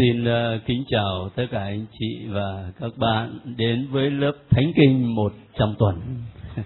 xin 0.00 0.24
ờ, 0.24 0.58
kính 0.66 0.84
chào 0.88 1.28
tất 1.36 1.46
cả 1.50 1.58
anh 1.58 1.86
chị 1.98 2.26
và 2.28 2.72
các 2.80 2.90
bạn 2.96 3.38
đến 3.56 3.88
với 3.90 4.10
lớp 4.10 4.32
Thánh 4.50 4.72
Kinh 4.76 5.14
một 5.14 5.32
trong 5.58 5.74
tuần. 5.78 6.00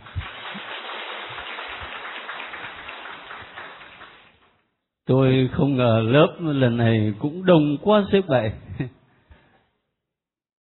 Tôi 5.06 5.48
không 5.52 5.76
ngờ 5.76 6.02
lớp 6.06 6.36
lần 6.40 6.76
này 6.76 7.12
cũng 7.18 7.44
đông 7.44 7.76
quá 7.82 8.04
xếp 8.12 8.20
vậy. 8.26 8.50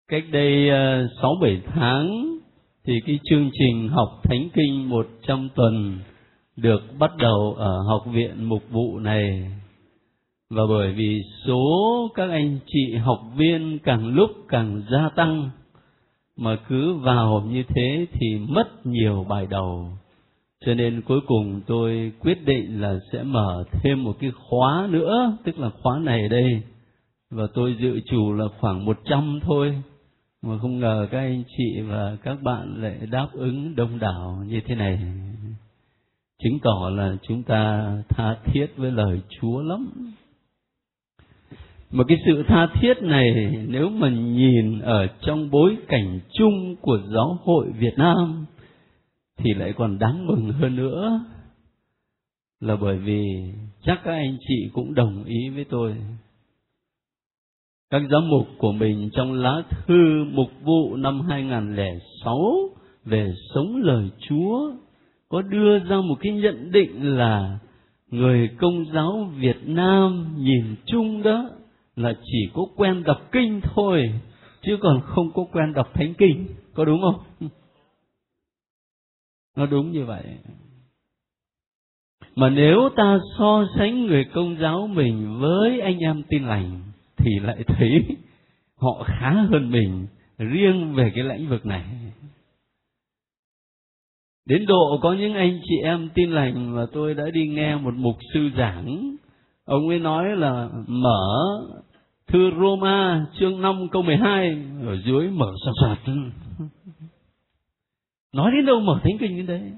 Cách 0.09 0.25
đây 0.31 0.69
uh, 0.71 0.75
sáu 1.23 1.31
uh, 1.31 1.43
bảy 1.43 1.61
tháng 1.75 2.39
thì 2.85 2.93
cái 3.07 3.19
chương 3.25 3.51
trình 3.53 3.89
học 3.89 4.21
Thánh 4.23 4.49
Kinh 4.55 4.89
một 4.89 5.07
trăm 5.27 5.49
tuần 5.55 5.99
được 6.57 6.83
bắt 6.99 7.11
đầu 7.19 7.55
ở 7.59 7.79
học 7.89 8.03
viện 8.13 8.45
mục 8.45 8.63
vụ 8.71 8.99
này 8.99 9.51
và 10.55 10.63
bởi 10.69 10.93
vì 10.93 11.23
số 11.47 12.09
các 12.15 12.31
anh 12.31 12.59
chị 12.67 12.97
học 12.97 13.21
viên 13.37 13.79
càng 13.79 14.07
lúc 14.07 14.31
càng 14.49 14.83
gia 14.91 15.09
tăng, 15.09 15.51
mà 16.37 16.57
cứ 16.69 16.95
vào 16.95 17.49
như 17.51 17.63
thế 17.69 18.07
thì 18.13 18.39
mất 18.49 18.87
nhiều 18.87 19.27
bài 19.29 19.47
đầu. 19.51 19.89
Cho 20.67 20.75
nên 20.75 21.03
cuối 21.03 21.21
cùng 21.27 21.61
tôi 21.67 22.13
quyết 22.21 22.45
định 22.47 22.81
là 22.81 22.99
sẽ 23.13 23.23
mở 23.23 23.65
thêm 23.73 24.05
một 24.05 24.17
cái 24.21 24.31
khóa 24.31 24.89
nữa, 24.91 25.37
tức 25.45 25.59
là 25.59 25.71
khóa 25.83 25.99
này 25.99 26.29
đây. 26.29 26.63
Và 27.31 27.47
tôi 27.55 27.77
dự 27.81 28.01
trù 28.11 28.33
là 28.33 28.45
khoảng 28.61 28.85
một 28.85 28.99
trăm 29.05 29.41
thôi, 29.43 29.83
mà 30.43 30.59
không 30.59 30.79
ngờ 30.81 31.09
các 31.11 31.19
anh 31.19 31.43
chị 31.57 31.81
và 31.81 32.17
các 32.23 32.43
bạn 32.43 32.83
lại 32.83 32.99
đáp 33.11 33.29
ứng 33.33 33.77
đông 33.77 33.99
đảo 33.99 34.45
như 34.47 34.61
thế 34.67 34.75
này. 34.75 34.99
Chứng 36.43 36.59
tỏ 36.63 36.91
là 36.91 37.17
chúng 37.29 37.43
ta 37.43 37.93
tha 38.09 38.37
thiết 38.45 38.67
với 38.77 38.91
lời 38.91 39.21
chúa 39.41 39.61
lắm 39.63 40.15
mà 41.95 42.05
cái 42.09 42.19
sự 42.27 42.43
tha 42.47 42.69
thiết 42.81 43.03
này, 43.03 43.57
nếu 43.69 43.89
mà 43.89 44.09
nhìn 44.11 44.81
ở 44.81 45.07
trong 45.21 45.51
bối 45.51 45.77
cảnh 45.89 46.21
chung 46.33 46.77
của 46.81 46.99
giáo 47.15 47.39
hội 47.45 47.67
Việt 47.79 47.95
Nam, 47.97 48.47
thì 49.37 49.55
lại 49.55 49.73
còn 49.77 49.99
đáng 49.99 50.27
mừng 50.27 50.53
hơn 50.53 50.77
nữa. 50.77 51.21
Là 52.61 52.77
bởi 52.77 52.99
vì 52.99 53.23
chắc 53.83 54.01
các 54.05 54.13
anh 54.13 54.37
chị 54.49 54.71
cũng 54.73 54.95
đồng 54.95 55.25
ý 55.25 55.49
với 55.55 55.65
tôi. 55.65 55.95
Các 57.91 58.03
giám 58.11 58.29
mục 58.29 58.49
của 58.59 58.73
mình 58.73 59.11
trong 59.13 59.33
lá 59.33 59.63
thư 59.87 60.25
mục 60.33 60.51
vụ 60.63 60.97
năm 60.97 61.21
2006 61.21 62.39
về 63.05 63.33
sống 63.55 63.77
lời 63.77 64.11
Chúa 64.29 64.73
có 65.29 65.43
đưa 65.43 65.79
ra 65.79 65.97
một 65.97 66.17
cái 66.21 66.33
nhận 66.33 66.71
định 66.73 67.17
là 67.17 67.59
người 68.11 68.49
công 68.59 68.85
giáo 68.95 69.29
Việt 69.37 69.69
Nam 69.69 70.27
nhìn 70.39 70.65
chung 70.87 71.23
đó 71.23 71.51
là 71.97 72.15
chỉ 72.25 72.51
có 72.55 72.67
quen 72.77 73.03
đọc 73.03 73.29
kinh 73.33 73.61
thôi, 73.63 74.21
chứ 74.63 74.77
còn 74.81 75.01
không 75.05 75.33
có 75.35 75.45
quen 75.53 75.73
đọc 75.73 75.91
thánh 75.95 76.15
kinh, 76.15 76.47
có 76.75 76.85
đúng 76.85 77.01
không? 77.01 77.49
Nó 79.57 79.67
đúng 79.67 79.93
như 79.93 80.05
vậy. 80.05 80.25
Mà 82.37 82.51
nếu 82.51 82.89
ta 82.97 83.19
so 83.39 83.67
sánh 83.79 84.07
người 84.07 84.25
công 84.25 84.57
giáo 84.61 84.87
mình 84.87 85.39
với 85.41 85.81
anh 85.81 85.99
em 85.99 86.23
tin 86.29 86.45
lành, 86.45 86.81
thì 87.17 87.31
lại 87.43 87.65
thấy 87.67 88.05
họ 88.77 89.05
khá 89.07 89.31
hơn 89.31 89.71
mình 89.71 90.07
riêng 90.39 90.95
về 90.95 91.13
cái 91.15 91.25
lĩnh 91.25 91.49
vực 91.49 91.67
này. 91.67 91.85
Đến 94.47 94.67
độ 94.67 94.99
có 95.03 95.13
những 95.13 95.35
anh 95.35 95.61
chị 95.65 95.75
em 95.83 96.09
tin 96.15 96.31
lành 96.31 96.75
mà 96.77 96.87
tôi 96.93 97.15
đã 97.15 97.25
đi 97.33 97.47
nghe 97.47 97.77
một 97.77 97.95
mục 97.95 98.17
sư 98.35 98.51
giảng 98.57 99.17
ông 99.65 99.89
ấy 99.89 99.99
nói 99.99 100.37
là 100.37 100.69
mở 100.87 101.61
thư 102.27 102.51
Roma 102.61 103.27
chương 103.39 103.61
5 103.61 103.89
câu 103.93 104.03
12 104.03 104.65
ở 104.87 104.97
dưới 105.05 105.31
mở 105.31 105.53
sạt 105.65 105.75
sạt 105.83 106.15
nói 108.35 108.51
đến 108.57 108.67
đâu 108.67 108.81
mở 108.81 109.01
thánh 109.03 109.19
kinh 109.21 109.37
đến 109.37 109.47
đấy? 109.47 109.73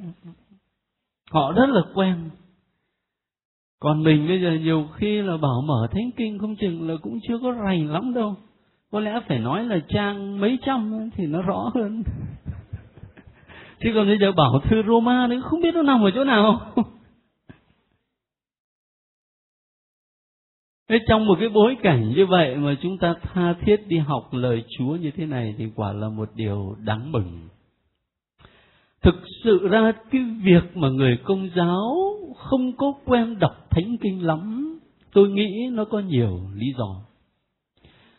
Họ 1.30 1.52
rất 1.52 1.68
là 1.68 1.80
quen. 1.94 2.30
Còn 3.80 4.02
mình 4.02 4.28
bây 4.28 4.40
giờ 4.40 4.50
nhiều 4.50 4.88
khi 4.94 5.22
là 5.22 5.36
bảo 5.36 5.62
mở 5.66 5.86
thánh 5.90 6.10
kinh 6.16 6.38
không 6.38 6.56
chừng 6.56 6.88
là 6.88 6.94
cũng 7.02 7.18
chưa 7.28 7.38
có 7.42 7.52
rành 7.52 7.90
lắm 7.90 8.14
đâu. 8.14 8.34
Có 8.90 9.00
lẽ 9.00 9.20
phải 9.28 9.38
nói 9.38 9.64
là 9.64 9.78
trang 9.88 10.40
mấy 10.40 10.58
trăm 10.66 11.10
thì 11.16 11.26
nó 11.26 11.42
rõ 11.42 11.70
hơn. 11.74 12.02
Chứ 13.80 13.90
còn 13.94 14.06
bây 14.06 14.18
giờ 14.18 14.32
bảo 14.32 14.60
thư 14.64 14.82
Roma 14.82 15.26
nữa, 15.26 15.40
không 15.44 15.60
biết 15.60 15.74
nó 15.74 15.82
nằm 15.82 16.02
ở 16.02 16.10
chỗ 16.14 16.24
nào. 16.24 16.60
Thế 20.88 20.98
trong 21.08 21.26
một 21.26 21.36
cái 21.40 21.48
bối 21.48 21.76
cảnh 21.82 22.12
như 22.16 22.26
vậy 22.26 22.56
mà 22.56 22.76
chúng 22.82 22.98
ta 22.98 23.14
tha 23.22 23.52
thiết 23.52 23.76
đi 23.86 23.98
học 23.98 24.28
lời 24.32 24.64
Chúa 24.78 24.96
như 24.96 25.10
thế 25.10 25.26
này 25.26 25.54
thì 25.58 25.64
quả 25.74 25.92
là 25.92 26.08
một 26.08 26.30
điều 26.34 26.76
đáng 26.84 27.12
mừng. 27.12 27.48
Thực 29.02 29.14
sự 29.44 29.68
ra 29.68 29.92
cái 30.10 30.22
việc 30.42 30.76
mà 30.76 30.88
người 30.88 31.18
công 31.24 31.50
giáo 31.56 31.96
không 32.36 32.76
có 32.76 32.92
quen 33.04 33.38
đọc 33.38 33.66
thánh 33.70 33.96
kinh 34.00 34.26
lắm, 34.26 34.72
tôi 35.12 35.28
nghĩ 35.28 35.68
nó 35.72 35.84
có 35.84 35.98
nhiều 35.98 36.40
lý 36.54 36.66
do. 36.78 37.00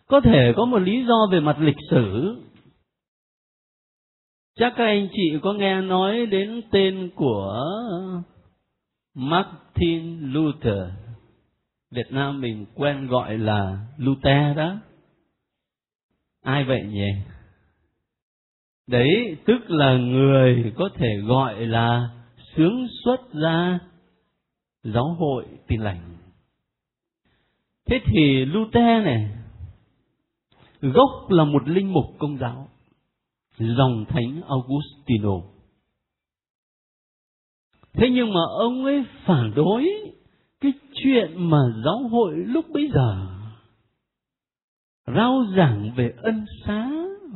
Có 0.08 0.22
thể 0.22 0.54
có 0.56 0.66
một 0.66 0.80
lý 0.80 1.06
do 1.08 1.28
về 1.32 1.40
mặt 1.40 1.58
lịch 1.60 1.78
sử. 1.92 2.36
Chắc 4.56 4.74
các 4.78 4.86
anh 4.86 5.08
chị 5.14 5.40
có 5.42 5.54
nghe 5.54 5.82
nói 5.82 6.26
đến 6.26 6.62
tên 6.72 7.10
của 7.16 7.64
Martin 9.16 10.20
Luther 10.34 11.07
Việt 11.92 12.12
Nam 12.12 12.42
mình 12.42 12.66
quen 12.76 13.08
gọi 13.08 13.38
là 13.38 13.78
Luther 13.98 14.58
đó. 14.58 14.80
Ai 16.42 16.64
vậy 16.64 16.84
nhỉ? 16.84 17.10
Đấy, 18.88 19.38
tức 19.46 19.60
là 19.68 19.98
người 19.98 20.74
có 20.78 20.90
thể 20.96 21.18
gọi 21.28 21.68
là 21.68 22.10
sướng 22.56 22.88
xuất 23.04 23.34
ra 23.34 23.80
giáo 24.84 25.16
hội 25.20 25.46
tin 25.68 25.82
lành. 25.82 26.18
Thế 27.86 28.00
thì 28.06 28.46
Luther 28.46 29.04
này, 29.06 29.30
gốc 30.82 31.30
là 31.30 31.44
một 31.44 31.68
linh 31.68 31.94
mục 31.94 32.06
công 32.20 32.38
giáo, 32.38 32.68
dòng 33.58 34.06
thánh 34.10 34.42
Augustino. 34.48 35.42
Thế 37.94 38.10
nhưng 38.12 38.34
mà 38.34 38.42
ông 38.60 38.86
ấy 38.86 39.04
phản 39.26 39.54
đối 39.56 40.07
chuyện 41.04 41.50
mà 41.50 41.58
giáo 41.86 42.08
hội 42.08 42.36
lúc 42.36 42.66
bấy 42.74 42.90
giờ 42.94 43.28
rao 45.16 45.46
giảng 45.58 45.92
về 45.96 46.14
ân 46.22 46.46
xá 46.66 46.92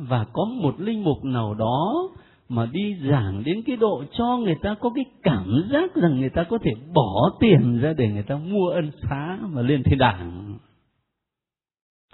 và 0.08 0.26
có 0.32 0.44
một 0.44 0.80
linh 0.80 1.04
mục 1.04 1.24
nào 1.24 1.54
đó 1.54 2.08
mà 2.48 2.66
đi 2.66 2.96
giảng 3.10 3.42
đến 3.44 3.62
cái 3.66 3.76
độ 3.76 4.04
cho 4.12 4.36
người 4.36 4.56
ta 4.62 4.74
có 4.80 4.90
cái 4.94 5.04
cảm 5.22 5.68
giác 5.72 5.94
rằng 5.94 6.20
người 6.20 6.30
ta 6.30 6.44
có 6.44 6.58
thể 6.64 6.70
bỏ 6.94 7.30
tiền 7.40 7.80
ra 7.80 7.92
để 7.92 8.08
người 8.08 8.22
ta 8.22 8.36
mua 8.36 8.68
ân 8.68 8.90
xá 9.02 9.38
mà 9.42 9.62
lên 9.62 9.82
thiên 9.82 9.98
đàng. 9.98 10.58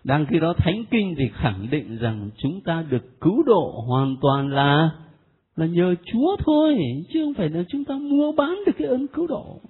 Đang 0.05 0.27
khi 0.27 0.39
đó 0.39 0.55
Thánh 0.57 0.85
Kinh 0.91 1.15
thì 1.19 1.25
khẳng 1.35 1.71
định 1.71 1.99
rằng 1.99 2.31
chúng 2.37 2.61
ta 2.61 2.85
được 2.91 3.21
cứu 3.21 3.43
độ 3.47 3.85
hoàn 3.89 4.17
toàn 4.21 4.49
là 4.49 4.91
là 5.57 5.67
nhờ 5.67 5.95
Chúa 6.13 6.37
thôi, 6.39 6.79
chứ 7.13 7.25
không 7.25 7.35
phải 7.35 7.49
là 7.49 7.63
chúng 7.69 7.85
ta 7.85 7.95
mua 7.95 8.33
bán 8.33 8.59
được 8.67 8.73
cái 8.79 8.89
ơn 8.89 9.07
cứu 9.07 9.27
độ. 9.27 9.61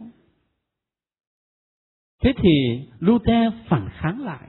Thế 2.23 2.33
thì 2.43 2.81
Luther 3.01 3.53
phản 3.69 3.89
kháng 3.93 4.25
lại. 4.25 4.49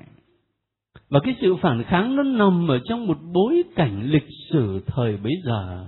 Và 1.09 1.19
cái 1.23 1.35
sự 1.41 1.55
phản 1.55 1.83
kháng 1.83 2.15
nó 2.15 2.23
nằm 2.23 2.67
ở 2.67 2.79
trong 2.85 3.07
một 3.07 3.17
bối 3.33 3.63
cảnh 3.75 4.01
lịch 4.03 4.27
sử 4.51 4.83
thời 4.87 5.17
bấy 5.17 5.33
giờ. 5.45 5.85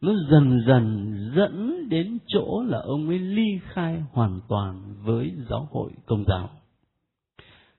Nó 0.00 0.12
dần 0.30 0.60
dần 0.66 1.14
dẫn 1.36 1.88
đến 1.88 2.18
chỗ 2.26 2.64
là 2.68 2.78
ông 2.78 3.08
ấy 3.08 3.18
ly 3.18 3.60
khai 3.72 4.02
hoàn 4.12 4.40
toàn 4.48 4.94
với 5.04 5.32
giáo 5.50 5.68
hội 5.70 5.90
công 6.06 6.24
giáo. 6.26 6.50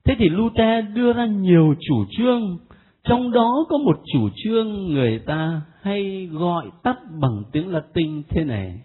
Thế 0.04 0.16
thì 0.18 0.30
Luther 0.30 0.86
đưa 0.94 1.14
ra 1.14 1.26
nhiều 1.26 1.76
chủ 1.88 2.06
trương, 2.18 2.58
trong 3.04 3.32
đó 3.32 3.66
có 3.70 3.78
một 3.78 4.02
chủ 4.14 4.30
trương 4.36 4.88
người 4.94 5.20
ta 5.20 5.62
hay 5.82 6.30
gọi 6.32 6.70
tắt 6.84 6.98
bằng 7.22 7.44
tiếng 7.52 7.70
Latin 7.70 8.24
thế 8.30 8.44
này, 8.44 8.82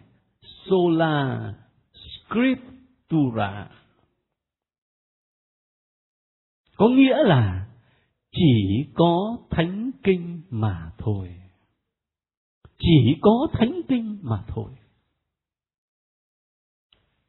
sola 0.67 1.55
scriptura 1.95 3.67
có 6.81 6.89
nghĩa 6.89 7.23
là 7.25 7.67
chỉ 8.33 8.87
có 8.95 9.39
thánh 9.51 9.91
kinh 10.03 10.43
mà 10.51 10.91
thôi. 10.99 11.35
Chỉ 12.79 13.17
có 13.21 13.47
thánh 13.53 13.81
kinh 13.89 14.19
mà 14.23 14.45
thôi. 14.49 14.71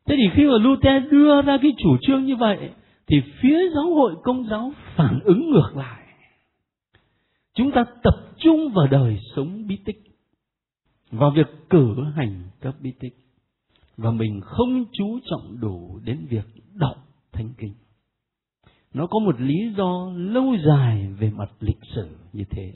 Thế 0.06 0.16
thì 0.18 0.24
khi 0.34 0.44
mà 0.46 0.58
Luther 0.58 1.12
đưa 1.12 1.42
ra 1.42 1.58
cái 1.62 1.72
chủ 1.78 1.98
trương 2.02 2.26
như 2.26 2.36
vậy, 2.36 2.72
thì 3.08 3.22
phía 3.42 3.58
giáo 3.76 3.96
hội 3.96 4.16
công 4.24 4.48
giáo 4.50 4.72
phản 4.96 5.20
ứng 5.24 5.50
ngược 5.50 5.72
lại. 5.76 6.08
Chúng 7.54 7.72
ta 7.72 7.86
tập 8.04 8.16
trung 8.38 8.72
vào 8.74 8.88
đời 8.88 9.20
sống 9.36 9.68
bí 9.68 9.78
tích, 9.86 10.04
vào 11.12 11.32
việc 11.32 11.48
cử 11.70 11.96
hành 12.16 12.44
các 12.62 12.76
bí 12.82 12.92
tích, 13.00 13.16
và 13.98 14.12
mình 14.12 14.42
không 14.44 14.86
chú 14.92 15.20
trọng 15.26 15.60
đủ 15.60 16.00
đến 16.04 16.28
việc 16.30 16.46
đọc 16.74 16.98
thánh 17.32 17.50
kinh 17.58 17.74
nó 18.94 19.08
có 19.08 19.20
một 19.20 19.42
lý 19.42 19.74
do 19.78 20.12
lâu 20.16 20.56
dài 20.68 21.08
về 21.20 21.32
mặt 21.36 21.50
lịch 21.60 21.80
sử 21.96 22.08
như 22.34 22.44
thế. 22.50 22.74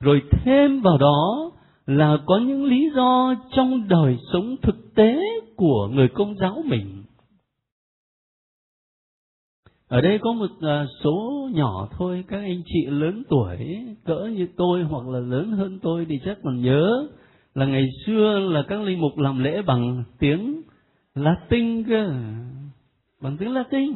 Rồi 0.00 0.22
thêm 0.30 0.80
vào 0.80 0.98
đó 0.98 1.50
là 1.86 2.18
có 2.26 2.38
những 2.38 2.64
lý 2.64 2.90
do 2.96 3.34
trong 3.56 3.88
đời 3.88 4.18
sống 4.32 4.56
thực 4.62 4.94
tế 4.94 5.20
của 5.56 5.88
người 5.92 6.08
công 6.08 6.36
giáo 6.36 6.62
mình. 6.64 7.04
Ở 9.88 10.00
đây 10.00 10.18
có 10.18 10.32
một 10.32 10.50
à, 10.60 10.86
số 11.02 11.48
nhỏ 11.52 11.88
thôi, 11.98 12.24
các 12.28 12.38
anh 12.38 12.62
chị 12.66 12.86
lớn 12.86 13.22
tuổi, 13.28 13.56
cỡ 14.04 14.24
như 14.24 14.48
tôi 14.56 14.82
hoặc 14.82 15.08
là 15.08 15.18
lớn 15.18 15.52
hơn 15.52 15.78
tôi 15.82 16.06
thì 16.08 16.20
chắc 16.24 16.38
còn 16.42 16.62
nhớ 16.62 17.08
là 17.54 17.66
ngày 17.66 17.86
xưa 18.06 18.38
là 18.38 18.62
các 18.68 18.80
linh 18.80 19.00
mục 19.00 19.18
làm 19.18 19.38
lễ 19.38 19.62
bằng 19.62 20.04
tiếng 20.18 20.62
Latin 21.14 21.84
cơ. 21.84 22.08
Bằng 23.20 23.36
tiếng 23.36 23.52
Latin 23.52 23.92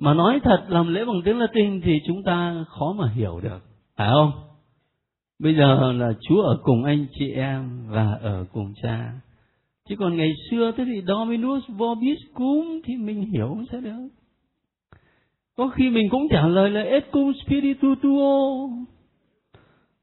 mà 0.00 0.14
nói 0.14 0.40
thật, 0.42 0.64
làm 0.68 0.94
lễ 0.94 1.04
bằng 1.04 1.22
tiếng 1.24 1.38
Latin 1.38 1.80
thì 1.80 1.98
chúng 2.06 2.22
ta 2.22 2.64
khó 2.68 2.94
mà 2.98 3.10
hiểu 3.14 3.40
được. 3.42 3.58
Phải 3.96 4.08
không? 4.12 4.32
Bây 5.38 5.54
giờ 5.54 5.92
là 5.92 6.12
Chúa 6.28 6.42
ở 6.42 6.58
cùng 6.62 6.84
anh 6.84 7.06
chị 7.18 7.32
em 7.32 7.86
và 7.88 8.18
ở 8.22 8.44
cùng 8.52 8.74
cha. 8.82 9.12
Chứ 9.88 9.96
còn 9.98 10.16
ngày 10.16 10.32
xưa, 10.50 10.72
thế 10.76 10.84
thì 10.84 11.02
Dominus 11.06 11.64
vobiscum 11.68 12.80
thì 12.84 12.96
mình 12.96 13.22
hiểu 13.22 13.56
sẽ 13.72 13.80
được. 13.80 14.08
Có 15.56 15.68
khi 15.68 15.90
mình 15.90 16.08
cũng 16.10 16.28
trả 16.30 16.46
lời 16.46 16.70
là 16.70 16.82
et 16.82 17.04
cum 17.12 17.32
spiritu 17.44 17.94
tuo 18.02 18.68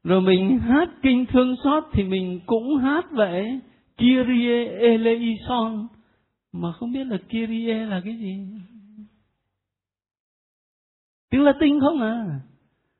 rồi 0.04 0.20
mình 0.20 0.58
hát 0.58 0.88
kinh 1.02 1.26
thương 1.26 1.56
xót 1.64 1.84
thì 1.92 2.02
mình 2.02 2.40
cũng 2.46 2.76
hát 2.76 3.06
vậy. 3.12 3.60
Kyrie 3.96 4.64
eleison. 4.64 5.86
Mà 6.52 6.72
không 6.72 6.92
biết 6.92 7.06
là 7.06 7.18
Kyrie 7.28 7.74
là 7.74 8.00
cái 8.04 8.16
gì 8.16 8.38
tiếng 11.30 11.42
Latin 11.42 11.80
không 11.80 12.00
à 12.00 12.40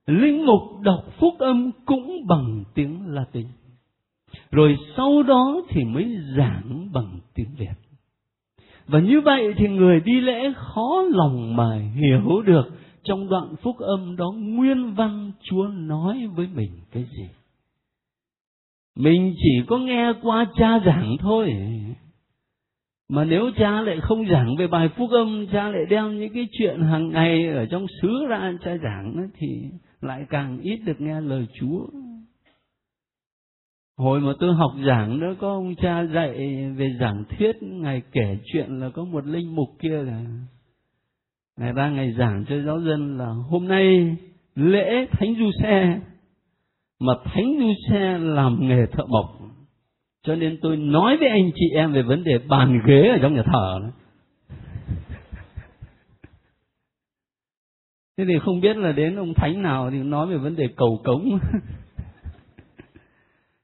linh 0.06 0.46
mục 0.46 0.80
đọc 0.82 1.04
phúc 1.18 1.34
âm 1.38 1.70
cũng 1.86 2.26
bằng 2.26 2.64
tiếng 2.74 3.06
Latin 3.06 3.46
rồi 4.50 4.76
sau 4.96 5.22
đó 5.22 5.62
thì 5.68 5.84
mới 5.84 6.16
giảng 6.36 6.88
bằng 6.92 7.18
tiếng 7.34 7.54
Việt. 7.58 7.74
Và 8.86 9.00
như 9.00 9.20
vậy 9.20 9.54
thì 9.56 9.68
người 9.68 10.00
đi 10.00 10.20
lễ 10.20 10.52
khó 10.56 11.02
lòng 11.10 11.56
mà 11.56 11.80
hiểu 11.94 12.42
được 12.42 12.68
trong 13.02 13.28
đoạn 13.28 13.54
phúc 13.62 13.76
âm 13.78 14.16
đó 14.16 14.32
nguyên 14.36 14.94
văn 14.94 15.32
Chúa 15.42 15.68
nói 15.68 16.26
với 16.36 16.48
mình 16.54 16.70
cái 16.92 17.04
gì. 17.04 17.28
Mình 18.96 19.34
chỉ 19.36 19.66
có 19.66 19.78
nghe 19.78 20.12
qua 20.22 20.46
cha 20.56 20.80
giảng 20.86 21.16
thôi. 21.20 21.54
Mà 23.08 23.24
nếu 23.24 23.50
cha 23.56 23.80
lại 23.80 24.00
không 24.02 24.28
giảng 24.28 24.56
về 24.56 24.66
bài 24.66 24.88
phúc 24.96 25.10
âm, 25.10 25.46
cha 25.52 25.68
lại 25.68 25.82
đem 25.90 26.18
những 26.18 26.32
cái 26.34 26.48
chuyện 26.52 26.82
hàng 26.82 27.08
ngày 27.08 27.48
ở 27.48 27.66
trong 27.66 27.86
xứ 28.02 28.26
ra 28.28 28.52
cha 28.64 28.76
giảng 28.76 29.28
thì 29.34 29.70
lại 30.00 30.26
càng 30.30 30.58
ít 30.60 30.76
được 30.76 31.00
nghe 31.00 31.20
lời 31.20 31.46
Chúa. 31.60 31.86
Hồi 33.96 34.20
mà 34.20 34.32
tôi 34.40 34.54
học 34.54 34.72
giảng 34.86 35.20
đó 35.20 35.34
có 35.40 35.52
ông 35.52 35.74
cha 35.74 36.04
dạy 36.04 36.36
về 36.76 36.96
giảng 37.00 37.24
thuyết 37.24 37.56
ngài 37.62 38.02
kể 38.12 38.38
chuyện 38.52 38.80
là 38.80 38.90
có 38.90 39.04
một 39.04 39.26
linh 39.26 39.54
mục 39.54 39.68
kia 39.78 40.02
là 40.02 40.24
ngày 41.56 41.72
ra 41.72 41.90
ngày 41.90 42.12
giảng 42.18 42.44
cho 42.48 42.62
giáo 42.62 42.80
dân 42.80 43.18
là 43.18 43.26
hôm 43.26 43.68
nay 43.68 44.16
lễ 44.54 45.06
thánh 45.10 45.34
du 45.38 45.50
xe 45.62 46.00
mà 47.00 47.12
thánh 47.24 47.56
du 47.58 47.72
xe 47.90 48.18
làm 48.18 48.68
nghề 48.68 48.86
thợ 48.86 49.04
mộc 49.08 49.37
cho 50.22 50.34
nên 50.36 50.58
tôi 50.62 50.76
nói 50.76 51.16
với 51.16 51.28
anh 51.28 51.50
chị 51.54 51.66
em 51.74 51.92
về 51.92 52.02
vấn 52.02 52.24
đề 52.24 52.38
bàn 52.38 52.80
ghế 52.86 53.08
ở 53.08 53.18
trong 53.22 53.34
nhà 53.34 53.42
thờ 53.42 53.78
đó. 53.82 53.90
thế 58.18 58.24
thì 58.28 58.38
không 58.38 58.60
biết 58.60 58.76
là 58.76 58.92
đến 58.92 59.16
ông 59.16 59.34
thánh 59.34 59.62
nào 59.62 59.90
thì 59.90 59.98
nói 59.98 60.26
về 60.26 60.36
vấn 60.36 60.56
đề 60.56 60.68
cầu 60.76 61.00
cống 61.04 61.38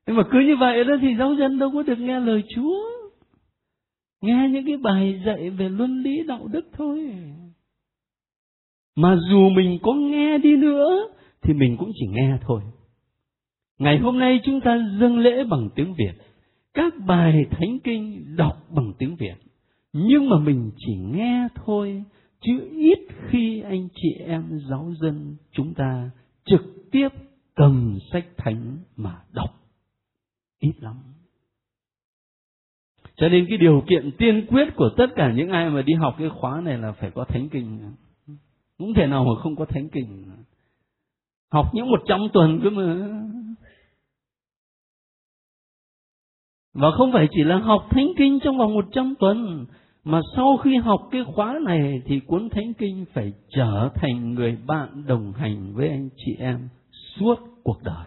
nhưng 0.07 0.17
mà 0.17 0.23
cứ 0.31 0.39
như 0.41 0.57
vậy 0.57 0.85
đó 0.85 0.95
thì 1.01 1.17
giáo 1.19 1.35
dân 1.35 1.59
đâu 1.59 1.71
có 1.75 1.83
được 1.83 1.99
nghe 1.99 2.21
lời 2.21 2.43
Chúa. 2.55 2.75
Nghe 4.21 4.49
những 4.53 4.67
cái 4.67 4.77
bài 4.77 5.23
dạy 5.27 5.51
về 5.51 5.69
luân 5.69 6.03
lý 6.03 6.23
đạo 6.27 6.49
đức 6.53 6.69
thôi. 6.73 7.15
Mà 8.97 9.19
dù 9.31 9.49
mình 9.49 9.79
có 9.83 9.93
nghe 9.93 10.39
đi 10.39 10.57
nữa 10.57 11.09
thì 11.43 11.55
mình 11.55 11.77
cũng 11.77 11.91
chỉ 11.95 12.07
nghe 12.11 12.37
thôi. 12.41 12.61
Ngày 13.79 13.99
hôm 13.99 14.19
nay 14.19 14.41
chúng 14.45 14.61
ta 14.61 14.79
dâng 15.01 15.19
lễ 15.19 15.45
bằng 15.45 15.69
tiếng 15.75 15.95
Việt. 15.99 16.13
Các 16.75 16.95
bài 17.07 17.45
thánh 17.51 17.79
kinh 17.85 18.37
đọc 18.37 18.67
bằng 18.71 18.93
tiếng 18.99 19.17
Việt. 19.17 19.35
Nhưng 19.93 20.29
mà 20.29 20.39
mình 20.39 20.71
chỉ 20.77 20.95
nghe 20.97 21.49
thôi, 21.55 22.05
chứ 22.41 22.69
ít 22.71 22.99
khi 23.29 23.61
anh 23.61 23.89
chị 23.95 24.09
em 24.27 24.61
giáo 24.71 24.93
dân 25.01 25.37
chúng 25.53 25.75
ta 25.75 26.11
trực 26.45 26.61
tiếp 26.91 27.09
cầm 27.55 27.99
sách 28.13 28.27
thánh 28.37 28.79
mà 28.97 29.23
đọc. 29.33 29.51
Ít 30.61 30.73
lắm. 30.81 30.97
Cho 33.17 33.29
nên 33.29 33.47
cái 33.49 33.59
điều 33.59 33.83
kiện 33.89 34.11
tiên 34.19 34.47
quyết 34.49 34.69
của 34.77 34.91
tất 34.97 35.07
cả 35.17 35.33
những 35.33 35.49
ai 35.51 35.71
mà 35.71 35.83
đi 35.83 35.95
học 35.95 36.15
cái 36.19 36.29
khóa 36.29 36.61
này 36.61 36.79
là 36.79 36.93
phải 36.93 37.11
có 37.11 37.25
thánh 37.25 37.49
kinh. 37.49 37.93
Không 38.79 38.95
thể 38.95 39.07
nào 39.07 39.25
mà 39.25 39.43
không 39.43 39.57
có 39.57 39.65
thánh 39.65 39.89
kinh. 39.89 40.25
Học 41.53 41.67
những 41.75 41.91
một 41.91 42.03
trăm 42.07 42.21
tuần 42.33 42.61
cơ 42.63 42.71
mà. 42.71 43.11
Và 46.75 46.91
không 46.91 47.13
phải 47.13 47.29
chỉ 47.31 47.45
là 47.45 47.57
học 47.57 47.87
thánh 47.91 48.13
kinh 48.17 48.39
trong 48.41 48.59
vòng 48.59 48.75
một 48.75 48.85
trăm 48.93 49.15
tuần, 49.19 49.67
mà 50.05 50.21
sau 50.37 50.57
khi 50.57 50.77
học 50.77 51.09
cái 51.11 51.25
khóa 51.35 51.59
này 51.65 52.03
thì 52.07 52.21
cuốn 52.21 52.49
thánh 52.49 52.75
kinh 52.75 53.05
phải 53.13 53.33
trở 53.49 53.89
thành 53.95 54.35
người 54.35 54.57
bạn 54.67 55.07
đồng 55.07 55.33
hành 55.33 55.75
với 55.75 55.89
anh 55.89 56.09
chị 56.17 56.37
em 56.39 56.69
suốt 57.19 57.41
cuộc 57.63 57.83
đời. 57.83 58.07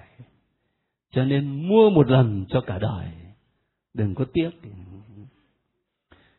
Cho 1.12 1.26
nên 1.26 1.68
mua 1.70 1.90
một 1.90 2.10
lần 2.10 2.46
cho 2.50 2.62
cả 2.62 2.80
đời. 2.80 3.06
Đừng 3.94 4.16
có 4.16 4.26
tiếc. 4.34 4.50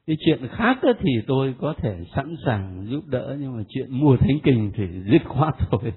Cái 0.06 0.16
chuyện 0.26 0.48
khác 0.50 0.78
thì 1.00 1.10
tôi 1.26 1.54
có 1.58 1.74
thể 1.76 2.04
sẵn 2.16 2.36
sàng 2.46 2.86
giúp 2.90 3.06
đỡ, 3.06 3.36
nhưng 3.40 3.56
mà 3.56 3.62
chuyện 3.68 3.86
mua 3.90 4.16
thánh 4.16 4.38
kinh 4.42 4.72
thì 4.74 4.84
dứt 5.12 5.22
khoát 5.24 5.54
thôi. 5.70 5.92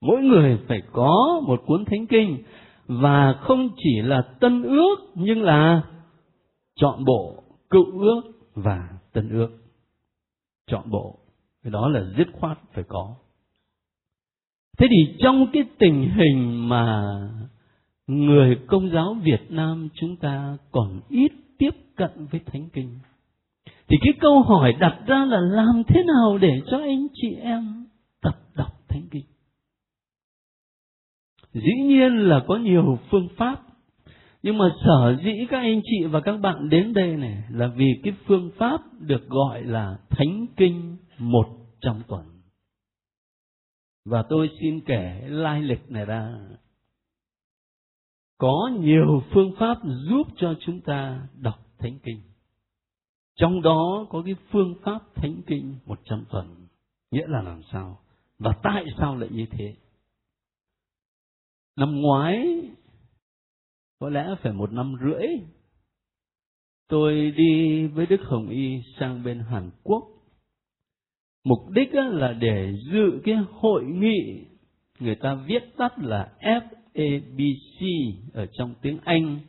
Mỗi 0.00 0.22
người 0.22 0.58
phải 0.68 0.82
có 0.92 1.40
một 1.46 1.62
cuốn 1.66 1.84
thánh 1.84 2.06
kinh 2.06 2.38
và 2.88 3.32
không 3.40 3.68
chỉ 3.76 4.00
là 4.02 4.22
tân 4.40 4.62
ước, 4.62 4.96
nhưng 5.14 5.42
là 5.42 5.82
chọn 6.76 7.04
bộ 7.04 7.42
cựu 7.70 8.00
ước 8.00 8.22
và 8.54 8.88
tân 9.12 9.28
ước. 9.28 9.48
Chọn 10.66 10.90
bộ, 10.90 11.18
cái 11.62 11.70
đó 11.70 11.88
là 11.88 12.04
dứt 12.16 12.26
khoát 12.32 12.58
phải 12.72 12.84
có. 12.88 13.14
Thế 14.78 14.86
thì 14.90 15.16
trong 15.18 15.46
cái 15.52 15.64
tình 15.78 16.10
hình 16.10 16.68
mà 16.68 17.04
người 18.06 18.58
công 18.66 18.90
giáo 18.90 19.16
Việt 19.22 19.50
Nam 19.50 19.88
chúng 19.94 20.16
ta 20.16 20.56
còn 20.70 21.00
ít 21.08 21.32
tiếp 21.58 21.70
cận 21.96 22.26
với 22.30 22.40
thánh 22.46 22.68
kinh, 22.72 22.98
thì 23.66 23.96
cái 24.00 24.12
câu 24.20 24.42
hỏi 24.42 24.72
đặt 24.80 24.98
ra 25.06 25.24
là 25.24 25.40
làm 25.40 25.82
thế 25.88 26.02
nào 26.04 26.38
để 26.38 26.60
cho 26.70 26.78
anh 26.78 27.06
chị 27.14 27.34
em 27.34 27.86
tập 28.22 28.38
đọc 28.54 28.72
thánh 28.88 29.02
kinh? 29.10 29.24
Dĩ 31.52 31.72
nhiên 31.82 32.16
là 32.16 32.44
có 32.48 32.56
nhiều 32.56 32.98
phương 33.10 33.28
pháp. 33.36 33.62
Nhưng 34.42 34.58
mà 34.58 34.64
sở 34.84 35.16
dĩ 35.24 35.46
các 35.50 35.58
anh 35.58 35.80
chị 35.84 36.04
và 36.04 36.20
các 36.20 36.36
bạn 36.36 36.68
đến 36.68 36.92
đây 36.92 37.16
này 37.16 37.42
là 37.50 37.66
vì 37.66 38.00
cái 38.04 38.12
phương 38.26 38.50
pháp 38.56 38.80
được 39.00 39.28
gọi 39.28 39.64
là 39.64 39.98
thánh 40.10 40.46
kinh 40.56 40.96
một 41.18 41.46
trong 41.80 42.02
tuần. 42.08 42.24
Và 44.04 44.22
tôi 44.28 44.50
xin 44.60 44.80
kể 44.80 45.22
lai 45.28 45.62
lịch 45.62 45.90
này 45.90 46.04
ra. 46.04 46.38
Có 48.38 48.70
nhiều 48.80 49.22
phương 49.34 49.52
pháp 49.58 49.78
giúp 49.84 50.26
cho 50.36 50.54
chúng 50.60 50.80
ta 50.80 51.28
đọc 51.40 51.58
thánh 51.78 51.98
kinh. 52.02 52.20
Trong 53.36 53.62
đó 53.62 54.06
có 54.10 54.22
cái 54.24 54.34
phương 54.50 54.74
pháp 54.82 54.98
thánh 55.14 55.40
kinh 55.46 55.74
một 55.86 56.00
trăm 56.04 56.24
tuần. 56.30 56.66
Nghĩa 57.10 57.26
là 57.26 57.42
làm 57.42 57.62
sao? 57.72 57.98
Và 58.38 58.52
tại 58.62 58.84
sao 58.98 59.16
lại 59.16 59.28
như 59.32 59.46
thế? 59.50 59.74
Năm 61.78 62.00
ngoái 62.00 62.60
có 64.00 64.08
lẽ 64.08 64.34
phải 64.42 64.52
một 64.52 64.72
năm 64.72 64.94
rưỡi 65.00 65.26
tôi 66.88 67.30
đi 67.36 67.86
với 67.86 68.06
đức 68.06 68.20
hồng 68.24 68.48
y 68.48 68.82
sang 69.00 69.22
bên 69.24 69.40
hàn 69.40 69.70
quốc 69.82 70.04
mục 71.44 71.70
đích 71.70 71.94
là 71.94 72.32
để 72.32 72.74
dự 72.92 73.20
cái 73.24 73.36
hội 73.50 73.84
nghị 73.84 74.44
người 75.00 75.14
ta 75.14 75.34
viết 75.34 75.76
tắt 75.76 75.98
là 75.98 76.32
FABC 76.40 78.12
ở 78.32 78.46
trong 78.52 78.74
tiếng 78.82 78.98
Anh 79.04 79.40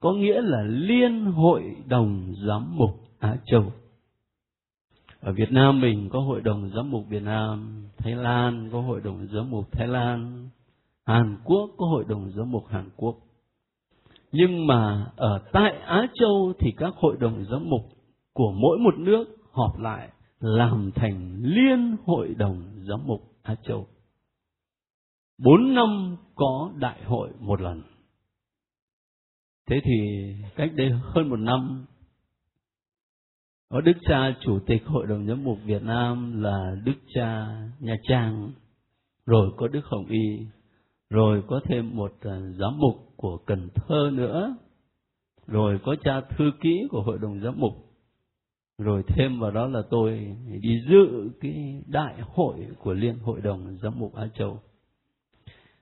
có 0.00 0.12
nghĩa 0.12 0.40
là 0.40 0.62
Liên 0.62 1.24
hội 1.24 1.76
đồng 1.86 2.34
giám 2.46 2.76
mục 2.76 2.90
Á 3.18 3.36
Châu. 3.46 3.72
Ở 5.20 5.32
Việt 5.32 5.52
Nam 5.52 5.80
mình 5.80 6.08
có 6.12 6.20
hội 6.20 6.40
đồng 6.40 6.70
giám 6.74 6.90
mục 6.90 7.08
Việt 7.08 7.22
Nam, 7.22 7.84
Thái 7.96 8.14
Lan 8.14 8.68
có 8.72 8.80
hội 8.80 9.00
đồng 9.04 9.26
giám 9.32 9.50
mục 9.50 9.72
Thái 9.72 9.88
Lan, 9.88 10.48
Hàn 11.06 11.36
Quốc 11.44 11.70
có 11.76 11.86
hội 11.86 12.04
đồng 12.08 12.30
giám 12.30 12.50
mục 12.50 12.66
Hàn 12.68 12.90
Quốc. 12.96 13.16
Nhưng 14.32 14.66
mà 14.66 15.12
ở 15.16 15.42
tại 15.52 15.72
Á 15.86 16.06
Châu 16.14 16.52
thì 16.58 16.70
các 16.76 16.94
hội 16.96 17.16
đồng 17.20 17.44
giám 17.50 17.70
mục 17.70 17.80
của 18.32 18.52
mỗi 18.52 18.78
một 18.78 18.94
nước 18.98 19.24
họp 19.52 19.78
lại 19.78 20.10
làm 20.40 20.90
thành 20.94 21.36
liên 21.42 21.96
hội 22.06 22.34
đồng 22.34 22.62
giám 22.88 23.06
mục 23.06 23.20
Á 23.42 23.54
Châu. 23.62 23.86
Bốn 25.38 25.74
năm 25.74 26.16
có 26.34 26.70
đại 26.76 27.04
hội 27.04 27.30
một 27.40 27.60
lần. 27.60 27.82
Thế 29.68 29.80
thì 29.84 30.26
cách 30.56 30.70
đây 30.74 30.90
hơn 31.02 31.28
một 31.28 31.38
năm, 31.38 31.86
có 33.68 33.80
Đức 33.80 33.92
cha 34.08 34.34
Chủ 34.40 34.58
tịch 34.66 34.82
Hội 34.86 35.06
đồng 35.06 35.26
Giám 35.26 35.44
mục 35.44 35.58
Việt 35.64 35.82
Nam 35.82 36.42
là 36.42 36.76
Đức 36.84 36.96
cha 37.14 37.46
Nha 37.80 37.96
Trang, 38.02 38.52
rồi 39.26 39.50
có 39.56 39.68
Đức 39.68 39.84
Hồng 39.84 40.06
Y, 40.06 40.46
rồi 41.10 41.42
có 41.46 41.60
thêm 41.64 41.96
một 41.96 42.12
ờ, 42.20 42.52
giám 42.52 42.78
mục 42.78 43.12
của 43.16 43.36
Cần 43.36 43.68
Thơ 43.74 44.10
nữa, 44.12 44.56
rồi 45.46 45.78
có 45.84 45.96
cha 46.04 46.20
thư 46.20 46.50
ký 46.60 46.86
của 46.90 47.02
Hội 47.02 47.18
đồng 47.18 47.40
Giám 47.40 47.54
mục, 47.56 47.72
rồi 48.78 49.02
thêm 49.08 49.40
vào 49.40 49.50
đó 49.50 49.66
là 49.66 49.82
tôi 49.90 50.36
đi 50.60 50.80
dự 50.88 51.30
cái 51.40 51.82
đại 51.86 52.14
hội 52.34 52.54
của 52.78 52.92
Liên 52.92 53.18
Hội 53.18 53.40
đồng 53.40 53.76
Giám 53.82 53.92
mục 53.98 54.14
Á 54.14 54.28
Châu. 54.38 54.58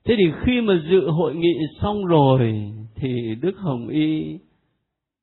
Thế 0.05 0.15
thì 0.19 0.33
khi 0.45 0.61
mà 0.61 0.75
dự 0.91 1.11
hội 1.11 1.35
nghị 1.35 1.55
xong 1.83 2.05
rồi 2.05 2.73
thì 2.95 3.35
Đức 3.41 3.57
Hồng 3.57 3.89
Y 3.89 4.39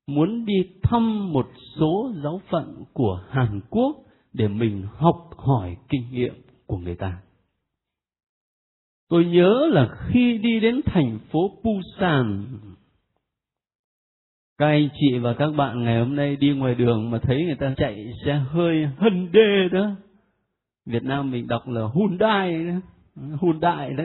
muốn 0.08 0.46
đi 0.46 0.64
thăm 0.84 1.34
một 1.34 1.48
số 1.80 2.12
giáo 2.24 2.42
phận 2.50 2.84
của 2.94 3.24
Hàn 3.30 3.62
Quốc 3.70 3.98
để 4.34 4.48
mình 4.48 4.84
học 4.96 5.30
hỏi 5.38 5.78
kinh 5.90 6.12
nghiệm 6.12 6.34
của 6.66 6.78
người 6.78 6.96
ta. 6.96 7.22
Tôi 9.12 9.26
nhớ 9.26 9.70
là 9.72 9.90
khi 10.08 10.38
đi 10.38 10.60
đến 10.60 10.82
thành 10.86 11.20
phố 11.32 11.40
Busan, 11.64 12.46
các 14.58 14.66
anh 14.66 14.90
chị 15.00 15.18
và 15.20 15.34
các 15.34 15.50
bạn 15.58 15.84
ngày 15.84 16.00
hôm 16.00 16.16
nay 16.16 16.36
đi 16.36 16.54
ngoài 16.54 16.76
đường 16.76 17.12
mà 17.12 17.20
thấy 17.24 17.46
người 17.46 17.56
ta 17.60 17.74
chạy 17.78 18.06
xe 18.26 18.34
hơi 18.34 18.90
Hyundai 19.00 19.70
đó. 19.72 19.92
Việt 20.86 21.04
Nam 21.04 21.32
mình 21.32 21.48
đọc 21.48 21.68
là 21.68 21.82
Hyundai 21.96 22.66
đó. 22.66 22.74
Hyundai 23.42 23.94
đó. 23.94 24.04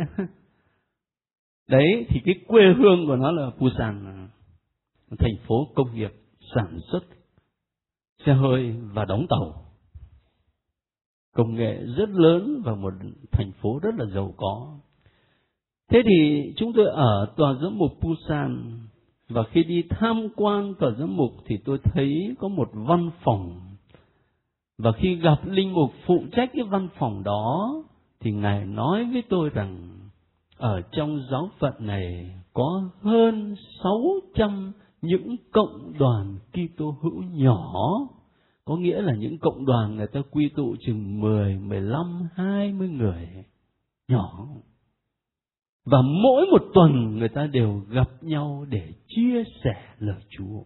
Đấy 1.68 2.06
thì 2.08 2.20
cái 2.24 2.34
quê 2.46 2.62
hương 2.78 3.06
của 3.06 3.16
nó 3.16 3.30
là 3.30 3.50
Busan, 3.58 4.28
thành 5.18 5.36
phố 5.46 5.68
công 5.74 5.94
nghiệp 5.94 6.12
sản 6.54 6.78
xuất 6.92 7.04
xe 8.26 8.34
hơi 8.34 8.74
và 8.92 9.04
đóng 9.04 9.26
tàu. 9.28 9.64
Công 11.34 11.54
nghệ 11.54 11.82
rất 11.96 12.08
lớn 12.08 12.62
và 12.64 12.74
một 12.74 12.94
thành 13.32 13.52
phố 13.62 13.78
rất 13.82 13.94
là 13.98 14.04
giàu 14.14 14.34
có. 14.36 14.78
Thế 15.90 16.02
thì 16.04 16.52
chúng 16.56 16.72
tôi 16.72 16.86
ở 16.86 17.32
tòa 17.36 17.54
giám 17.62 17.78
mục 17.78 17.92
Busan 18.02 18.78
và 19.28 19.42
khi 19.42 19.64
đi 19.64 19.82
tham 19.90 20.28
quan 20.36 20.74
tòa 20.74 20.90
giám 20.98 21.16
mục 21.16 21.32
thì 21.46 21.56
tôi 21.64 21.78
thấy 21.84 22.34
có 22.38 22.48
một 22.48 22.70
văn 22.72 23.10
phòng 23.24 23.60
và 24.78 24.92
khi 24.92 25.14
gặp 25.14 25.36
linh 25.44 25.72
mục 25.72 25.92
phụ 26.06 26.24
trách 26.32 26.50
cái 26.54 26.64
văn 26.64 26.88
phòng 26.98 27.22
đó 27.24 27.74
thì 28.20 28.32
ngài 28.32 28.64
nói 28.64 29.04
với 29.12 29.22
tôi 29.28 29.50
rằng 29.50 29.88
ở 30.56 30.80
trong 30.92 31.20
giáo 31.30 31.50
phận 31.58 31.74
này 31.78 32.30
có 32.52 32.82
hơn 33.02 33.54
600 33.82 34.72
những 35.02 35.36
cộng 35.52 35.92
đoàn 35.98 36.38
Kitô 36.52 36.96
hữu 37.02 37.22
nhỏ, 37.22 37.74
có 38.64 38.76
nghĩa 38.76 39.02
là 39.02 39.14
những 39.14 39.38
cộng 39.38 39.66
đoàn 39.66 39.96
người 39.96 40.06
ta 40.06 40.20
quy 40.30 40.48
tụ 40.48 40.76
chừng 40.86 41.20
10, 41.20 41.58
15, 41.58 42.28
20 42.34 42.88
người 42.88 43.28
nhỏ. 44.08 44.48
Và 45.86 45.98
mỗi 46.02 46.46
một 46.46 46.62
tuần 46.74 47.16
người 47.18 47.28
ta 47.28 47.46
đều 47.46 47.82
gặp 47.88 48.08
nhau 48.20 48.66
để 48.68 48.92
chia 49.08 49.44
sẻ 49.64 49.94
lời 49.98 50.22
Chúa. 50.30 50.62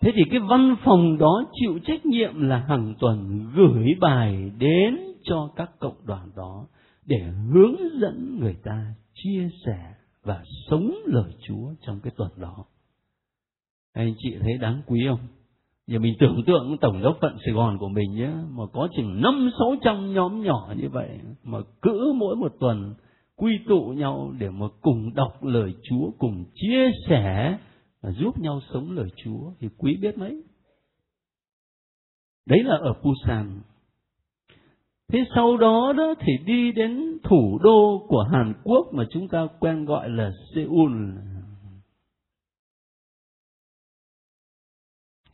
Thế 0.00 0.10
thì 0.14 0.22
cái 0.30 0.40
văn 0.40 0.76
phòng 0.84 1.18
đó 1.18 1.44
chịu 1.52 1.78
trách 1.84 2.06
nhiệm 2.06 2.40
là 2.40 2.58
hàng 2.58 2.94
tuần 3.00 3.50
gửi 3.54 3.94
bài 4.00 4.50
đến 4.58 4.98
cho 5.22 5.52
các 5.56 5.70
cộng 5.78 6.06
đoàn 6.06 6.30
đó 6.36 6.66
để 7.06 7.20
hướng 7.52 7.76
dẫn 8.00 8.38
người 8.40 8.56
ta 8.64 8.94
chia 9.14 9.48
sẻ 9.66 9.94
và 10.22 10.44
sống 10.70 10.94
lời 11.04 11.32
Chúa 11.48 11.74
trong 11.80 12.00
cái 12.00 12.12
tuần 12.16 12.30
đó. 12.36 12.64
Anh 13.92 14.14
chị 14.18 14.36
thấy 14.40 14.58
đáng 14.58 14.82
quý 14.86 15.06
không? 15.08 15.20
Giờ 15.92 15.98
mình 15.98 16.14
tưởng 16.20 16.42
tượng 16.46 16.76
tổng 16.80 17.02
giáo 17.02 17.14
phận 17.20 17.36
Sài 17.44 17.54
Gòn 17.54 17.78
của 17.78 17.88
mình 17.88 18.14
nhé, 18.14 18.30
mà 18.50 18.64
có 18.72 18.88
chừng 18.96 19.20
năm 19.20 19.50
sáu 19.58 19.74
trăm 19.82 20.14
nhóm 20.14 20.42
nhỏ 20.42 20.74
như 20.76 20.88
vậy, 20.88 21.08
mà 21.44 21.58
cứ 21.82 22.12
mỗi 22.16 22.36
một 22.36 22.52
tuần 22.60 22.94
quy 23.36 23.58
tụ 23.68 23.94
nhau 23.96 24.32
để 24.38 24.50
mà 24.50 24.66
cùng 24.80 25.14
đọc 25.14 25.44
lời 25.44 25.74
Chúa, 25.82 26.10
cùng 26.18 26.44
chia 26.54 26.90
sẻ 27.08 27.58
và 28.02 28.10
giúp 28.10 28.38
nhau 28.38 28.60
sống 28.72 28.90
lời 28.90 29.08
Chúa 29.24 29.52
thì 29.60 29.68
quý 29.78 29.96
biết 30.02 30.18
mấy. 30.18 30.42
Đấy 32.46 32.62
là 32.62 32.76
ở 32.76 32.94
Busan. 33.04 33.60
Thế 35.12 35.24
sau 35.34 35.56
đó 35.56 35.92
đó 35.96 36.14
thì 36.20 36.32
đi 36.46 36.72
đến 36.72 37.18
thủ 37.22 37.58
đô 37.62 38.06
của 38.08 38.22
Hàn 38.32 38.54
Quốc 38.64 38.86
mà 38.92 39.04
chúng 39.10 39.28
ta 39.28 39.46
quen 39.60 39.84
gọi 39.84 40.08
là 40.08 40.30
Seoul. 40.54 40.92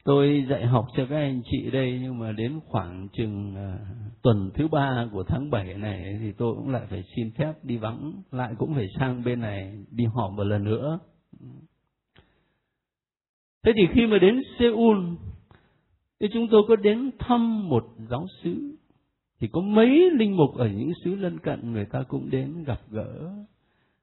Tôi 0.09 0.47
dạy 0.51 0.67
học 0.67 0.87
cho 0.97 1.07
các 1.11 1.17
anh 1.17 1.43
chị 1.51 1.71
đây 1.71 1.99
nhưng 2.03 2.19
mà 2.19 2.33
đến 2.33 2.61
khoảng 2.67 3.09
chừng 3.13 3.55
uh, 3.55 3.81
tuần 4.23 4.51
thứ 4.55 4.69
ba 4.69 5.09
của 5.13 5.23
tháng 5.23 5.51
7 5.51 5.75
này 5.75 6.19
thì 6.21 6.33
tôi 6.33 6.55
cũng 6.55 6.69
lại 6.69 6.83
phải 6.91 7.05
xin 7.17 7.31
phép 7.31 7.53
đi 7.63 7.77
vắng, 7.77 8.13
lại 8.33 8.55
cũng 8.59 8.75
phải 8.75 8.87
sang 8.99 9.25
bên 9.25 9.41
này 9.41 9.85
đi 9.91 10.05
họp 10.05 10.33
một 10.33 10.43
lần 10.45 10.65
nữa. 10.65 10.99
Thế 13.63 13.73
thì 13.77 13.83
khi 13.95 14.07
mà 14.07 14.19
đến 14.19 14.43
Seoul 14.59 14.99
thì 16.21 16.27
chúng 16.33 16.49
tôi 16.51 16.63
có 16.69 16.77
đến 16.77 17.11
thăm 17.19 17.69
một 17.69 17.85
giáo 18.11 18.27
sứ 18.43 18.77
thì 19.41 19.49
có 19.53 19.61
mấy 19.61 20.11
linh 20.11 20.37
mục 20.37 20.55
ở 20.57 20.69
những 20.69 20.93
xứ 21.05 21.15
lân 21.15 21.39
cận 21.39 21.73
người 21.73 21.85
ta 21.85 22.03
cũng 22.09 22.31
đến 22.31 22.65
gặp 22.65 22.81
gỡ 22.91 23.33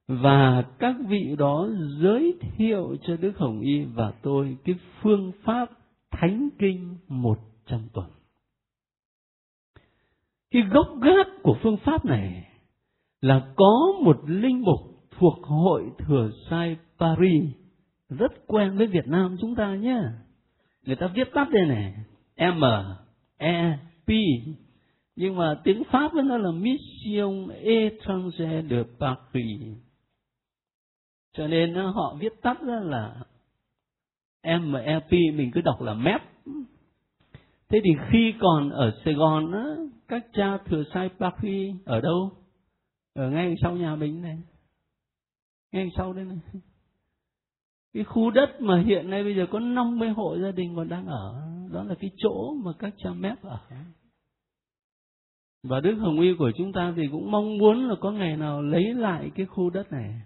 và 0.07 0.63
các 0.79 0.95
vị 1.07 1.35
đó 1.37 1.69
giới 2.01 2.37
thiệu 2.57 2.95
cho 3.07 3.17
Đức 3.17 3.37
Hồng 3.37 3.59
Y 3.59 3.83
và 3.83 4.13
tôi 4.21 4.57
cái 4.65 4.75
phương 5.01 5.31
pháp 5.43 5.69
thánh 6.19 6.49
kinh 6.59 6.97
một 7.07 7.39
trăm 7.65 7.87
tuần. 7.93 8.11
Cái 10.51 10.61
gốc 10.61 10.87
gác 11.01 11.27
của 11.43 11.57
phương 11.63 11.77
pháp 11.77 12.05
này 12.05 12.51
là 13.21 13.53
có 13.55 13.93
một 14.03 14.17
linh 14.27 14.61
mục 14.61 14.79
thuộc 15.11 15.43
hội 15.43 15.83
thừa 15.97 16.31
sai 16.49 16.77
Paris 16.99 17.43
rất 18.09 18.31
quen 18.47 18.77
với 18.77 18.87
Việt 18.87 19.07
Nam 19.07 19.37
chúng 19.41 19.55
ta 19.55 19.75
nhé. 19.75 20.01
Người 20.85 20.95
ta 20.95 21.07
viết 21.07 21.27
tắt 21.33 21.47
đây 21.49 21.65
này, 21.65 21.93
M 22.37 22.63
E 23.37 23.79
P, 24.05 24.09
nhưng 25.15 25.35
mà 25.35 25.61
tiếng 25.63 25.83
Pháp 25.91 26.13
với 26.13 26.23
nó 26.23 26.37
là 26.37 26.51
Mission 26.51 27.47
étrangère 27.63 28.69
de 28.69 28.83
Paris. 28.99 29.77
Cho 31.33 31.47
nên 31.47 31.75
họ 31.75 32.17
viết 32.19 32.41
tắt 32.41 32.61
ra 32.61 32.79
là 32.79 33.15
MEP 34.45 35.11
mình 35.11 35.51
cứ 35.53 35.61
đọc 35.61 35.81
là 35.81 35.93
MEP. 35.93 36.21
Thế 37.69 37.81
thì 37.83 37.89
khi 38.11 38.33
còn 38.39 38.69
ở 38.69 39.01
Sài 39.05 39.13
Gòn 39.13 39.51
á, 39.51 39.65
các 40.07 40.25
cha 40.33 40.57
thừa 40.65 40.83
sai 40.93 41.09
Paris 41.19 41.75
ở 41.85 42.01
đâu? 42.01 42.31
Ở 43.13 43.29
ngay 43.29 43.55
sau 43.61 43.75
nhà 43.75 43.95
mình 43.95 44.21
này. 44.21 44.37
Ngay 45.71 45.89
sau 45.97 46.13
đây 46.13 46.25
này. 46.25 46.37
Cái 47.93 48.03
khu 48.03 48.31
đất 48.31 48.61
mà 48.61 48.81
hiện 48.81 49.09
nay 49.09 49.23
bây 49.23 49.35
giờ 49.35 49.45
có 49.51 49.59
50 49.59 50.09
hộ 50.09 50.37
gia 50.41 50.51
đình 50.51 50.75
còn 50.75 50.89
đang 50.89 51.07
ở, 51.07 51.41
đó 51.71 51.83
là 51.83 51.95
cái 51.95 52.11
chỗ 52.17 52.53
mà 52.63 52.71
các 52.79 52.93
cha 52.97 53.09
mép 53.13 53.41
ở. 53.41 53.59
Và 55.63 55.79
Đức 55.79 55.95
Hồng 55.95 56.19
Y 56.19 56.33
của 56.39 56.51
chúng 56.57 56.71
ta 56.73 56.93
thì 56.95 57.07
cũng 57.11 57.31
mong 57.31 57.57
muốn 57.57 57.87
là 57.89 57.95
có 58.01 58.11
ngày 58.11 58.37
nào 58.37 58.61
lấy 58.61 58.93
lại 58.93 59.31
cái 59.35 59.45
khu 59.45 59.69
đất 59.69 59.91
này 59.91 60.21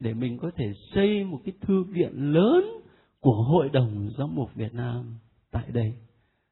để 0.00 0.14
mình 0.14 0.38
có 0.38 0.50
thể 0.56 0.72
xây 0.94 1.24
một 1.24 1.40
cái 1.44 1.54
thư 1.60 1.82
viện 1.82 2.32
lớn 2.32 2.79
của 3.20 3.42
Hội 3.42 3.68
đồng 3.68 4.10
Giám 4.18 4.34
mục 4.34 4.54
Việt 4.54 4.74
Nam 4.74 5.18
tại 5.50 5.64
đây 5.72 5.92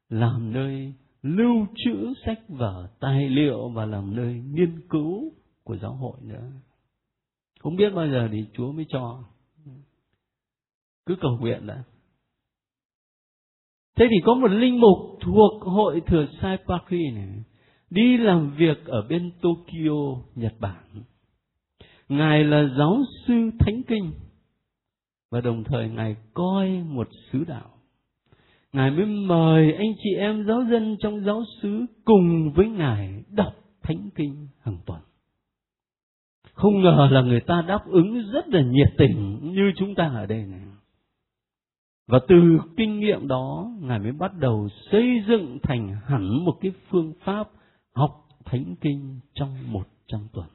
làm 0.09 0.53
nơi 0.53 0.93
lưu 1.21 1.65
trữ 1.75 2.13
sách 2.25 2.39
vở 2.47 2.87
tài 2.99 3.29
liệu 3.29 3.69
và 3.69 3.85
làm 3.85 4.15
nơi 4.15 4.33
nghiên 4.33 4.87
cứu 4.89 5.31
của 5.63 5.77
giáo 5.77 5.93
hội 5.93 6.17
nữa. 6.21 6.51
Không 7.59 7.75
biết 7.75 7.89
bao 7.95 8.07
giờ 8.07 8.27
thì 8.31 8.45
Chúa 8.53 8.71
mới 8.71 8.85
cho. 8.89 9.23
Cứ 11.05 11.15
cầu 11.21 11.37
nguyện 11.39 11.67
đã. 11.67 11.83
Thế 13.95 14.05
thì 14.09 14.15
có 14.25 14.33
một 14.33 14.47
linh 14.47 14.79
mục 14.79 14.97
thuộc 15.21 15.61
hội 15.61 16.01
thừa 16.07 16.25
sai 16.41 16.57
Paki 16.57 17.13
này 17.13 17.43
đi 17.89 18.17
làm 18.17 18.55
việc 18.57 18.85
ở 18.85 19.01
bên 19.09 19.31
Tokyo, 19.41 20.21
Nhật 20.35 20.53
Bản. 20.59 21.03
Ngài 22.09 22.43
là 22.43 22.75
giáo 22.77 22.97
sư 23.27 23.33
thánh 23.59 23.81
kinh 23.87 24.11
và 25.31 25.41
đồng 25.41 25.63
thời 25.63 25.89
Ngài 25.89 26.15
coi 26.33 26.69
một 26.69 27.07
sứ 27.31 27.43
đạo. 27.43 27.69
Ngài 28.73 28.91
mới 28.91 29.05
mời 29.05 29.73
anh 29.73 29.93
chị 30.03 30.09
em 30.17 30.45
giáo 30.47 30.65
dân 30.71 30.97
trong 30.99 31.23
giáo 31.25 31.43
xứ 31.61 31.85
cùng 32.05 32.51
với 32.55 32.69
Ngài 32.69 33.23
đọc 33.29 33.53
thánh 33.81 34.09
kinh 34.15 34.47
hàng 34.61 34.77
tuần. 34.85 34.99
Không 36.53 36.81
ngờ 36.81 37.07
là 37.11 37.21
người 37.21 37.41
ta 37.41 37.61
đáp 37.67 37.79
ứng 37.85 38.31
rất 38.31 38.47
là 38.47 38.61
nhiệt 38.61 38.87
tình 38.97 39.39
như 39.53 39.71
chúng 39.75 39.95
ta 39.95 40.11
ở 40.15 40.25
đây 40.25 40.45
này. 40.45 40.61
và 42.07 42.19
từ 42.27 42.59
kinh 42.77 42.99
nghiệm 42.99 43.27
đó, 43.27 43.71
ngài 43.81 43.99
mới 43.99 44.11
bắt 44.11 44.31
đầu 44.39 44.67
xây 44.91 45.23
dựng 45.27 45.57
thành 45.63 45.95
hẳn 46.05 46.45
một 46.45 46.57
cái 46.61 46.71
phương 46.89 47.13
pháp 47.23 47.49
học 47.93 48.27
thánh 48.45 48.75
kinh 48.81 49.19
trong 49.33 49.49
một 49.71 49.83
trăm 50.07 50.19
tuần 50.33 50.45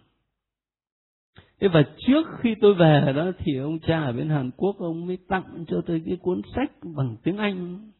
thế 1.64 1.68
và 1.72 1.82
trước 2.06 2.26
khi 2.40 2.54
tôi 2.60 2.74
về 2.74 3.12
đó 3.16 3.32
thì 3.38 3.56
ông 3.56 3.78
cha 3.78 4.00
ở 4.00 4.12
bên 4.12 4.28
hàn 4.28 4.50
quốc 4.56 4.76
ông 4.78 5.06
mới 5.06 5.18
tặng 5.28 5.64
cho 5.68 5.80
tôi 5.86 6.02
cái 6.06 6.16
cuốn 6.16 6.40
sách 6.54 6.70
bằng 6.96 7.16
tiếng 7.22 7.36
anh 7.36 7.90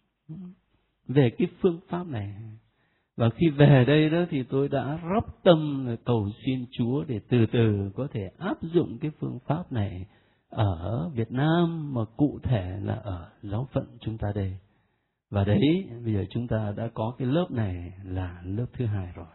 về 1.09 1.31
cái 1.39 1.49
phương 1.61 1.81
pháp 1.89 2.07
này 2.07 2.35
và 3.17 3.31
khi 3.31 3.49
về 3.49 3.85
đây 3.87 4.11
đó 4.11 4.25
thì 4.31 4.43
tôi 4.43 4.69
đã 4.69 4.99
rót 5.11 5.25
tâm 5.43 5.89
cầu 6.05 6.31
xin 6.47 6.65
Chúa 6.79 7.05
để 7.05 7.21
từ 7.29 7.47
từ 7.53 7.91
có 7.97 8.09
thể 8.13 8.31
áp 8.39 8.63
dụng 8.63 8.99
cái 9.01 9.11
phương 9.21 9.39
pháp 9.47 9.73
này 9.73 10.07
ở 10.51 11.11
Việt 11.15 11.33
Nam 11.33 11.95
mà 11.95 12.01
cụ 12.17 12.39
thể 12.43 12.79
là 12.83 12.95
ở 12.95 13.29
giáo 13.43 13.69
phận 13.73 13.87
chúng 14.01 14.19
ta 14.19 14.29
đây. 14.35 14.59
Và 15.31 15.45
đấy, 15.45 15.89
bây 16.05 16.15
giờ 16.15 16.25
chúng 16.31 16.49
ta 16.49 16.73
đã 16.77 16.89
có 16.95 17.15
cái 17.19 17.29
lớp 17.29 17.47
này 17.51 17.93
là 18.05 18.43
lớp 18.45 18.67
thứ 18.73 18.87
hai 18.87 19.09
rồi. 19.15 19.27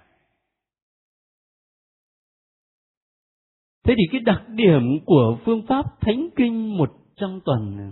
Thế 3.90 3.96
thì 3.98 4.04
cái 4.12 4.22
đặc 4.22 4.44
điểm 4.50 5.00
của 5.06 5.38
phương 5.46 5.62
pháp 5.68 6.02
Thánh 6.02 6.30
Kinh 6.36 6.78
một 6.78 6.92
trong 7.16 7.40
tuần 7.46 7.92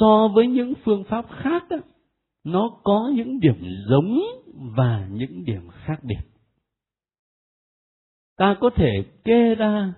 so 0.00 0.28
với 0.34 0.46
những 0.46 0.72
phương 0.84 1.04
pháp 1.04 1.26
khác 1.30 1.64
đó, 1.70 1.76
nó 2.44 2.80
có 2.82 3.12
những 3.14 3.40
điểm 3.40 3.64
giống 3.90 4.20
và 4.76 5.08
những 5.10 5.44
điểm 5.44 5.68
khác 5.72 6.00
biệt. 6.02 6.20
Ta 8.36 8.56
có 8.60 8.70
thể 8.76 9.04
kê 9.24 9.54
ra 9.54 9.94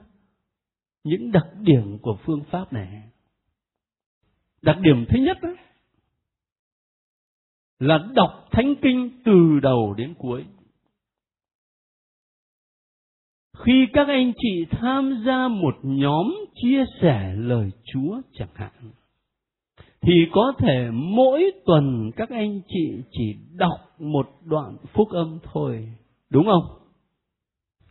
những 1.04 1.32
đặc 1.32 1.46
điểm 1.60 1.98
của 2.02 2.18
phương 2.24 2.42
pháp 2.50 2.72
này. 2.72 3.02
Đặc 4.62 4.76
điểm 4.80 5.06
thứ 5.08 5.18
nhất 5.18 5.36
đó, 5.42 5.50
là 7.78 7.98
đọc 8.14 8.48
thánh 8.50 8.74
kinh 8.82 9.22
từ 9.24 9.60
đầu 9.62 9.94
đến 9.94 10.14
cuối. 10.18 10.44
Khi 13.58 13.86
các 13.92 14.08
anh 14.08 14.32
chị 14.42 14.64
tham 14.70 15.22
gia 15.26 15.48
một 15.48 15.74
nhóm 15.82 16.34
chia 16.54 16.84
sẻ 17.00 17.34
lời 17.36 17.70
Chúa 17.92 18.20
chẳng 18.32 18.48
hạn, 18.54 18.72
thì 20.02 20.12
có 20.32 20.52
thể 20.58 20.88
mỗi 20.92 21.50
tuần 21.66 22.10
các 22.16 22.30
anh 22.30 22.60
chị 22.68 23.02
chỉ 23.12 23.34
đọc 23.56 23.80
một 23.98 24.28
đoạn 24.44 24.76
phúc 24.92 25.08
âm 25.10 25.38
thôi, 25.52 25.88
đúng 26.30 26.46
không? 26.46 26.64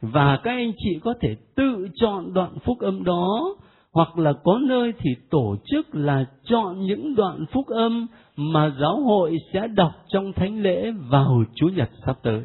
Và 0.02 0.40
các 0.44 0.52
anh 0.52 0.72
chị 0.78 1.00
có 1.04 1.14
thể 1.22 1.36
tự 1.56 1.88
chọn 1.96 2.34
đoạn 2.34 2.60
phúc 2.64 2.80
âm 2.80 3.04
đó, 3.04 3.56
hoặc 3.92 4.18
là 4.18 4.34
có 4.44 4.60
nơi 4.62 4.94
thì 5.00 5.12
tổ 5.30 5.56
chức 5.66 5.96
là 5.96 6.26
chọn 6.44 6.86
những 6.86 7.16
đoạn 7.16 7.46
phúc 7.52 7.68
âm 7.68 8.08
mà 8.36 8.76
giáo 8.82 9.02
hội 9.02 9.38
sẽ 9.54 9.68
đọc 9.68 9.92
trong 10.08 10.34
thánh 10.34 10.62
lễ 10.62 10.92
vào 10.92 11.44
Chủ 11.56 11.68
nhật 11.68 11.90
sắp 12.06 12.18
tới. 12.24 12.44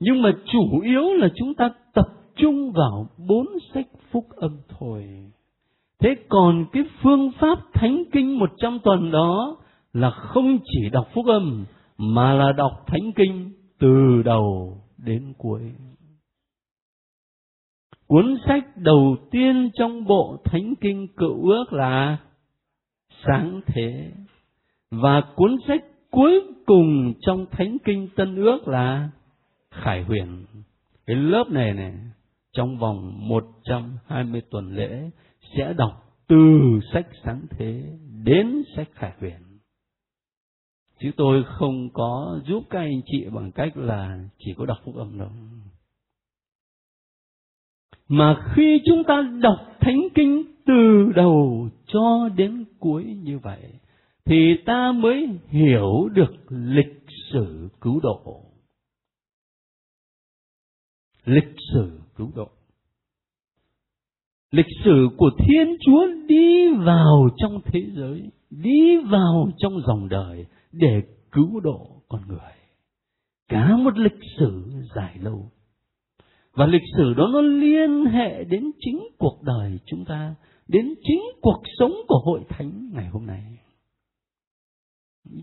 Nhưng 0.00 0.22
mà 0.22 0.32
chủ 0.52 0.80
yếu 0.80 1.12
là 1.12 1.28
chúng 1.36 1.54
ta 1.54 1.70
tập 1.94 2.08
trung 2.36 2.72
vào 2.72 3.08
bốn 3.28 3.46
sách 3.74 3.86
phúc 4.10 4.26
âm 4.36 4.56
thôi. 4.68 5.30
Thế 5.98 6.14
còn 6.28 6.66
cái 6.72 6.84
phương 7.02 7.30
pháp 7.38 7.58
thánh 7.72 8.02
kinh 8.12 8.38
một 8.38 8.50
trăm 8.56 8.78
tuần 8.84 9.10
đó 9.10 9.56
là 9.92 10.10
không 10.10 10.58
chỉ 10.64 10.88
đọc 10.92 11.08
phúc 11.14 11.26
âm, 11.26 11.64
mà 11.98 12.32
là 12.32 12.52
đọc 12.52 12.72
thánh 12.86 13.12
kinh 13.16 13.50
từ 13.78 14.22
đầu 14.24 14.78
đến 14.98 15.32
cuối. 15.38 15.72
Cuốn 18.06 18.36
sách 18.46 18.64
đầu 18.76 19.16
tiên 19.30 19.70
trong 19.74 20.04
bộ 20.04 20.36
thánh 20.44 20.74
kinh 20.80 21.08
cựu 21.16 21.48
ước 21.48 21.72
là 21.72 22.16
sáng 23.26 23.60
thế 23.66 24.10
và 24.90 25.22
cuốn 25.34 25.56
sách 25.68 25.84
cuối 26.10 26.40
cùng 26.66 27.12
trong 27.20 27.46
thánh 27.50 27.76
kinh 27.84 28.08
tân 28.16 28.36
ước 28.36 28.68
là 28.68 29.08
khải 29.70 30.02
huyền. 30.02 30.46
Cái 31.06 31.16
lớp 31.16 31.44
này 31.50 31.72
này, 31.72 31.94
trong 32.52 32.78
vòng 32.78 33.28
120 33.28 34.42
tuần 34.50 34.74
lễ, 34.76 35.10
sẽ 35.56 35.72
đọc 35.72 36.16
từ 36.28 36.80
sách 36.92 37.06
sáng 37.24 37.46
thế 37.50 37.82
đến 38.24 38.62
sách 38.76 38.88
khải 38.94 39.12
huyền. 39.20 39.50
Chứ 41.00 41.10
tôi 41.16 41.44
không 41.46 41.90
có 41.92 42.40
giúp 42.46 42.62
các 42.70 42.78
anh 42.78 43.00
chị 43.06 43.26
bằng 43.34 43.52
cách 43.52 43.76
là 43.76 44.18
chỉ 44.38 44.54
có 44.56 44.66
đọc 44.66 44.78
phúc 44.84 44.96
âm 44.96 45.18
đâu. 45.18 45.30
Mà 48.08 48.52
khi 48.54 48.80
chúng 48.86 49.04
ta 49.04 49.22
đọc 49.42 49.58
thánh 49.80 50.00
kinh 50.14 50.42
từ 50.66 51.12
đầu 51.14 51.68
cho 51.86 52.28
đến 52.36 52.64
cuối 52.78 53.04
như 53.04 53.38
vậy, 53.38 53.72
thì 54.24 54.56
ta 54.66 54.92
mới 54.92 55.28
hiểu 55.48 56.08
được 56.12 56.34
lịch 56.48 57.04
sử 57.32 57.68
cứu 57.80 58.00
độ 58.00 58.49
lịch 61.24 61.54
sử 61.72 62.00
cứu 62.16 62.32
độ. 62.34 62.48
Lịch 64.50 64.66
sử 64.84 65.08
của 65.16 65.30
thiên 65.38 65.76
chúa 65.80 66.06
đi 66.26 66.72
vào 66.74 67.28
trong 67.36 67.60
thế 67.64 67.86
giới, 67.96 68.30
đi 68.50 68.98
vào 69.10 69.50
trong 69.58 69.80
dòng 69.86 70.08
đời 70.08 70.46
để 70.72 71.02
cứu 71.32 71.60
độ 71.60 72.02
con 72.08 72.20
người. 72.28 72.52
Cả 73.48 73.76
một 73.76 73.98
lịch 73.98 74.20
sử 74.38 74.64
dài 74.96 75.18
lâu. 75.20 75.50
Và 76.52 76.66
lịch 76.66 76.82
sử 76.96 77.14
đó 77.14 77.28
nó 77.32 77.40
liên 77.40 78.04
hệ 78.04 78.44
đến 78.44 78.70
chính 78.80 79.08
cuộc 79.18 79.42
đời 79.42 79.78
chúng 79.86 80.04
ta, 80.04 80.34
đến 80.68 80.94
chính 81.02 81.20
cuộc 81.40 81.62
sống 81.78 81.92
của 82.08 82.18
hội 82.24 82.40
thánh 82.48 82.90
ngày 82.92 83.06
hôm 83.06 83.26
nay. 83.26 83.42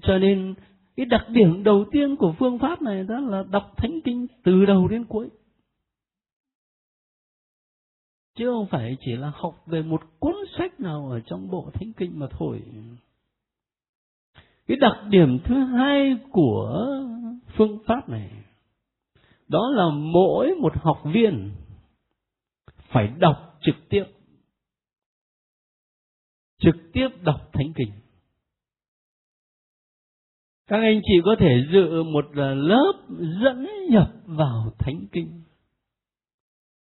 Cho 0.01 0.17
nên, 0.17 0.53
cái 0.97 1.05
đặc 1.05 1.25
điểm 1.29 1.63
đầu 1.63 1.85
tiên 1.91 2.15
của 2.15 2.35
phương 2.39 2.59
pháp 2.59 2.81
này 2.81 3.03
đó 3.03 3.19
là 3.19 3.43
đọc 3.51 3.73
thánh 3.77 3.99
kinh 4.05 4.27
từ 4.43 4.65
đầu 4.65 4.87
đến 4.87 5.05
cuối 5.05 5.29
chứ 8.37 8.45
không 8.51 8.67
phải 8.71 8.97
chỉ 8.99 9.11
là 9.15 9.31
học 9.35 9.63
về 9.65 9.81
một 9.81 10.01
cuốn 10.19 10.35
sách 10.57 10.79
nào 10.79 11.09
ở 11.11 11.19
trong 11.19 11.49
bộ 11.51 11.69
thánh 11.73 11.93
kinh 11.97 12.19
mà 12.19 12.27
thôi. 12.31 12.61
Cái 14.67 14.77
đặc 14.77 14.97
điểm 15.09 15.39
thứ 15.45 15.55
hai 15.55 16.17
của 16.31 16.87
phương 17.57 17.79
pháp 17.85 18.09
này, 18.09 18.31
đó 19.47 19.71
là 19.73 19.89
mỗi 19.89 20.55
một 20.61 20.73
học 20.75 21.01
viên 21.05 21.51
phải 22.89 23.07
đọc 23.07 23.57
trực 23.61 23.75
tiếp 23.89 24.03
trực 26.59 26.75
tiếp 26.93 27.07
đọc 27.21 27.49
thánh 27.53 27.73
kinh. 27.75 27.91
Các 30.67 30.77
anh 30.77 31.01
chị 31.03 31.13
có 31.25 31.35
thể 31.39 31.65
dự 31.71 32.03
một 32.03 32.25
à, 32.35 32.53
lớp 32.55 32.93
dẫn 33.41 33.67
nhập 33.89 34.13
vào 34.25 34.73
thánh 34.79 35.05
kinh 35.11 35.41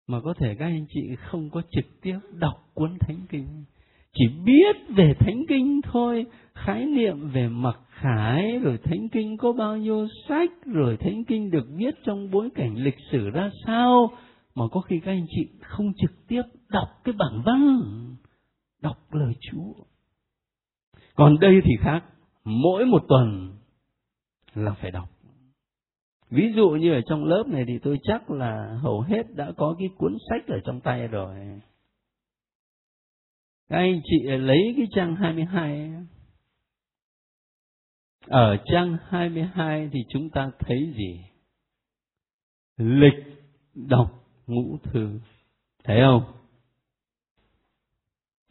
mà 0.09 0.21
có 0.21 0.35
thể 0.39 0.55
các 0.59 0.65
anh 0.65 0.87
chị 0.89 1.17
không 1.17 1.51
có 1.51 1.63
trực 1.71 1.85
tiếp 2.03 2.19
đọc 2.33 2.71
cuốn 2.75 2.97
thánh 3.01 3.21
kinh. 3.29 3.65
Chỉ 4.13 4.25
biết 4.45 4.77
về 4.97 5.15
thánh 5.19 5.45
kinh 5.49 5.81
thôi, 5.83 6.27
khái 6.55 6.87
niệm 6.87 7.29
về 7.29 7.49
mặc 7.49 7.81
khải, 7.91 8.59
rồi 8.59 8.79
thánh 8.85 9.09
kinh 9.09 9.37
có 9.37 9.53
bao 9.53 9.77
nhiêu 9.77 10.09
sách, 10.29 10.51
rồi 10.65 10.97
thánh 10.97 11.25
kinh 11.25 11.51
được 11.51 11.67
viết 11.77 11.95
trong 12.05 12.31
bối 12.31 12.49
cảnh 12.55 12.75
lịch 12.77 12.97
sử 13.13 13.31
ra 13.31 13.51
sao. 13.67 14.11
Mà 14.55 14.65
có 14.73 14.81
khi 14.81 15.01
các 15.05 15.13
anh 15.13 15.27
chị 15.29 15.49
không 15.61 15.93
trực 15.97 16.29
tiếp 16.29 16.43
đọc 16.69 16.89
cái 17.05 17.15
bản 17.19 17.43
văn, 17.45 17.81
đọc 18.83 18.97
lời 19.11 19.33
chúa. 19.41 19.73
Còn 21.15 21.39
đây 21.41 21.61
thì 21.65 21.73
khác, 21.81 22.05
mỗi 22.45 22.85
một 22.85 23.03
tuần 23.09 23.57
là 24.55 24.75
phải 24.81 24.91
đọc 24.91 25.09
ví 26.31 26.53
dụ 26.57 26.71
như 26.71 26.93
ở 26.93 27.01
trong 27.09 27.25
lớp 27.25 27.45
này 27.47 27.65
thì 27.69 27.79
tôi 27.83 27.99
chắc 28.03 28.31
là 28.31 28.79
hầu 28.83 29.01
hết 29.01 29.23
đã 29.35 29.53
có 29.57 29.77
cái 29.79 29.89
cuốn 29.99 30.17
sách 30.31 30.47
ở 30.49 30.61
trong 30.65 30.81
tay 30.81 31.09
rồi 31.09 31.37
các 33.69 33.77
anh 33.77 34.01
chị 34.05 34.29
lấy 34.29 34.75
cái 34.77 34.87
trang 34.95 35.17
22 35.17 35.91
ở 38.29 38.57
trang 38.65 38.97
22 39.09 39.89
thì 39.93 39.99
chúng 40.09 40.31
ta 40.31 40.51
thấy 40.59 40.95
gì? 40.97 41.21
Lịch 42.77 43.25
đọc 43.75 44.25
ngũ 44.47 44.79
thư. 44.83 45.21
Thấy 45.85 46.01
không? 46.01 46.23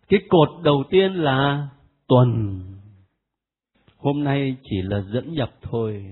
Cái 0.07 0.19
cột 0.29 0.49
đầu 0.63 0.83
tiên 0.89 1.13
là 1.13 1.69
tuần. 2.07 2.61
Hôm 3.97 4.23
nay 4.23 4.57
chỉ 4.63 4.81
là 4.81 5.03
dẫn 5.13 5.33
nhập 5.33 5.49
thôi. 5.61 6.05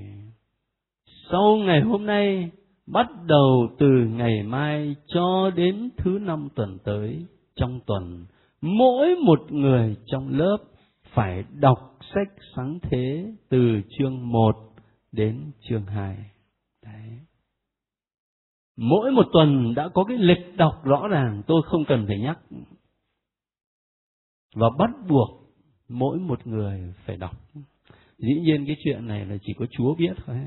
Sau 1.31 1.57
ngày 1.57 1.81
hôm 1.81 2.05
nay, 2.05 2.51
bắt 2.87 3.07
đầu 3.25 3.67
từ 3.79 3.87
ngày 3.89 4.43
mai 4.43 4.95
cho 5.07 5.51
đến 5.55 5.89
thứ 5.97 6.19
năm 6.21 6.47
tuần 6.55 6.77
tới, 6.83 7.25
trong 7.55 7.79
tuần, 7.85 8.25
mỗi 8.61 9.15
một 9.15 9.51
người 9.51 9.95
trong 10.05 10.29
lớp 10.29 10.57
phải 11.13 11.43
đọc 11.59 11.97
sách 12.13 12.27
sáng 12.55 12.79
thế 12.81 13.33
từ 13.49 13.81
chương 13.97 14.31
1 14.31 14.55
đến 15.11 15.51
chương 15.69 15.85
2. 15.85 16.17
Đấy. 16.83 17.19
Mỗi 18.77 19.11
một 19.11 19.25
tuần 19.33 19.73
đã 19.75 19.89
có 19.93 20.03
cái 20.03 20.17
lịch 20.17 20.57
đọc 20.57 20.81
rõ 20.83 21.07
ràng, 21.07 21.41
tôi 21.47 21.61
không 21.65 21.85
cần 21.85 22.05
phải 22.07 22.19
nhắc. 22.19 22.39
Và 24.55 24.69
bắt 24.77 24.89
buộc 25.09 25.29
mỗi 25.89 26.17
một 26.17 26.47
người 26.47 26.93
phải 27.05 27.17
đọc 27.17 27.35
dĩ 28.17 28.33
nhiên 28.41 28.65
cái 28.65 28.75
chuyện 28.83 29.07
này 29.07 29.25
là 29.25 29.37
chỉ 29.41 29.53
có 29.53 29.65
chúa 29.71 29.95
biết 29.95 30.13
thôi 30.25 30.37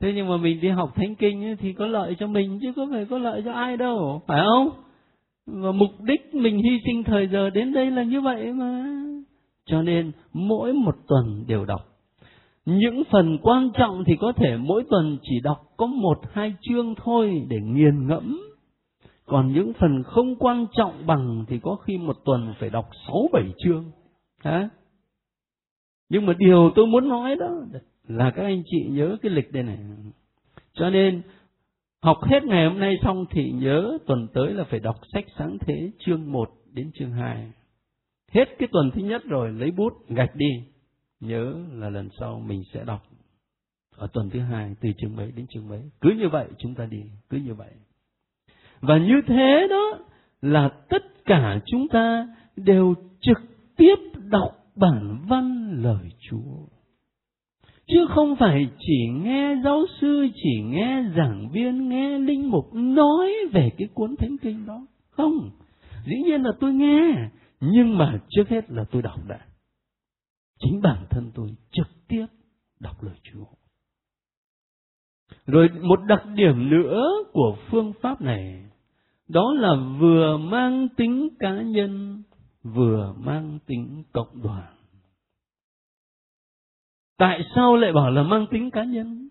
thế 0.00 0.12
nhưng 0.14 0.28
mà 0.28 0.36
mình 0.36 0.60
đi 0.60 0.68
học 0.68 0.92
thánh 0.94 1.14
kinh 1.14 1.56
thì 1.60 1.72
có 1.72 1.86
lợi 1.86 2.16
cho 2.18 2.26
mình 2.26 2.58
chứ 2.62 2.72
có 2.76 2.86
phải 2.90 3.04
có 3.04 3.18
lợi 3.18 3.42
cho 3.44 3.52
ai 3.52 3.76
đâu, 3.76 4.22
phải 4.26 4.42
không? 4.44 4.70
Và 5.46 5.72
mục 5.72 5.90
đích 6.00 6.34
mình 6.34 6.58
hy 6.58 6.80
sinh 6.86 7.04
thời 7.04 7.28
giờ 7.28 7.50
đến 7.50 7.72
đây 7.72 7.90
là 7.90 8.02
như 8.02 8.20
vậy 8.20 8.52
mà. 8.52 8.84
Cho 9.66 9.82
nên 9.82 10.12
mỗi 10.32 10.72
một 10.72 10.96
tuần 11.08 11.44
đều 11.46 11.64
đọc. 11.64 11.80
Những 12.66 13.02
phần 13.10 13.38
quan 13.42 13.70
trọng 13.74 14.04
thì 14.04 14.16
có 14.20 14.32
thể 14.36 14.56
mỗi 14.56 14.84
tuần 14.90 15.18
chỉ 15.22 15.40
đọc 15.40 15.58
có 15.76 15.86
một, 15.86 16.20
hai 16.32 16.54
chương 16.60 16.94
thôi 16.94 17.46
để 17.48 17.56
nghiền 17.60 18.06
ngẫm. 18.06 18.40
Còn 19.26 19.52
những 19.52 19.72
phần 19.72 20.02
không 20.02 20.36
quan 20.36 20.66
trọng 20.72 21.06
bằng 21.06 21.44
thì 21.48 21.58
có 21.58 21.76
khi 21.76 21.98
một 21.98 22.16
tuần 22.24 22.54
phải 22.58 22.70
đọc 22.70 22.88
sáu, 23.06 23.28
bảy 23.32 23.52
chương. 23.64 23.84
Hả? 24.38 24.68
Nhưng 26.08 26.26
mà 26.26 26.32
điều 26.38 26.70
tôi 26.74 26.86
muốn 26.86 27.08
nói 27.08 27.36
đó 27.36 27.48
là 28.08 28.30
các 28.30 28.42
anh 28.42 28.62
chị 28.66 28.86
nhớ 28.90 29.16
cái 29.22 29.32
lịch 29.32 29.52
đây 29.52 29.62
này. 29.62 29.78
Cho 30.72 30.90
nên, 30.90 31.22
học 32.02 32.18
hết 32.22 32.44
ngày 32.44 32.68
hôm 32.68 32.78
nay 32.80 32.98
xong 33.02 33.24
thì 33.30 33.50
nhớ 33.50 33.98
tuần 34.06 34.28
tới 34.34 34.52
là 34.52 34.64
phải 34.64 34.80
đọc 34.80 34.96
sách 35.12 35.24
sáng 35.38 35.58
thế 35.60 35.90
chương 35.98 36.32
1 36.32 36.50
đến 36.72 36.90
chương 36.94 37.12
2 37.12 37.52
hết 38.36 38.58
cái 38.58 38.68
tuần 38.72 38.90
thứ 38.90 39.00
nhất 39.00 39.24
rồi, 39.24 39.52
lấy 39.52 39.70
bút, 39.70 40.08
gạch 40.08 40.36
đi. 40.36 40.50
Nhớ 41.20 41.54
là 41.72 41.90
lần 41.90 42.08
sau 42.20 42.42
mình 42.46 42.62
sẽ 42.72 42.84
đọc. 42.84 43.02
Ở 43.96 44.06
tuần 44.12 44.30
thứ 44.30 44.40
hai, 44.40 44.74
từ 44.80 44.88
chương 44.98 45.16
mấy 45.16 45.32
đến 45.32 45.46
chương 45.46 45.68
mấy. 45.68 45.90
Cứ 46.00 46.10
như 46.10 46.28
vậy 46.28 46.46
chúng 46.58 46.74
ta 46.74 46.86
đi, 46.86 47.02
cứ 47.30 47.36
như 47.36 47.54
vậy. 47.54 47.70
Và 48.80 48.98
như 48.98 49.20
thế 49.26 49.66
đó 49.70 49.98
là 50.42 50.68
tất 50.88 51.02
cả 51.24 51.60
chúng 51.66 51.88
ta 51.88 52.28
đều 52.56 52.94
trực 53.20 53.38
tiếp 53.76 53.94
đọc 54.30 54.66
bản 54.76 55.24
văn 55.28 55.72
lời 55.82 56.10
Chúa. 56.30 56.75
Chứ 57.88 58.06
không 58.14 58.36
phải 58.36 58.68
chỉ 58.78 59.08
nghe 59.22 59.56
giáo 59.64 59.84
sư, 60.00 60.28
chỉ 60.34 60.62
nghe 60.62 61.04
giảng 61.16 61.50
viên, 61.52 61.88
nghe 61.88 62.18
linh 62.18 62.50
mục 62.50 62.74
nói 62.74 63.32
về 63.52 63.70
cái 63.78 63.88
cuốn 63.94 64.16
thánh 64.16 64.36
kinh 64.42 64.66
đó. 64.66 64.86
Không, 65.10 65.50
dĩ 66.06 66.16
nhiên 66.24 66.42
là 66.42 66.50
tôi 66.60 66.72
nghe, 66.72 67.28
nhưng 67.60 67.98
mà 67.98 68.20
trước 68.28 68.48
hết 68.48 68.70
là 68.70 68.84
tôi 68.90 69.02
đọc 69.02 69.20
đã. 69.28 69.40
Chính 70.58 70.80
bản 70.82 71.04
thân 71.10 71.30
tôi 71.34 71.48
trực 71.72 71.88
tiếp 72.08 72.26
đọc 72.80 73.02
lời 73.02 73.14
Chúa. 73.22 73.44
Rồi 75.46 75.68
một 75.68 76.00
đặc 76.08 76.22
điểm 76.34 76.70
nữa 76.70 77.10
của 77.32 77.56
phương 77.70 77.92
pháp 78.00 78.20
này, 78.20 78.62
đó 79.28 79.54
là 79.58 79.74
vừa 79.98 80.36
mang 80.36 80.88
tính 80.96 81.28
cá 81.38 81.62
nhân, 81.62 82.22
vừa 82.62 83.14
mang 83.18 83.58
tính 83.66 84.02
cộng 84.12 84.42
đoàn. 84.42 84.75
Tại 87.16 87.40
sao 87.54 87.76
lại 87.76 87.92
bảo 87.92 88.10
là 88.10 88.22
mang 88.22 88.46
tính 88.50 88.70
cá 88.70 88.84
nhân? 88.84 89.28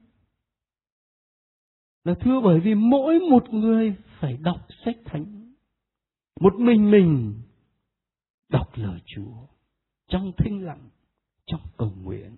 Là 2.04 2.14
thưa 2.22 2.42
bởi 2.44 2.60
vì 2.60 2.76
mỗi 2.76 3.20
một 3.20 3.50
người 3.50 3.96
phải 4.20 4.38
đọc 4.38 4.68
sách 4.86 4.98
thánh. 5.06 5.54
Một 6.40 6.54
mình 6.60 6.92
mình 6.92 7.42
đọc 8.50 8.68
lời 8.76 9.00
Chúa 9.06 9.48
trong 10.08 10.32
thinh 10.38 10.66
lặng, 10.66 10.90
trong 11.46 11.62
cầu 11.78 11.92
nguyện. 12.04 12.36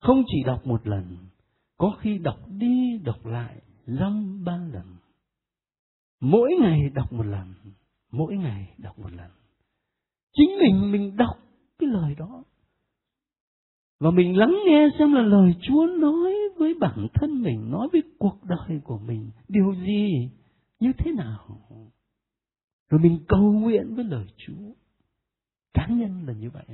Không 0.00 0.22
chỉ 0.26 0.42
đọc 0.46 0.66
một 0.66 0.86
lần, 0.86 1.16
có 1.76 1.96
khi 2.00 2.18
đọc 2.18 2.38
đi 2.48 2.98
đọc 3.04 3.26
lại 3.26 3.62
dăm 3.86 4.44
ba 4.44 4.56
lần. 4.56 4.96
Mỗi 6.20 6.50
ngày 6.60 6.90
đọc 6.94 7.12
một 7.12 7.26
lần, 7.26 7.54
mỗi 8.10 8.36
ngày 8.36 8.74
đọc 8.78 8.98
một 8.98 9.12
lần. 9.12 9.30
Chính 10.32 10.50
mình 10.60 10.92
mình 10.92 11.16
đọc 11.16 11.38
cái 11.78 11.88
lời 11.88 12.14
đó. 12.14 12.44
Và 14.00 14.10
mình 14.10 14.38
lắng 14.38 14.54
nghe 14.66 14.88
xem 14.98 15.12
là 15.12 15.22
lời 15.22 15.54
Chúa 15.62 15.86
nói 15.86 16.34
với 16.56 16.74
bản 16.74 17.06
thân 17.14 17.42
mình, 17.42 17.70
nói 17.70 17.88
với 17.92 18.02
cuộc 18.18 18.44
đời 18.44 18.80
của 18.84 18.98
mình, 18.98 19.30
điều 19.48 19.74
gì, 19.74 20.30
như 20.80 20.92
thế 20.98 21.12
nào. 21.12 21.60
Rồi 22.90 23.00
mình 23.00 23.18
cầu 23.28 23.52
nguyện 23.52 23.94
với 23.94 24.04
lời 24.04 24.26
Chúa. 24.36 24.72
Cá 25.74 25.86
nhân 25.86 26.26
là 26.26 26.32
như 26.32 26.50
vậy. 26.50 26.64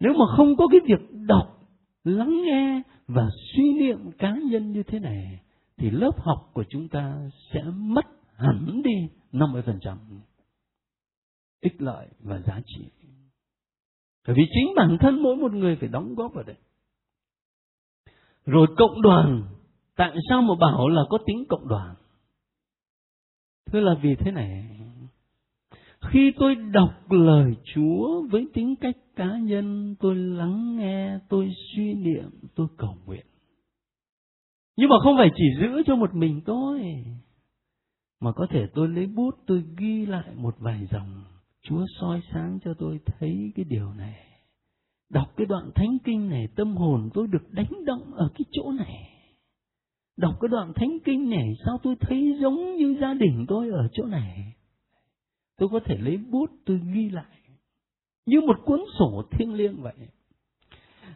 Nếu 0.00 0.12
mà 0.12 0.24
không 0.36 0.56
có 0.56 0.66
cái 0.70 0.80
việc 0.84 1.08
đọc, 1.26 1.68
lắng 2.04 2.42
nghe 2.44 2.82
và 3.08 3.28
suy 3.54 3.72
niệm 3.72 3.98
cá 4.18 4.36
nhân 4.50 4.72
như 4.72 4.82
thế 4.82 4.98
này, 4.98 5.40
thì 5.76 5.90
lớp 5.90 6.12
học 6.18 6.50
của 6.52 6.64
chúng 6.68 6.88
ta 6.88 7.30
sẽ 7.52 7.62
mất 7.76 8.06
hẳn 8.36 8.82
đi 8.84 9.08
50% 9.32 9.96
ích 11.60 11.82
lợi 11.82 12.08
và 12.20 12.40
giá 12.46 12.60
trị. 12.66 13.03
Bởi 14.26 14.36
vì 14.36 14.42
chính 14.54 14.72
bản 14.76 14.96
thân 15.00 15.22
mỗi 15.22 15.36
một 15.36 15.52
người 15.52 15.76
phải 15.76 15.88
đóng 15.88 16.14
góp 16.14 16.34
vào 16.34 16.44
đây. 16.44 16.56
Rồi 18.46 18.66
cộng 18.76 19.02
đoàn, 19.02 19.42
tại 19.96 20.16
sao 20.28 20.42
mà 20.42 20.54
bảo 20.60 20.88
là 20.88 21.02
có 21.08 21.18
tính 21.26 21.44
cộng 21.48 21.68
đoàn? 21.68 21.94
Thưa 23.66 23.80
là 23.80 23.94
vì 24.02 24.14
thế 24.14 24.30
này, 24.30 24.80
khi 26.00 26.32
tôi 26.38 26.54
đọc 26.54 27.10
lời 27.10 27.54
Chúa 27.74 28.22
với 28.30 28.46
tính 28.54 28.74
cách 28.80 28.96
cá 29.16 29.38
nhân, 29.38 29.94
tôi 30.00 30.14
lắng 30.16 30.76
nghe, 30.76 31.18
tôi 31.28 31.52
suy 31.72 31.94
niệm, 31.94 32.30
tôi 32.54 32.66
cầu 32.76 32.96
nguyện. 33.06 33.26
Nhưng 34.76 34.88
mà 34.88 34.96
không 35.02 35.16
phải 35.18 35.30
chỉ 35.36 35.44
giữ 35.60 35.82
cho 35.86 35.96
một 35.96 36.14
mình 36.14 36.40
tôi, 36.44 37.04
mà 38.20 38.32
có 38.32 38.46
thể 38.50 38.66
tôi 38.74 38.88
lấy 38.88 39.06
bút 39.06 39.34
tôi 39.46 39.64
ghi 39.78 40.06
lại 40.06 40.34
một 40.34 40.54
vài 40.58 40.86
dòng 40.90 41.24
Chúa 41.68 41.84
soi 42.00 42.20
sáng 42.32 42.58
cho 42.64 42.74
tôi 42.78 43.00
thấy 43.06 43.52
cái 43.54 43.64
điều 43.64 43.92
này. 43.92 44.24
Đọc 45.10 45.32
cái 45.36 45.46
đoạn 45.46 45.70
thánh 45.74 45.98
kinh 46.04 46.28
này 46.28 46.48
tâm 46.56 46.76
hồn 46.76 47.10
tôi 47.14 47.26
được 47.26 47.50
đánh 47.50 47.84
động 47.86 48.14
ở 48.14 48.28
cái 48.34 48.44
chỗ 48.52 48.72
này. 48.72 49.10
Đọc 50.16 50.34
cái 50.40 50.48
đoạn 50.48 50.72
thánh 50.74 50.98
kinh 51.04 51.30
này 51.30 51.52
sao 51.66 51.78
tôi 51.82 51.96
thấy 52.00 52.36
giống 52.40 52.76
như 52.76 52.96
gia 53.00 53.14
đình 53.14 53.44
tôi 53.48 53.70
ở 53.70 53.88
chỗ 53.92 54.04
này. 54.04 54.54
Tôi 55.58 55.68
có 55.72 55.80
thể 55.84 55.96
lấy 55.96 56.16
bút 56.16 56.50
tôi 56.66 56.80
ghi 56.94 57.10
lại. 57.10 57.38
Như 58.26 58.40
một 58.40 58.56
cuốn 58.64 58.80
sổ 58.98 59.22
thiêng 59.30 59.54
liêng 59.54 59.82
vậy. 59.82 60.08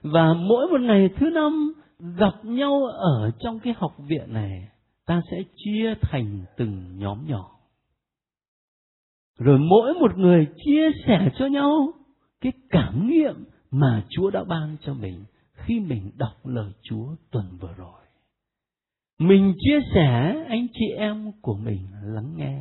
Và 0.03 0.35
mỗi 0.35 0.69
một 0.71 0.81
ngày 0.81 1.09
thứ 1.17 1.31
năm 1.31 1.73
gặp 1.99 2.45
nhau 2.45 2.85
ở 2.87 3.31
trong 3.39 3.61
cái 3.61 3.75
học 3.77 3.97
viện 3.99 4.33
này, 4.33 4.69
ta 5.07 5.23
sẽ 5.31 5.37
chia 5.57 5.95
thành 6.03 6.45
từng 6.57 6.99
nhóm 6.99 7.27
nhỏ 7.27 7.58
rồi 9.39 9.59
mỗi 9.59 9.95
một 9.95 10.19
người 10.19 10.47
chia 10.65 10.91
sẻ 11.07 11.31
cho 11.39 11.47
nhau 11.47 11.93
cái 12.41 12.53
cảm 12.71 13.09
nghiệm 13.09 13.45
mà 13.71 14.05
Chúa 14.09 14.31
đã 14.31 14.45
ban 14.45 14.77
cho 14.81 14.95
mình 14.95 15.25
khi 15.53 15.81
mình 15.81 16.11
đọc 16.17 16.47
lời 16.47 16.73
Chúa 16.83 17.07
tuần 17.31 17.45
vừa 17.61 17.75
rồi. 17.77 18.01
Mình 19.19 19.55
chia 19.59 19.79
sẻ, 19.95 20.45
anh 20.49 20.67
chị 20.73 20.87
em 20.97 21.33
của 21.43 21.55
mình 21.55 21.79
lắng 22.03 22.33
nghe. 22.37 22.61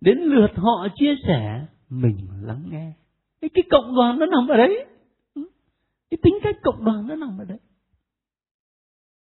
Đến 0.00 0.18
lượt 0.18 0.50
họ 0.56 0.88
chia 0.94 1.14
sẻ, 1.26 1.66
mình 1.90 2.28
lắng 2.42 2.62
nghe. 2.70 2.92
Cái, 3.40 3.50
cái 3.54 3.62
cộng 3.70 3.94
đoàn 3.94 4.18
nó 4.18 4.26
nằm 4.26 4.48
ở 4.48 4.56
đấy. 4.56 4.84
Ừ. 5.34 5.42
Cái 6.10 6.18
tính 6.22 6.38
cách 6.42 6.56
cộng 6.62 6.84
đoàn 6.84 7.06
nó 7.08 7.14
nằm 7.14 7.38
ở 7.38 7.44
đấy. 7.44 7.58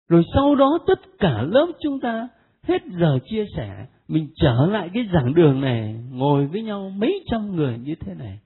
Rồi 0.10 0.24
sau 0.34 0.56
đó 0.56 0.80
tất 0.88 1.00
cả 1.20 1.42
lớp 1.42 1.68
chúng 1.82 2.00
ta 2.00 2.28
hết 2.63 2.82
giờ 3.00 3.20
chia 3.26 3.46
sẻ 3.56 3.88
mình 4.10 4.28
trở 4.36 4.65
lại 4.65 4.89
cái 4.93 5.04
giảng 5.13 5.34
đường 5.34 5.62
này, 5.62 5.95
ngồi 6.12 6.48
với 6.48 6.63
nhau 6.63 6.89
mấy 6.89 7.24
trăm 7.32 7.56
người 7.56 7.78
như 7.78 7.95
thế 7.95 8.13
này. 8.13 8.39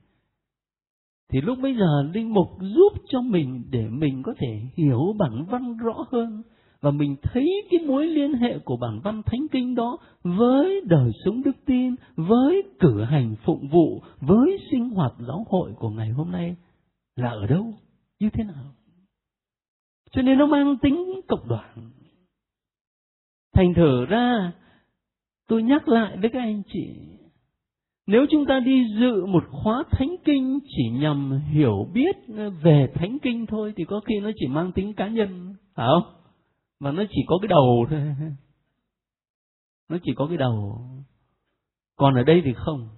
Thì 1.32 1.42
lúc 1.42 1.58
bây 1.62 1.76
giờ 1.76 2.10
linh 2.14 2.34
mục 2.34 2.48
giúp 2.62 2.94
cho 3.10 3.22
mình 3.22 3.64
để 3.70 3.88
mình 3.90 4.24
có 4.24 4.34
thể 4.38 4.62
hiểu 4.76 5.16
bản 5.20 5.46
văn 5.46 5.78
rõ 5.78 6.06
hơn 6.12 6.44
và 6.82 6.92
mình 6.92 7.16
thấy 7.24 7.64
cái 7.72 7.80
mối 7.88 8.08
liên 8.08 8.34
hệ 8.34 8.60
của 8.60 8.78
bản 8.78 9.00
văn 9.04 9.22
thánh 9.26 9.48
kinh 9.52 9.76
đó 9.76 9.98
với 10.24 10.82
đời 10.86 11.12
sống 11.26 11.44
đức 11.44 11.56
tin, 11.66 11.96
với 12.16 12.64
cử 12.80 13.04
hành 13.04 13.36
phụng 13.46 13.68
vụ, 13.68 14.02
với 14.22 14.58
sinh 14.72 14.90
hoạt 14.90 15.14
giáo 15.28 15.46
hội 15.50 15.74
của 15.80 15.90
ngày 15.90 16.10
hôm 16.10 16.32
nay 16.32 16.56
là 17.16 17.30
ở 17.30 17.48
đâu? 17.48 17.74
Như 18.20 18.30
thế 18.34 18.44
nào? 18.44 18.66
Cho 20.12 20.22
nên 20.22 20.38
nó 20.38 20.48
mang 20.48 20.78
tính 20.82 21.22
cộng 21.28 21.48
đoàn 21.48 21.92
thành 23.54 23.74
thử 23.74 24.06
ra 24.06 24.52
tôi 25.54 25.64
nhắc 25.64 25.88
lại 25.88 26.18
với 26.18 26.30
các 26.30 26.40
anh 26.40 26.62
chị, 26.74 26.90
nếu 28.08 28.26
chúng 28.30 28.46
ta 28.46 28.60
đi 28.60 28.86
dự 29.00 29.26
một 29.26 29.44
khóa 29.50 29.84
thánh 29.92 30.16
kinh 30.26 30.60
chỉ 30.68 30.90
nhằm 30.90 31.40
hiểu 31.52 31.88
biết 31.94 32.16
về 32.62 32.88
thánh 32.96 33.18
kinh 33.20 33.46
thôi, 33.46 33.74
thì 33.76 33.84
có 33.86 34.00
khi 34.00 34.20
nó 34.20 34.32
chỉ 34.36 34.48
mang 34.48 34.72
tính 34.72 34.94
cá 34.94 35.08
nhân, 35.08 35.56
phải 35.76 35.88
không? 35.88 36.14
Mà 36.80 36.92
nó 36.92 37.04
chỉ 37.10 37.22
có 37.28 37.38
cái 37.42 37.48
đầu 37.48 37.86
thôi. 37.90 38.00
Nó 39.90 39.98
chỉ 40.04 40.12
có 40.16 40.28
cái 40.28 40.38
đầu. 40.38 40.82
Còn 41.96 42.16
ở 42.16 42.24
đây 42.24 42.42
thì 42.46 42.54
không. 42.54 42.90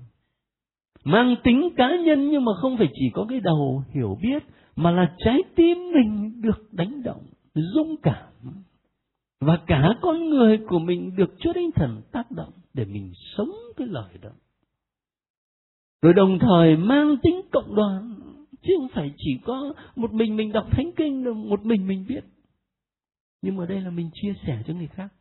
Mang 1.04 1.36
tính 1.44 1.70
cá 1.78 1.96
nhân 2.06 2.30
nhưng 2.30 2.46
mà 2.46 2.52
không 2.62 2.78
phải 2.78 2.88
chỉ 2.94 3.10
có 3.14 3.26
cái 3.30 3.40
đầu 3.40 3.84
hiểu 3.94 4.18
biết, 4.22 4.44
mà 4.76 4.92
là 4.92 5.16
trái 5.18 5.44
tim 5.56 5.78
mình 5.94 6.42
được 6.42 6.68
đánh 6.72 7.04
động, 7.04 7.24
dũng 7.54 7.96
cảm 8.04 8.64
và 9.46 9.60
cả 9.68 9.90
con 10.02 10.30
người 10.30 10.58
của 10.68 10.80
mình 10.80 11.16
được 11.16 11.36
Chúa 11.40 11.54
Thánh 11.54 11.72
Thần 11.76 12.02
tác 12.12 12.32
động 12.32 12.54
để 12.74 12.86
mình 12.86 13.14
sống 13.38 13.52
cái 13.78 13.88
lời 13.88 14.18
đó. 14.22 14.30
rồi 16.02 16.14
đồng 16.14 16.40
thời 16.40 16.76
mang 16.78 17.18
tính 17.24 17.42
cộng 17.52 17.76
đoàn, 17.76 18.16
chứ 18.62 18.74
không 18.78 18.88
phải 18.94 19.14
chỉ 19.18 19.38
có 19.46 19.74
một 19.96 20.14
mình 20.14 20.36
mình 20.36 20.52
đọc 20.52 20.68
thánh 20.72 20.92
kinh 20.98 21.24
rồi 21.24 21.34
một 21.34 21.66
mình 21.66 21.88
mình 21.88 22.06
biết 22.08 22.24
nhưng 23.46 23.56
mà 23.56 23.66
đây 23.66 23.82
là 23.82 23.90
mình 23.90 24.10
chia 24.14 24.34
sẻ 24.48 24.64
cho 24.68 24.74
người 24.74 24.88
khác. 24.88 25.14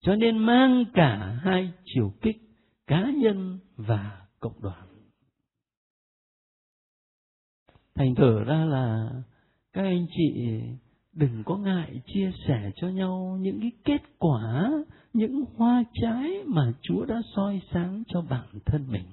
Cho 0.00 0.16
nên 0.16 0.38
mang 0.38 0.84
cả 0.94 1.40
hai 1.42 1.72
chiều 1.84 2.12
kích, 2.20 2.36
cá 2.86 3.10
nhân 3.16 3.58
và 3.76 4.26
cộng 4.40 4.60
đoàn. 4.62 4.88
Thành 7.94 8.14
thử 8.14 8.44
ra 8.44 8.64
là 8.64 9.10
các 9.72 9.82
anh 9.82 10.06
chị 10.16 10.34
đừng 11.18 11.42
có 11.44 11.56
ngại 11.56 12.00
chia 12.06 12.30
sẻ 12.46 12.70
cho 12.76 12.88
nhau 12.88 13.38
những 13.40 13.60
cái 13.60 13.70
kết 13.84 14.02
quả, 14.18 14.70
những 15.12 15.44
hoa 15.56 15.84
trái 15.94 16.44
mà 16.46 16.72
chúa 16.82 17.04
đã 17.04 17.22
soi 17.36 17.60
sáng 17.72 18.02
cho 18.08 18.22
bản 18.22 18.46
thân 18.66 18.86
mình. 18.88 19.04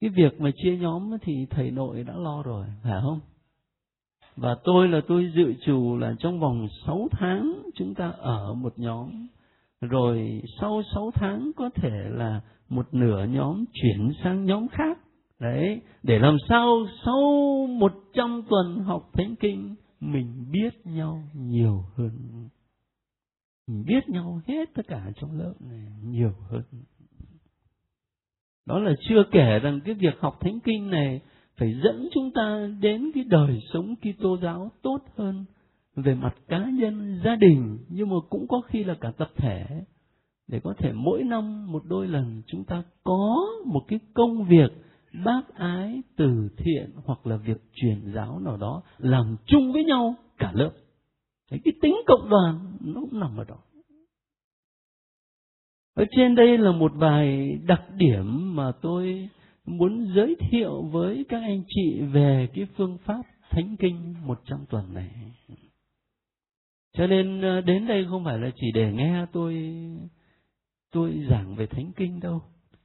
Cái 0.00 0.10
việc 0.10 0.40
mà 0.40 0.50
chia 0.56 0.76
nhóm 0.76 1.10
thì 1.22 1.46
thầy 1.50 1.70
nội 1.70 2.04
đã 2.04 2.14
lo 2.16 2.42
rồi, 2.42 2.66
phải 2.82 3.00
không? 3.02 3.20
Và 4.36 4.56
tôi 4.64 4.88
là 4.88 5.00
tôi 5.08 5.32
dự 5.36 5.54
trù 5.66 5.96
là 5.96 6.14
trong 6.18 6.40
vòng 6.40 6.68
6 6.86 7.08
tháng 7.10 7.62
chúng 7.74 7.94
ta 7.94 8.10
ở 8.10 8.54
một 8.54 8.72
nhóm. 8.76 9.26
Rồi 9.80 10.42
sau 10.60 10.82
6 10.94 11.10
tháng 11.14 11.50
có 11.56 11.70
thể 11.74 12.08
là 12.10 12.40
một 12.68 12.94
nửa 12.94 13.26
nhóm 13.30 13.64
chuyển 13.72 14.12
sang 14.22 14.44
nhóm 14.44 14.68
khác 14.68 14.98
đấy 15.44 15.80
để 16.02 16.18
làm 16.18 16.36
sao 16.48 16.86
sau 17.04 17.20
một 17.78 17.92
trăm 18.14 18.42
tuần 18.50 18.78
học 18.84 19.10
thánh 19.12 19.34
kinh 19.36 19.74
mình 20.00 20.44
biết 20.50 20.86
nhau 20.86 21.22
nhiều 21.34 21.84
hơn. 21.96 22.10
Mình 23.66 23.84
biết 23.86 24.08
nhau 24.08 24.40
hết 24.46 24.68
tất 24.74 24.82
cả 24.88 25.10
trong 25.16 25.38
lớp 25.38 25.54
này 25.60 25.86
nhiều 26.04 26.32
hơn. 26.50 26.62
Đó 28.66 28.78
là 28.78 28.92
chưa 29.08 29.22
kể 29.30 29.58
rằng 29.58 29.80
cái 29.84 29.94
việc 29.94 30.14
học 30.20 30.38
thánh 30.40 30.60
kinh 30.60 30.90
này 30.90 31.20
phải 31.56 31.74
dẫn 31.84 32.08
chúng 32.14 32.30
ta 32.34 32.68
đến 32.80 33.10
cái 33.14 33.24
đời 33.24 33.60
sống 33.72 33.94
Kitô 33.96 34.38
giáo 34.42 34.70
tốt 34.82 34.98
hơn 35.16 35.44
về 35.96 36.14
mặt 36.14 36.34
cá 36.48 36.64
nhân, 36.64 37.20
gia 37.24 37.36
đình 37.36 37.78
nhưng 37.88 38.08
mà 38.08 38.16
cũng 38.30 38.48
có 38.48 38.60
khi 38.60 38.84
là 38.84 38.94
cả 39.00 39.12
tập 39.18 39.30
thể. 39.36 39.66
Để 40.48 40.60
có 40.60 40.74
thể 40.78 40.92
mỗi 40.92 41.22
năm 41.22 41.72
một 41.72 41.82
đôi 41.84 42.08
lần 42.08 42.42
chúng 42.46 42.64
ta 42.64 42.82
có 43.04 43.46
một 43.66 43.82
cái 43.88 44.00
công 44.14 44.44
việc 44.44 44.72
bác 45.24 45.54
ái 45.54 46.02
từ 46.16 46.48
thiện 46.56 46.90
hoặc 47.04 47.26
là 47.26 47.36
việc 47.36 47.62
truyền 47.74 48.12
giáo 48.14 48.38
nào 48.38 48.56
đó 48.56 48.82
làm 48.98 49.36
chung 49.46 49.72
với 49.72 49.84
nhau 49.84 50.14
cả 50.38 50.52
lớp 50.54 50.70
Đấy, 51.50 51.60
cái 51.64 51.74
tính 51.82 51.96
cộng 52.06 52.28
đoàn 52.28 52.76
nó 52.80 53.00
cũng 53.00 53.20
nằm 53.20 53.36
ở 53.36 53.44
đó 53.44 53.56
ở 55.94 56.04
trên 56.16 56.34
đây 56.34 56.58
là 56.58 56.72
một 56.72 56.92
vài 56.94 57.58
đặc 57.66 57.82
điểm 57.96 58.56
mà 58.56 58.72
tôi 58.82 59.28
muốn 59.66 60.12
giới 60.16 60.36
thiệu 60.50 60.82
với 60.82 61.24
các 61.28 61.42
anh 61.42 61.62
chị 61.68 62.00
về 62.00 62.48
cái 62.54 62.66
phương 62.76 62.98
pháp 63.04 63.22
thánh 63.50 63.76
kinh 63.76 64.14
100 64.26 64.64
tuần 64.70 64.94
này. 64.94 65.10
Cho 66.92 67.06
nên 67.06 67.40
ờ, 67.42 67.60
đến 67.60 67.86
đây 67.86 68.06
không 68.10 68.24
phải 68.24 68.38
là 68.38 68.50
chỉ 68.56 68.66
để 68.74 68.92
nghe 68.92 69.26
tôi 69.32 69.74
tôi 70.92 71.26
giảng 71.30 71.54
về 71.56 71.66
thánh 71.66 71.92
kinh 71.96 72.20
đâu. 72.20 72.42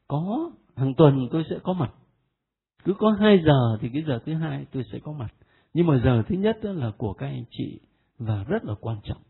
Có 0.08 0.52
hàng 0.76 0.94
tuần 0.94 1.28
tôi 1.32 1.44
sẽ 1.50 1.56
có 1.64 1.74
mặt. 1.74 1.92
Cứ 2.84 2.94
có 2.98 3.12
2 3.20 3.42
giờ 3.46 3.78
thì 3.82 3.90
cái 3.94 4.04
giờ 4.08 4.20
thứ 4.26 4.34
hai 4.34 4.66
tôi 4.72 4.84
sẽ 4.92 5.00
có 5.00 5.12
mặt. 5.12 5.34
Nhưng 5.74 5.88
mà 5.88 6.02
giờ 6.04 6.24
thứ 6.28 6.36
nhất 6.36 6.58
là 6.62 6.92
của 6.98 7.14
các 7.14 7.26
anh 7.26 7.44
chị 7.52 7.80
và 8.18 8.44
rất 8.44 8.66
là 8.66 8.74
quan 8.82 8.98
trọng 9.04 9.22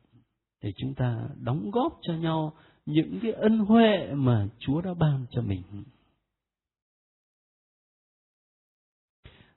để 0.62 0.74
chúng 0.78 0.94
ta 0.94 1.28
đóng 1.36 1.72
góp 1.72 2.00
cho 2.02 2.14
nhau 2.14 2.54
những 2.86 3.20
cái 3.22 3.32
ân 3.32 3.60
huệ 3.60 4.14
mà 4.14 4.48
Chúa 4.60 4.82
đã 4.82 4.94
ban 4.94 5.26
cho 5.32 5.42
mình. 5.42 5.62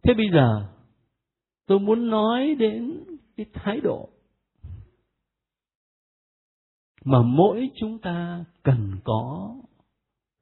Thế 0.02 0.14
bây 0.14 0.26
giờ, 0.33 0.68
tôi 1.66 1.78
muốn 1.78 2.11
nói 2.11 2.55
đến 2.59 3.05
cái 3.37 3.46
thái 3.52 3.81
độ 3.81 4.09
mà 7.05 7.22
mỗi 7.22 7.70
chúng 7.76 7.98
ta 7.98 8.44
cần 8.62 8.96
có 9.05 9.55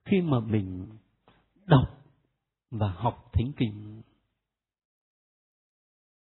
khi 0.05 0.21
mà 0.21 0.41
mình 0.41 0.87
đọc 1.67 2.00
và 2.71 2.89
học 2.89 3.31
thánh 3.33 3.53
kinh. 3.57 4.03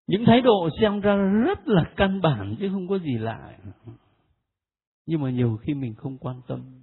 Những 0.07 0.25
thái 0.27 0.41
độ 0.41 0.69
xem 0.81 1.01
ra 1.01 1.17
rất 1.17 1.69
là 1.69 1.93
căn 1.97 2.21
bản 2.21 2.57
chứ 2.61 2.69
không 2.73 2.89
có 2.89 2.99
gì 2.99 3.19
lạ. 3.19 3.59
Nhưng 5.07 5.21
mà 5.21 5.31
nhiều 5.31 5.59
khi 5.63 5.75
mình 5.75 5.95
không 5.95 6.19
quan 6.19 6.41
tâm. 6.49 6.83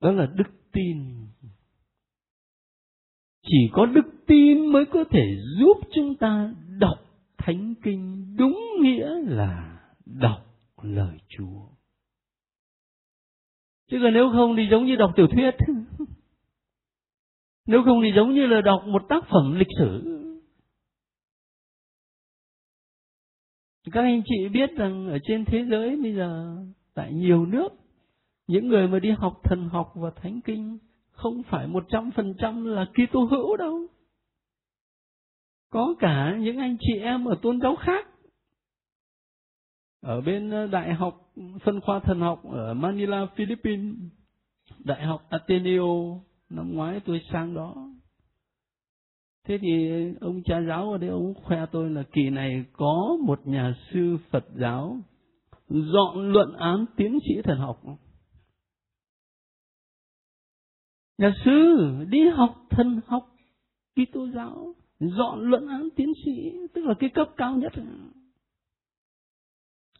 Đó 0.00 0.12
là 0.12 0.26
đức 0.26 0.50
tin 0.72 1.26
chỉ 3.42 3.70
có 3.72 3.86
đức 3.86 4.12
tin 4.26 4.66
mới 4.66 4.84
có 4.86 5.04
thể 5.10 5.36
giúp 5.58 5.76
chúng 5.94 6.16
ta 6.16 6.54
đọc 6.78 6.98
thánh 7.38 7.74
kinh 7.82 8.34
đúng 8.36 8.58
nghĩa 8.80 9.08
là 9.20 9.80
đọc 10.04 10.46
lời 10.82 11.18
Chúa. 11.28 11.68
Chứ 13.90 13.98
còn 14.02 14.14
nếu 14.14 14.30
không 14.32 14.56
thì 14.56 14.68
giống 14.70 14.86
như 14.86 14.96
đọc 14.96 15.12
tiểu 15.16 15.26
thuyết. 15.26 15.54
Nếu 17.72 17.82
không 17.84 18.00
thì 18.02 18.12
giống 18.16 18.34
như 18.34 18.46
là 18.46 18.60
đọc 18.60 18.84
một 18.86 19.02
tác 19.08 19.24
phẩm 19.28 19.54
lịch 19.54 19.68
sử. 19.78 20.18
Các 23.92 24.00
anh 24.00 24.22
chị 24.24 24.48
biết 24.48 24.70
rằng 24.76 25.08
ở 25.08 25.18
trên 25.22 25.44
thế 25.44 25.64
giới 25.70 25.96
bây 25.96 26.14
giờ 26.14 26.56
tại 26.94 27.12
nhiều 27.12 27.46
nước 27.46 27.68
những 28.46 28.68
người 28.68 28.88
mà 28.88 28.98
đi 28.98 29.10
học 29.10 29.40
thần 29.44 29.68
học 29.68 29.92
và 29.94 30.10
thánh 30.10 30.40
kinh 30.40 30.78
không 31.10 31.42
phải 31.42 31.66
một 31.66 31.84
trăm 31.88 32.10
phần 32.10 32.34
trăm 32.38 32.64
là 32.64 32.84
Kitô 32.84 33.24
hữu 33.24 33.56
đâu. 33.56 33.86
Có 35.70 35.94
cả 35.98 36.36
những 36.40 36.58
anh 36.58 36.76
chị 36.80 36.98
em 36.98 37.24
ở 37.24 37.38
tôn 37.42 37.60
giáo 37.60 37.76
khác. 37.76 38.08
Ở 40.00 40.20
bên 40.20 40.50
ờ, 40.50 40.66
Đại 40.66 40.94
học 40.94 41.32
phân 41.64 41.80
khoa 41.80 42.00
thần 42.00 42.20
học 42.20 42.42
ở 42.44 42.74
Manila, 42.74 43.26
Philippines, 43.36 43.94
Đại 44.78 45.06
học 45.06 45.26
Ateneo, 45.30 46.20
năm 46.52 46.74
ngoái 46.74 47.00
tôi 47.00 47.20
sang 47.32 47.54
đó. 47.54 47.74
Thế 49.44 49.58
thì 49.58 49.68
ông 50.20 50.42
cha 50.44 50.60
giáo 50.68 50.92
ở 50.92 50.98
đây, 50.98 51.10
ông 51.10 51.34
khoe 51.34 51.66
tôi 51.72 51.90
là 51.90 52.02
kỳ 52.12 52.30
này 52.30 52.64
có 52.72 53.16
một 53.24 53.46
nhà 53.46 53.74
sư 53.92 54.18
Phật 54.30 54.44
giáo 54.54 54.96
dọn 55.68 56.32
luận 56.32 56.52
án 56.52 56.84
tiến 56.96 57.18
sĩ 57.28 57.42
thần 57.44 57.58
học. 57.58 57.80
Nhà 61.18 61.32
sư 61.44 61.76
đi 62.08 62.28
học 62.28 62.66
thần 62.70 63.00
học 63.06 63.28
Kitô 63.94 64.28
giáo, 64.28 64.74
dọn 65.00 65.40
luận 65.40 65.66
án 65.66 65.88
tiến 65.96 66.12
sĩ, 66.24 66.52
tức 66.74 66.84
là 66.84 66.94
cái 66.98 67.10
cấp 67.14 67.28
cao 67.36 67.56
nhất. 67.56 67.72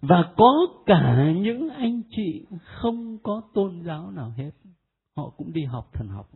Và 0.00 0.34
có 0.36 0.66
cả 0.86 1.32
những 1.36 1.68
anh 1.68 2.02
chị 2.10 2.46
không 2.64 3.18
có 3.22 3.42
tôn 3.54 3.82
giáo 3.84 4.10
nào 4.10 4.32
hết 4.36 4.50
họ 5.16 5.30
cũng 5.36 5.52
đi 5.52 5.64
học 5.64 5.90
thần 5.92 6.08
học. 6.08 6.28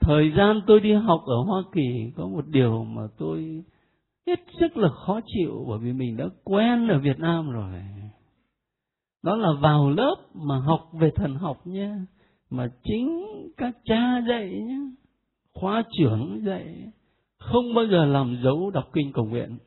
Thời 0.00 0.32
gian 0.36 0.60
tôi 0.66 0.80
đi 0.80 0.92
học 0.92 1.20
ở 1.26 1.42
hoa 1.46 1.62
kỳ 1.72 2.12
có 2.16 2.26
một 2.26 2.46
điều 2.46 2.84
mà 2.84 3.02
tôi 3.18 3.64
hết 4.26 4.40
sức 4.60 4.76
là 4.76 4.88
khó 4.88 5.20
chịu 5.26 5.64
bởi 5.68 5.78
vì 5.78 5.92
mình 5.92 6.16
đã 6.16 6.24
quen 6.44 6.88
ở 6.88 6.98
việt 6.98 7.18
nam 7.18 7.50
rồi. 7.50 7.82
Đó 9.22 9.36
là 9.36 9.48
vào 9.60 9.90
lớp 9.90 10.16
mà 10.34 10.58
học 10.58 10.90
về 10.92 11.10
thần 11.14 11.34
học 11.34 11.66
nha 11.66 12.06
mà 12.50 12.70
chính 12.84 13.26
các 13.56 13.76
cha 13.84 14.20
dạy 14.28 14.50
nhé 14.50 14.78
khóa 15.60 15.82
trưởng 15.98 16.44
dạy, 16.44 16.92
không 17.38 17.74
bao 17.74 17.86
giờ 17.86 18.04
làm 18.04 18.40
dấu 18.44 18.70
đọc 18.70 18.90
kinh 18.92 19.12
cầu 19.12 19.24
nguyện. 19.24 19.58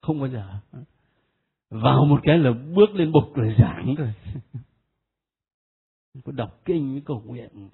Không 0.00 0.20
bao 0.20 0.28
giờ 0.28 0.60
vào 1.70 2.04
một 2.04 2.20
cái 2.22 2.38
là 2.38 2.52
bước 2.52 2.90
lên 2.94 3.12
bục 3.12 3.34
rồi 3.34 3.54
giảng 3.58 3.94
rồi 3.94 4.12
có 6.24 6.32
đọc 6.32 6.60
kinh 6.64 6.92
với 6.92 7.02
cầu 7.04 7.22
nguyện. 7.26 7.68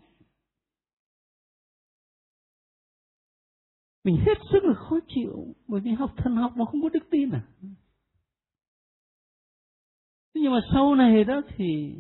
Mình 4.05 4.17
hết 4.17 4.39
sức 4.53 4.65
là 4.65 4.75
khó 4.75 4.97
chịu, 5.09 5.55
bởi 5.69 5.81
vì 5.81 5.91
học 5.91 6.15
thần 6.17 6.37
học 6.37 6.53
mà 6.57 6.65
không 6.65 6.83
có 6.83 6.89
đức 6.89 7.07
tin 7.11 7.31
à. 7.31 7.43
Nhưng 10.35 10.53
mà 10.53 10.61
sau 10.73 10.95
này 10.95 11.25
đó 11.25 11.41
thì 11.57 11.95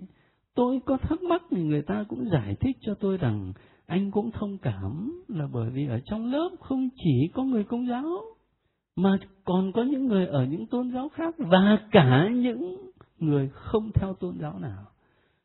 tôi 0.55 0.81
có 0.87 0.96
thắc 0.96 1.22
mắc 1.22 1.42
thì 1.50 1.62
người 1.62 1.83
ta 1.83 2.05
cũng 2.09 2.28
giải 2.33 2.57
thích 2.61 2.76
cho 2.81 2.94
tôi 2.94 3.16
rằng 3.16 3.52
anh 3.87 4.11
cũng 4.11 4.31
thông 4.31 4.59
cảm 4.59 5.22
là 5.28 5.46
bởi 5.52 5.70
vì 5.70 5.87
ở 5.87 6.00
trong 6.05 6.33
lớp 6.33 6.50
không 6.61 6.88
chỉ 6.96 7.31
có 7.35 7.42
người 7.42 7.64
công 7.64 7.88
giáo 7.88 8.31
mà 8.96 9.18
còn 9.44 9.72
có 9.72 9.83
những 9.83 10.07
người 10.07 10.26
ở 10.26 10.44
những 10.44 10.66
tôn 10.66 10.90
giáo 10.90 11.09
khác 11.09 11.35
và 11.38 11.88
cả 11.90 12.28
những 12.28 12.90
người 13.18 13.48
không 13.48 13.90
theo 13.94 14.14
tôn 14.14 14.38
giáo 14.40 14.59
nào. 14.59 14.85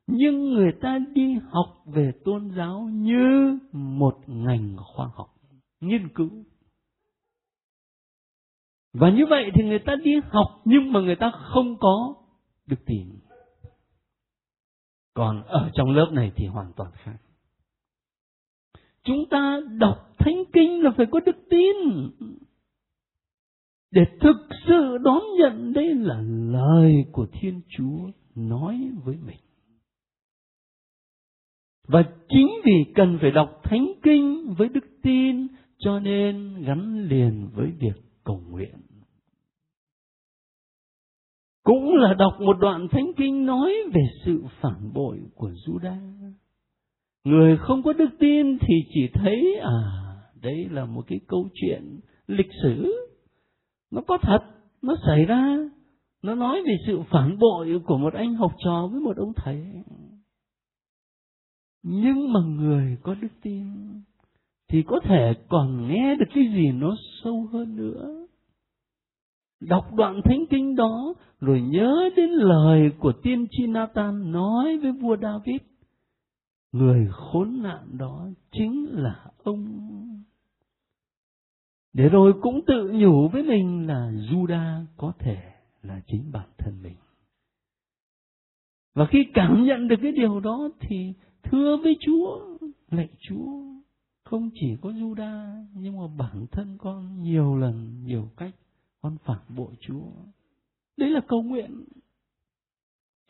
Nhưng 0.07 0.53
người 0.53 0.71
ta 0.81 0.99
đi 1.13 1.37
học 1.49 1.83
về 1.85 2.11
tôn 2.25 2.49
giáo 2.55 2.89
như 2.91 3.59
một 3.71 4.17
ngành 4.27 4.75
khoa 4.77 5.09
học, 5.13 5.35
nghiên 5.81 6.09
cứu. 6.09 6.29
Và 8.93 9.09
như 9.09 9.25
vậy 9.29 9.51
thì 9.53 9.63
người 9.63 9.79
ta 9.79 9.95
đi 10.03 10.11
học 10.29 10.61
nhưng 10.65 10.93
mà 10.93 10.99
người 10.99 11.15
ta 11.15 11.31
không 11.31 11.77
có 11.79 12.15
đức 12.65 12.85
tin. 12.85 13.19
Còn 15.13 15.43
ở 15.43 15.69
trong 15.73 15.89
lớp 15.89 16.09
này 16.11 16.31
thì 16.35 16.47
hoàn 16.47 16.73
toàn 16.73 16.91
khác. 16.93 17.17
Chúng 19.03 19.29
ta 19.29 19.59
đọc 19.79 20.13
thánh 20.17 20.43
kinh 20.53 20.83
là 20.83 20.91
phải 20.97 21.05
có 21.11 21.19
đức 21.19 21.35
tin 21.49 21.75
để 23.97 24.05
thực 24.21 24.47
sự 24.67 24.97
đón 24.97 25.23
nhận 25.39 25.73
đây 25.73 25.93
là 25.95 26.21
lời 26.51 27.05
của 27.11 27.27
thiên 27.31 27.61
chúa 27.77 28.09
nói 28.35 28.91
với 29.03 29.15
mình. 29.25 29.39
Và 31.87 32.03
chính 32.29 32.47
vì 32.63 32.93
cần 32.95 33.17
phải 33.21 33.31
đọc 33.31 33.61
thánh 33.63 33.87
kinh 34.03 34.53
với 34.57 34.69
đức 34.69 34.85
tin, 35.03 35.47
cho 35.77 35.99
nên 35.99 36.63
gắn 36.65 37.07
liền 37.09 37.49
với 37.53 37.71
việc 37.79 38.01
cầu 38.23 38.43
nguyện. 38.49 38.75
Cũng 41.63 41.95
là 41.95 42.13
đọc 42.13 42.33
một 42.39 42.57
đoạn 42.59 42.87
thánh 42.91 43.11
kinh 43.17 43.45
nói 43.45 43.73
về 43.93 44.01
sự 44.25 44.43
phản 44.61 44.93
bội 44.93 45.19
của 45.35 45.49
Juda. 45.49 45.97
Người 47.23 47.57
không 47.57 47.83
có 47.83 47.93
đức 47.93 48.09
tin 48.19 48.57
thì 48.59 48.75
chỉ 48.93 49.07
thấy 49.13 49.59
à 49.61 49.79
đây 50.41 50.67
là 50.71 50.85
một 50.85 51.03
cái 51.07 51.19
câu 51.27 51.49
chuyện 51.53 51.99
lịch 52.27 52.51
sử 52.63 53.06
nó 53.91 54.01
có 54.07 54.17
thật, 54.21 54.39
nó 54.81 54.95
xảy 55.05 55.25
ra. 55.25 55.57
Nó 56.23 56.35
nói 56.35 56.63
về 56.65 56.77
sự 56.87 57.01
phản 57.09 57.39
bội 57.39 57.81
của 57.85 57.97
một 57.97 58.13
anh 58.13 58.35
học 58.35 58.51
trò 58.65 58.87
với 58.91 59.01
một 59.01 59.17
ông 59.17 59.33
thầy. 59.35 59.65
Nhưng 61.83 62.33
mà 62.33 62.39
người 62.39 62.97
có 63.03 63.15
đức 63.21 63.27
tin 63.41 63.63
thì 64.69 64.83
có 64.87 64.99
thể 65.03 65.33
còn 65.49 65.87
nghe 65.87 66.15
được 66.15 66.25
cái 66.33 66.43
gì 66.47 66.71
nó 66.71 66.95
sâu 67.23 67.47
hơn 67.51 67.75
nữa. 67.75 68.27
Đọc 69.61 69.93
đoạn 69.93 70.21
thánh 70.23 70.45
kinh 70.49 70.75
đó 70.75 71.13
rồi 71.39 71.61
nhớ 71.61 72.09
đến 72.15 72.29
lời 72.29 72.91
của 72.99 73.11
tiên 73.23 73.47
tri 73.51 73.67
Nathan 73.67 74.31
nói 74.31 74.77
với 74.77 74.91
vua 74.91 75.17
David, 75.17 75.61
người 76.71 77.07
khốn 77.11 77.61
nạn 77.61 77.97
đó 77.97 78.27
chính 78.51 78.85
là 78.91 79.25
ông 79.43 79.65
để 81.97 82.09
rồi 82.09 82.33
cũng 82.41 82.61
tự 82.67 82.91
nhủ 82.93 83.27
với 83.27 83.43
mình 83.43 83.87
là 83.87 84.11
Juda 84.11 84.85
có 84.97 85.13
thể 85.19 85.37
là 85.83 86.01
chính 86.07 86.31
bản 86.31 86.47
thân 86.57 86.73
mình. 86.83 86.95
Và 88.95 89.05
khi 89.05 89.25
cảm 89.33 89.63
nhận 89.63 89.87
được 89.87 89.95
cái 90.01 90.11
điều 90.11 90.39
đó 90.39 90.69
thì 90.79 91.13
thưa 91.43 91.77
với 91.83 91.97
Chúa, 91.99 92.39
lạy 92.91 93.09
Chúa, 93.19 93.47
không 94.23 94.49
chỉ 94.53 94.75
có 94.81 94.89
Juda, 94.89 95.65
nhưng 95.73 95.97
mà 95.97 96.03
bản 96.17 96.45
thân 96.51 96.77
con 96.79 97.21
nhiều 97.21 97.55
lần, 97.55 98.03
nhiều 98.05 98.29
cách 98.37 98.53
con 99.01 99.17
phản 99.25 99.41
bội 99.57 99.71
Chúa. 99.79 100.11
Đấy 100.97 101.09
là 101.09 101.21
cầu 101.27 101.41
nguyện. 101.41 101.83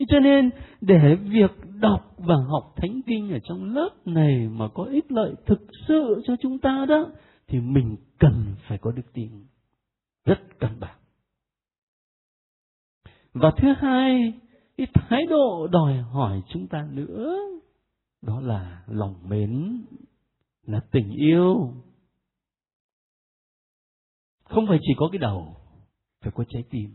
Cho 0.08 0.20
nên 0.20 0.50
để 0.80 1.14
việc 1.14 1.50
đọc 1.80 2.14
và 2.18 2.34
học 2.48 2.74
thánh 2.76 3.00
kinh 3.06 3.30
ở 3.32 3.38
trong 3.44 3.64
lớp 3.74 3.90
này 4.04 4.48
mà 4.48 4.68
có 4.74 4.84
ích 4.84 5.12
lợi 5.12 5.34
thực 5.46 5.60
sự 5.88 6.22
cho 6.24 6.36
chúng 6.40 6.58
ta 6.58 6.86
đó 6.88 7.06
thì 7.48 7.60
mình 7.60 7.96
cần 8.18 8.54
phải 8.68 8.78
có 8.78 8.92
đức 8.92 9.12
tin 9.12 9.46
rất 10.24 10.38
căn 10.60 10.80
bản. 10.80 10.98
Và 13.32 13.52
thứ 13.56 13.68
hai, 13.78 14.32
cái 14.76 14.86
thái 14.94 15.26
độ 15.26 15.66
đòi 15.66 15.96
hỏi 15.98 16.42
chúng 16.48 16.66
ta 16.66 16.88
nữa, 16.92 17.36
đó 18.22 18.40
là 18.40 18.84
lòng 18.86 19.14
mến, 19.28 19.82
là 20.62 20.80
tình 20.90 21.10
yêu. 21.10 21.74
Không 24.44 24.66
phải 24.68 24.78
chỉ 24.82 24.92
có 24.96 25.08
cái 25.12 25.18
đầu, 25.18 25.56
phải 26.20 26.32
có 26.34 26.44
trái 26.48 26.64
tim. 26.70 26.90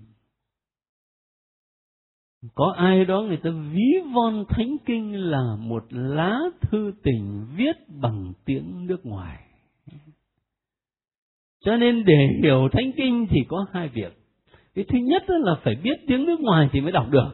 Có 2.55 2.73
ai 2.77 3.05
đó 3.05 3.21
người 3.21 3.39
ta 3.43 3.49
ví 3.49 4.11
von 4.13 4.45
thánh 4.49 4.77
kinh 4.85 5.15
là 5.15 5.55
một 5.59 5.85
lá 5.89 6.39
thư 6.61 6.93
tình 7.03 7.45
viết 7.55 7.73
bằng 7.87 8.33
tiếng 8.45 8.87
nước 8.87 9.05
ngoài 9.05 9.52
cho 11.63 11.77
nên 11.77 12.05
để 12.05 12.27
hiểu 12.43 12.69
thánh 12.71 12.91
kinh 12.97 13.27
thì 13.29 13.39
có 13.47 13.65
hai 13.71 13.87
việc. 13.87 14.17
Cái 14.75 14.85
thứ 14.87 14.97
nhất 14.97 15.23
là 15.27 15.55
phải 15.63 15.75
biết 15.75 15.99
tiếng 16.07 16.25
nước 16.25 16.39
ngoài 16.39 16.69
thì 16.71 16.81
mới 16.81 16.91
đọc 16.91 17.09
được. 17.09 17.29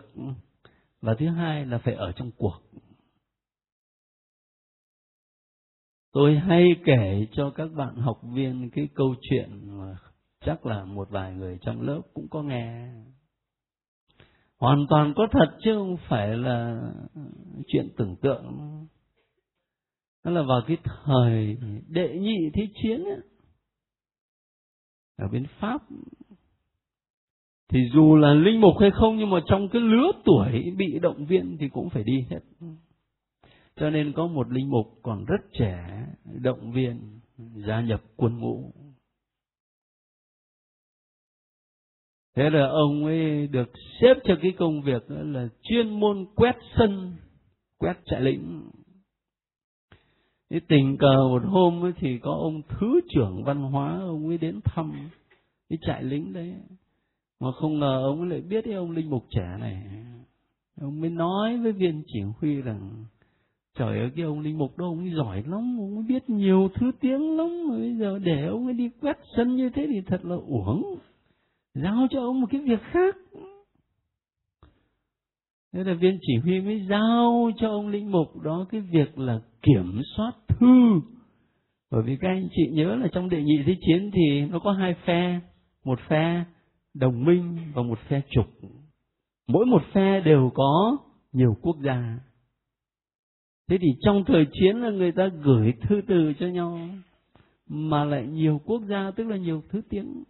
Và 1.02 1.14
thứ 1.14 1.28
hai 1.28 1.66
là 1.66 1.78
phải 1.78 1.94
ở 1.94 2.12
trong 2.12 2.32
cuộc. 2.38 2.62
Tôi 6.12 6.36
hay 6.36 6.76
kể 6.86 7.28
cho 7.32 7.50
các 7.50 7.72
bạn 7.76 7.96
học 7.96 8.20
viên 8.34 8.70
cái 8.70 8.88
câu 8.96 9.16
chuyện 9.22 9.78
mà 9.78 9.98
chắc 10.46 10.66
là 10.66 10.84
một 10.84 11.10
vài 11.10 11.34
người 11.34 11.58
trong 11.62 11.82
lớp 11.82 12.02
cũng 12.14 12.28
có 12.30 12.44
nghe. 12.44 12.90
Hoàn 14.58 14.86
toàn 14.90 15.14
có 15.16 15.28
thật 15.32 15.58
chứ 15.64 15.76
không 15.76 15.98
phải 16.08 16.38
là 16.38 16.82
chuyện 17.68 17.90
tưởng 17.98 18.16
tượng. 18.22 18.58
Đó 20.24 20.32
là 20.32 20.42
vào 20.42 20.62
cái 20.68 20.78
thời 21.06 21.58
đệ 21.88 22.20
nhị 22.20 22.50
thế 22.54 22.68
chiến 22.84 23.04
ấy, 23.04 23.18
ở 25.20 25.28
bên 25.28 25.46
pháp. 25.60 25.82
Thì 27.70 27.80
dù 27.94 28.16
là 28.16 28.34
linh 28.34 28.62
mục 28.62 28.74
hay 28.80 28.92
không, 28.92 29.18
nhưng 29.18 29.30
mà 29.30 29.40
trong 29.46 29.70
cái 29.70 29.82
lứa 29.82 30.12
tuổi 30.26 30.74
bị 30.78 31.00
động 31.00 31.26
viên 31.26 31.58
thì 31.60 31.70
cũng 31.70 31.90
phải 31.90 32.04
đi 32.04 32.26
hết. 32.30 32.40
Cho 33.76 33.90
nên 33.90 34.14
có 34.14 34.28
một 34.28 34.52
linh 34.52 34.70
mục 34.70 34.88
còn 35.04 35.26
rất 35.26 35.42
trẻ, 35.54 36.06
động 36.42 36.72
viên, 36.72 37.20
gia 37.38 37.82
nhập 37.82 38.02
quân 38.16 38.40
ngũ. 38.40 38.72
Thế 42.36 42.50
là 42.50 42.68
ông 42.68 43.06
ấy 43.06 43.48
được 43.48 43.72
xếp 44.02 44.14
cho 44.24 44.36
cái 44.42 44.52
công 44.58 44.82
việc 44.82 45.04
là 45.08 45.48
chuyên 45.64 46.00
môn 46.00 46.26
quét 46.36 46.56
sân, 46.78 47.16
quét 47.78 47.94
trại 48.06 48.22
lĩnh 48.22 48.70
thế 50.50 50.60
tình 50.68 50.98
cờ 50.98 51.28
một 51.30 51.42
hôm 51.46 51.86
ấy 51.86 51.94
thì 52.00 52.18
có 52.18 52.32
ông 52.32 52.62
thứ 52.70 53.00
trưởng 53.10 53.44
văn 53.44 53.62
hóa, 53.62 54.00
ông 54.00 54.28
ấy 54.28 54.38
đến 54.38 54.60
thăm, 54.64 55.10
cái 55.70 55.80
trại 55.82 56.04
lính 56.04 56.34
đấy. 56.34 56.54
Mà 57.40 57.52
không 57.52 57.80
ngờ 57.80 58.02
ông 58.04 58.20
ấy 58.20 58.30
lại 58.30 58.42
biết 58.42 58.66
cái 58.66 58.74
ông 58.74 58.92
linh 58.92 59.10
mục 59.10 59.26
trẻ 59.30 59.58
này. 59.60 59.84
Ông 60.82 61.02
mới 61.02 61.10
nói 61.10 61.58
với 61.58 61.72
viên 61.72 62.04
chỉ 62.08 62.20
huy 62.40 62.62
rằng, 62.62 63.06
trời 63.78 64.00
ơi, 64.00 64.12
cái 64.16 64.26
ông 64.26 64.40
linh 64.40 64.58
mục 64.58 64.78
đó 64.78 64.86
ông 64.86 65.00
ấy 65.00 65.12
giỏi 65.16 65.44
lắm, 65.48 65.78
ông 65.80 65.96
ấy 65.96 66.06
biết 66.08 66.30
nhiều 66.30 66.70
thứ 66.76 66.92
tiếng 67.00 67.38
lắm, 67.38 67.68
mà 67.68 67.78
bây 67.78 67.96
giờ 67.96 68.20
để 68.24 68.48
ông 68.48 68.66
ấy 68.66 68.74
đi 68.74 68.90
quét 69.02 69.18
sân 69.38 69.56
như 69.56 69.70
thế 69.70 69.88
thì 69.90 70.02
thật 70.02 70.26
là 70.26 70.36
uổng. 70.36 70.96
Giao 71.74 72.08
cho 72.10 72.22
ông 72.22 72.42
một 72.42 72.48
cái 72.52 72.62
việc 72.62 72.82
khác 72.82 73.18
thế 75.74 75.84
là 75.84 75.94
viên 75.94 76.18
chỉ 76.22 76.34
huy 76.44 76.62
mới 76.62 76.86
giao 76.90 77.52
cho 77.58 77.70
ông 77.70 77.88
linh 77.88 78.12
mục 78.12 78.42
đó 78.42 78.66
cái 78.72 78.82
việc 78.82 79.20
là 79.20 79.40
kiểm 79.62 80.02
soát 80.18 80.32
thư. 80.48 81.02
Bởi 81.92 82.04
vì 82.04 82.18
các 82.22 82.28
anh 82.28 82.48
chị 82.52 82.62
nhớ 82.72 82.96
là 82.96 83.08
trong 83.12 83.30
đệ 83.30 83.44
nhị 83.44 83.64
thế 83.66 83.76
chiến 83.88 84.12
thì 84.14 84.42
nó 84.42 84.60
có 84.60 84.72
hai 84.72 84.96
phe, 85.06 85.40
một 85.86 86.00
phe 86.08 86.44
đồng 86.94 87.26
minh 87.26 87.58
và 87.74 87.82
một 87.82 88.00
phe 88.08 88.22
trục. 88.30 88.46
Mỗi 89.48 89.66
một 89.66 89.82
phe 89.94 90.22
đều 90.22 90.52
có 90.54 90.98
nhiều 91.34 91.58
quốc 91.62 91.78
gia. 91.84 92.20
Thế 93.68 93.78
thì 93.82 93.88
trong 94.02 94.24
thời 94.28 94.46
chiến 94.52 94.82
là 94.82 94.90
người 94.90 95.12
ta 95.12 95.30
gửi 95.44 95.74
thư 95.82 96.02
từ 96.08 96.34
cho 96.40 96.48
nhau, 96.48 96.80
mà 97.68 98.04
lại 98.04 98.28
nhiều 98.28 98.62
quốc 98.66 98.82
gia, 98.90 99.12
tức 99.12 99.24
là 99.24 99.38
nhiều 99.38 99.62
thứ 99.70 99.82
tiếng. 99.90 100.24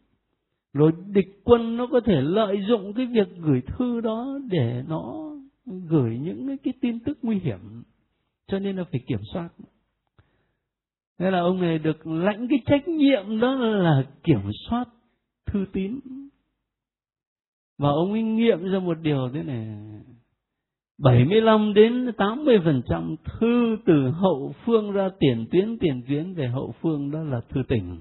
Rồi 0.74 0.92
địch 1.08 1.42
quân 1.44 1.78
nó 1.78 1.88
có 1.88 2.00
thể 2.06 2.22
lợi 2.22 2.58
dụng 2.68 2.94
cái 2.94 3.06
việc 3.06 3.28
gửi 3.38 3.62
thư 3.62 4.02
đó 4.02 4.40
để 4.52 4.84
nó 4.88 5.29
gửi 5.66 6.18
những 6.20 6.58
cái 6.58 6.74
tin 6.82 7.00
tức 7.00 7.18
nguy 7.22 7.40
hiểm, 7.40 7.84
cho 8.48 8.60
nên 8.60 8.76
là 8.76 8.84
phải 8.92 9.02
kiểm 9.08 9.20
soát 9.34 9.50
Thế 11.20 11.32
là 11.32 11.40
ông 11.40 11.62
này 11.62 11.80
được 11.80 12.08
lãnh 12.08 12.48
cái 12.48 12.60
trách 12.66 12.88
nhiệm 12.88 13.40
đó 13.40 13.56
là 13.56 14.04
kiểm 14.24 14.42
soát 14.70 14.86
thư 15.46 15.66
tín. 15.74 16.00
Và 17.78 17.90
ông 17.90 18.12
ấy 18.12 18.22
nghiệm 18.22 18.72
ra 18.72 18.80
một 18.80 18.98
điều 19.02 19.30
thế 19.34 19.44
này. 19.44 19.68
75 20.98 21.74
đến 21.74 22.06
80% 22.18 23.16
thư 23.26 23.78
từ 23.86 24.10
hậu 24.10 24.54
phương 24.66 24.92
ra 24.92 25.10
tiền 25.20 25.46
tuyến 25.52 25.78
tiền 25.80 26.02
tuyến 26.08 26.34
về 26.34 26.48
hậu 26.48 26.74
phương 26.82 27.12
đó 27.12 27.24
là 27.24 27.42
thư 27.50 27.62
tình. 27.68 27.98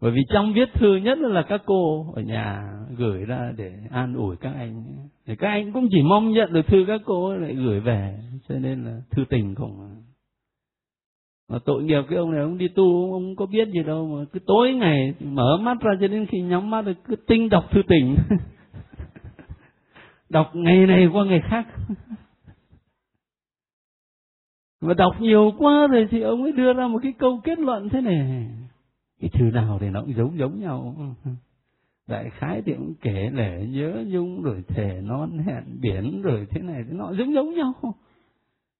Bởi 0.00 0.10
vì 0.10 0.20
trong 0.28 0.52
viết 0.52 0.68
thư 0.74 0.96
nhất 0.96 1.18
là 1.18 1.42
các 1.42 1.62
cô 1.66 2.12
ở 2.14 2.22
nhà 2.22 2.72
gửi 2.96 3.24
ra 3.24 3.52
để 3.56 3.72
an 3.90 4.14
ủi 4.14 4.36
các 4.36 4.52
anh. 4.54 4.84
Thì 5.26 5.36
các 5.36 5.48
anh 5.48 5.72
cũng 5.72 5.88
chỉ 5.90 6.02
mong 6.02 6.32
nhận 6.32 6.52
được 6.52 6.66
thư 6.66 6.84
các 6.86 7.00
cô 7.04 7.34
lại 7.36 7.54
gửi 7.54 7.80
về. 7.80 8.18
Cho 8.48 8.54
nên 8.58 8.84
là 8.84 9.00
thư 9.10 9.24
tình 9.30 9.54
không 9.54 10.00
mà 11.50 11.58
tội 11.64 11.82
nghiệp 11.82 12.02
cái 12.08 12.18
ông 12.18 12.30
này 12.30 12.40
ông 12.40 12.58
đi 12.58 12.68
tu, 12.68 13.12
ông 13.12 13.36
có 13.36 13.46
biết 13.46 13.68
gì 13.68 13.82
đâu, 13.82 14.06
mà 14.06 14.24
cứ 14.32 14.38
tối 14.46 14.72
ngày 14.72 15.14
mở 15.20 15.58
mắt 15.62 15.80
ra 15.80 15.92
cho 16.00 16.08
đến 16.08 16.26
khi 16.26 16.40
nhắm 16.40 16.70
mắt 16.70 16.82
được 16.82 16.96
cứ 17.04 17.16
tinh 17.26 17.48
đọc 17.48 17.64
thư 17.70 17.82
tình 17.88 18.16
đọc 20.28 20.50
ngày 20.54 20.86
này 20.86 21.08
qua 21.12 21.24
ngày 21.24 21.40
khác 21.44 21.66
mà 24.80 24.94
đọc 24.94 25.20
nhiều 25.20 25.52
quá 25.58 25.86
rồi 25.86 26.08
thì 26.10 26.20
ông 26.20 26.42
ấy 26.42 26.52
đưa 26.52 26.72
ra 26.72 26.86
một 26.86 26.98
cái 27.02 27.12
câu 27.18 27.40
kết 27.44 27.58
luận 27.58 27.88
thế 27.88 28.00
này 28.00 28.46
cái 29.20 29.30
thư 29.30 29.44
nào 29.44 29.78
thì 29.80 29.88
nó 29.90 30.00
cũng 30.00 30.14
giống 30.16 30.38
giống 30.38 30.60
nhau. 30.60 30.96
Đại 32.06 32.30
khái 32.30 32.62
thì 32.62 32.72
cũng 32.72 32.94
kể 33.00 33.30
lể, 33.34 33.66
nhớ 33.66 34.04
nhung, 34.06 34.42
rồi 34.42 34.62
thề 34.68 35.00
non 35.02 35.38
hẹn 35.38 35.80
biển, 35.80 36.22
rồi 36.22 36.46
thế 36.50 36.60
này 36.60 36.84
thế 36.88 36.92
nọ, 36.92 37.12
giống 37.18 37.34
giống 37.34 37.54
nhau. 37.54 37.74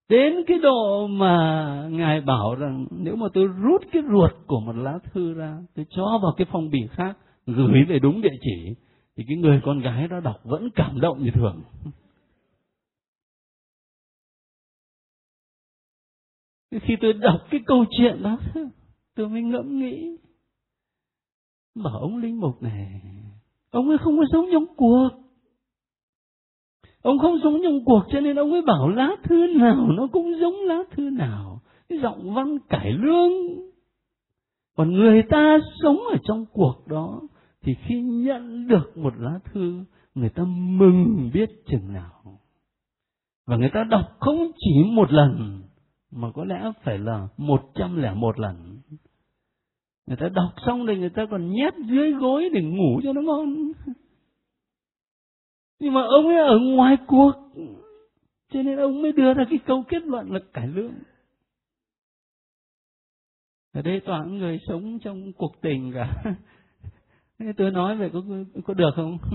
Đến 0.09 0.35
cái 0.47 0.59
độ 0.59 1.07
mà 1.07 1.89
ngài 1.91 2.21
bảo 2.21 2.55
rằng, 2.55 2.87
nếu 2.91 3.17
mà 3.17 3.27
tôi 3.35 3.47
rút 3.47 3.83
cái 3.93 4.03
ruột 4.13 4.31
của 4.47 4.61
một 4.61 4.77
lá 4.77 4.99
thư 5.13 5.35
ra, 5.35 5.59
tôi 5.75 5.87
cho 5.91 6.19
vào 6.23 6.33
cái 6.37 6.47
phong 6.53 6.71
bì 6.71 6.79
khác, 6.91 7.19
gửi 7.47 7.85
về 7.89 7.99
đúng 7.99 8.21
địa 8.21 8.37
chỉ, 8.41 8.75
thì 9.17 9.25
cái 9.29 9.37
người 9.37 9.61
con 9.65 9.81
gái 9.81 10.09
đó 10.09 10.21
đọc 10.21 10.37
vẫn 10.45 10.69
cảm 10.75 11.01
động 11.01 11.23
như 11.23 11.31
thường. 11.31 11.63
Khi 16.83 16.97
tôi 17.01 17.13
đọc 17.13 17.41
cái 17.51 17.61
câu 17.67 17.85
chuyện 17.99 18.23
đó, 18.23 18.39
tôi 19.15 19.29
mới 19.29 19.43
ngẫm 19.43 19.79
nghĩ 19.79 20.17
bảo 21.75 21.99
ông 21.99 22.17
linh 22.17 22.41
mục 22.41 22.63
này 22.63 23.01
ông 23.71 23.89
ấy 23.89 23.99
không 23.99 24.17
có 24.19 24.25
sống 24.33 24.47
trong 24.53 24.65
cuộc. 24.77 25.09
Ông 27.03 27.19
không 27.19 27.39
sống 27.43 27.59
trong 27.63 27.85
cuộc 27.85 28.03
cho 28.13 28.21
nên 28.21 28.37
ông 28.37 28.53
ấy 28.53 28.63
bảo 28.63 28.89
lá 28.89 29.11
thư 29.25 29.47
nào 29.47 29.87
nó 29.97 30.07
cũng 30.13 30.33
giống 30.41 30.55
lá 30.55 30.83
thư 30.91 31.11
nào. 31.11 31.61
Cái 31.89 31.99
giọng 31.99 32.35
văn 32.35 32.59
cải 32.69 32.93
lương. 32.93 33.33
Còn 34.77 34.93
người 34.93 35.23
ta 35.23 35.59
sống 35.83 35.99
ở 36.11 36.17
trong 36.23 36.47
cuộc 36.53 36.87
đó 36.87 37.21
thì 37.63 37.75
khi 37.87 38.01
nhận 38.01 38.69
được 38.69 38.97
một 38.97 39.15
lá 39.19 39.39
thư, 39.53 39.85
người 40.15 40.31
ta 40.31 40.45
mừng 40.49 41.31
biết 41.35 41.51
chừng 41.67 41.93
nào. 41.93 42.41
Và 43.47 43.57
người 43.57 43.71
ta 43.75 43.85
đọc 43.85 44.17
không 44.21 44.51
chỉ 44.57 44.85
một 44.93 45.13
lần, 45.13 45.63
mà 46.11 46.33
có 46.35 46.45
lẽ 46.45 46.73
phải 46.83 46.99
là 46.99 47.29
một 47.37 47.61
trăm 47.75 47.97
lẻ 47.97 48.15
một 48.15 48.39
lần 48.41 48.79
người 50.11 50.17
ta 50.17 50.29
đọc 50.29 50.53
xong 50.67 50.87
rồi 50.87 50.97
người 50.97 51.11
ta 51.11 51.27
còn 51.31 51.51
nhét 51.51 51.75
dưới 51.89 52.13
gối 52.13 52.49
để 52.53 52.63
ngủ 52.63 53.01
cho 53.03 53.13
nó 53.13 53.21
ngon. 53.21 53.73
Nhưng 55.79 55.95
mà 55.95 56.01
ông 56.03 56.27
ấy 56.27 56.39
ở 56.39 56.59
ngoài 56.59 56.97
cuộc. 57.07 57.33
Cho 58.53 58.63
nên 58.63 58.79
ông 58.79 59.03
mới 59.03 59.13
đưa 59.13 59.35
ra 59.35 59.45
cái 59.51 59.59
câu 59.67 59.85
kết 59.89 60.03
luận 60.03 60.33
là 60.33 60.41
cải 60.53 60.67
lương. 60.67 60.93
Ở 63.73 63.83
đây 63.83 64.01
toàn 64.07 64.39
người 64.39 64.59
sống 64.69 64.99
trong 64.99 65.33
cuộc 65.33 65.53
tình 65.63 65.93
cả. 65.95 66.23
Thế 67.39 67.53
tôi 67.57 67.71
nói 67.71 67.97
về 67.97 68.11
có 68.13 68.23
có 68.65 68.75
được 68.75 68.91
không? 68.97 69.19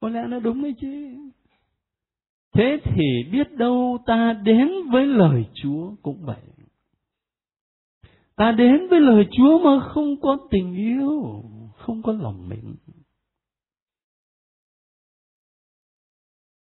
Có 0.00 0.08
lẽ 0.08 0.20
nó 0.28 0.40
đúng 0.40 0.62
đấy 0.62 0.74
chứ 0.80 1.16
thế 2.56 2.80
thì 2.84 3.30
biết 3.32 3.52
đâu 3.52 3.98
ta 4.06 4.32
đến 4.44 4.70
với 4.90 5.06
lời 5.06 5.44
chúa 5.54 5.90
cũng 6.02 6.18
vậy. 6.24 6.42
Ta 8.36 8.52
đến 8.52 8.88
với 8.90 9.00
lời 9.00 9.24
chúa 9.30 9.58
mà 9.58 9.88
không 9.88 10.20
có 10.20 10.38
tình 10.50 10.74
yêu, 10.74 11.42
không 11.76 12.02
có 12.02 12.12
lòng 12.12 12.48
mến 12.48 12.74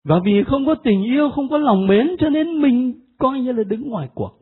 và 0.07 0.19
vì 0.25 0.43
không 0.47 0.65
có 0.65 0.75
tình 0.83 1.03
yêu, 1.03 1.29
không 1.29 1.49
có 1.49 1.57
lòng 1.57 1.87
mến, 1.87 2.07
cho 2.19 2.29
nên 2.29 2.61
mình 2.61 3.01
coi 3.17 3.39
như 3.39 3.51
là 3.51 3.63
đứng 3.63 3.89
ngoài 3.89 4.09
cuộc. 4.13 4.39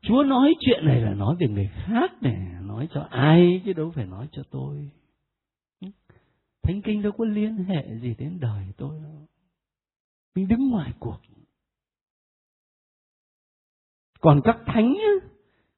Chúa 0.00 0.22
nói 0.22 0.54
chuyện 0.60 0.86
này 0.86 1.00
là 1.00 1.14
nói 1.14 1.36
về 1.40 1.48
người 1.48 1.70
khác 1.74 2.12
nè, 2.22 2.36
nói 2.62 2.88
cho 2.94 3.06
ai 3.10 3.62
chứ 3.64 3.72
đâu 3.72 3.92
phải 3.94 4.06
nói 4.06 4.28
cho 4.32 4.42
tôi. 4.50 4.90
Thánh 6.62 6.82
kinh 6.82 7.02
đâu 7.02 7.12
có 7.12 7.24
liên 7.24 7.56
hệ 7.56 7.98
gì 8.02 8.14
đến 8.18 8.38
đời 8.40 8.64
tôi 8.76 9.00
đâu 9.02 9.26
mình 10.34 10.48
đứng 10.48 10.70
ngoài 10.70 10.92
cuộc. 10.98 11.18
Còn 14.20 14.40
các 14.44 14.56
thánh 14.66 14.94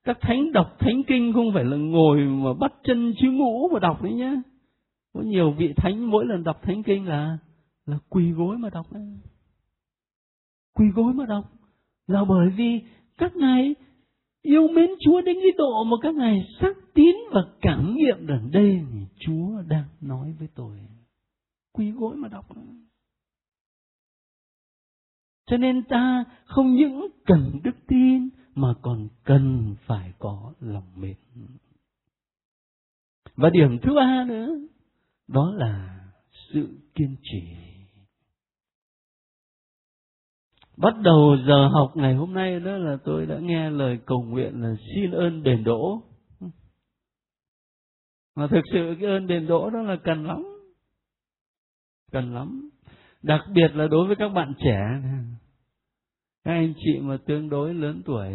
các 0.04 0.18
thánh 0.20 0.52
đọc 0.52 0.76
thánh 0.78 1.02
kinh 1.06 1.32
không 1.32 1.50
phải 1.54 1.64
là 1.64 1.76
ngồi 1.76 2.20
mà 2.20 2.52
bắt 2.60 2.72
chân 2.84 3.12
chứ 3.20 3.30
ngũ 3.30 3.68
mà 3.72 3.78
đọc 3.78 4.02
đấy 4.02 4.12
nhá. 4.12 4.34
Có 5.12 5.20
nhiều 5.20 5.52
vị 5.52 5.72
thánh 5.76 6.10
mỗi 6.10 6.26
lần 6.26 6.44
đọc 6.44 6.62
thánh 6.62 6.82
kinh 6.82 7.06
là 7.06 7.38
là 7.86 7.98
quỳ 8.08 8.30
gối 8.30 8.58
mà 8.58 8.70
đọc 8.70 8.92
đấy. 8.92 9.18
Quỳ 10.74 10.86
gối 10.94 11.14
mà 11.14 11.26
đọc. 11.26 11.44
Là 12.06 12.24
bởi 12.24 12.50
vì 12.56 12.80
các 13.16 13.36
ngài 13.36 13.74
yêu 14.42 14.68
mến 14.68 14.90
Chúa 15.00 15.20
đến 15.20 15.36
cái 15.42 15.52
độ 15.58 15.84
mà 15.84 15.96
các 16.02 16.14
ngài 16.14 16.46
xác 16.60 16.76
tín 16.94 17.16
và 17.32 17.40
cảm 17.60 17.94
nghiệm 17.94 18.26
rằng 18.26 18.50
đây 18.52 18.80
Chúa 19.18 19.62
đang 19.68 19.84
nói 20.00 20.34
với 20.38 20.48
tôi. 20.54 20.78
Quỳ 21.72 21.90
gối 21.90 22.16
mà 22.16 22.28
đọc 22.28 22.44
cho 25.46 25.56
nên 25.56 25.84
ta 25.84 26.24
không 26.44 26.74
những 26.74 27.06
cần 27.26 27.60
đức 27.64 27.76
tin 27.88 28.28
mà 28.54 28.74
còn 28.82 29.08
cần 29.24 29.74
phải 29.86 30.12
có 30.18 30.52
lòng 30.60 30.92
mến. 30.96 31.16
Và 33.36 33.50
điểm 33.50 33.78
thứ 33.82 33.94
ba 33.96 34.24
nữa, 34.28 34.48
đó 35.28 35.52
là 35.54 36.00
sự 36.52 36.68
kiên 36.94 37.16
trì. 37.22 37.42
Bắt 40.76 40.94
đầu 41.02 41.36
giờ 41.46 41.68
học 41.68 41.92
ngày 41.94 42.14
hôm 42.14 42.34
nay 42.34 42.60
đó 42.60 42.76
là 42.76 42.96
tôi 43.04 43.26
đã 43.26 43.38
nghe 43.40 43.70
lời 43.70 43.98
cầu 44.06 44.22
nguyện 44.22 44.62
là 44.62 44.74
xin 44.94 45.10
ơn 45.10 45.42
đền 45.42 45.64
đỗ. 45.64 46.02
Mà 48.34 48.46
thực 48.50 48.62
sự 48.72 48.96
cái 49.00 49.10
ơn 49.10 49.26
đền 49.26 49.46
đỗ 49.46 49.70
đó 49.70 49.82
là 49.82 49.96
cần 50.04 50.26
lắm. 50.26 50.44
Cần 52.12 52.34
lắm. 52.34 52.70
Đặc 53.22 53.40
biệt 53.54 53.70
là 53.74 53.86
đối 53.86 54.06
với 54.06 54.16
các 54.16 54.28
bạn 54.28 54.54
trẻ. 54.64 54.80
Các 56.44 56.52
anh 56.52 56.74
chị 56.76 57.00
mà 57.00 57.16
tương 57.26 57.48
đối 57.48 57.74
lớn 57.74 58.02
tuổi 58.04 58.28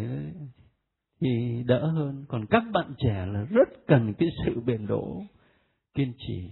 thì 1.21 1.63
đỡ 1.65 1.87
hơn. 1.87 2.25
Còn 2.27 2.45
các 2.49 2.63
bạn 2.73 2.93
trẻ 2.97 3.25
là 3.25 3.43
rất 3.43 3.69
cần 3.87 4.13
cái 4.13 4.29
sự 4.45 4.61
bền 4.65 4.87
đỗ, 4.87 5.23
kiên 5.93 6.13
trì. 6.17 6.49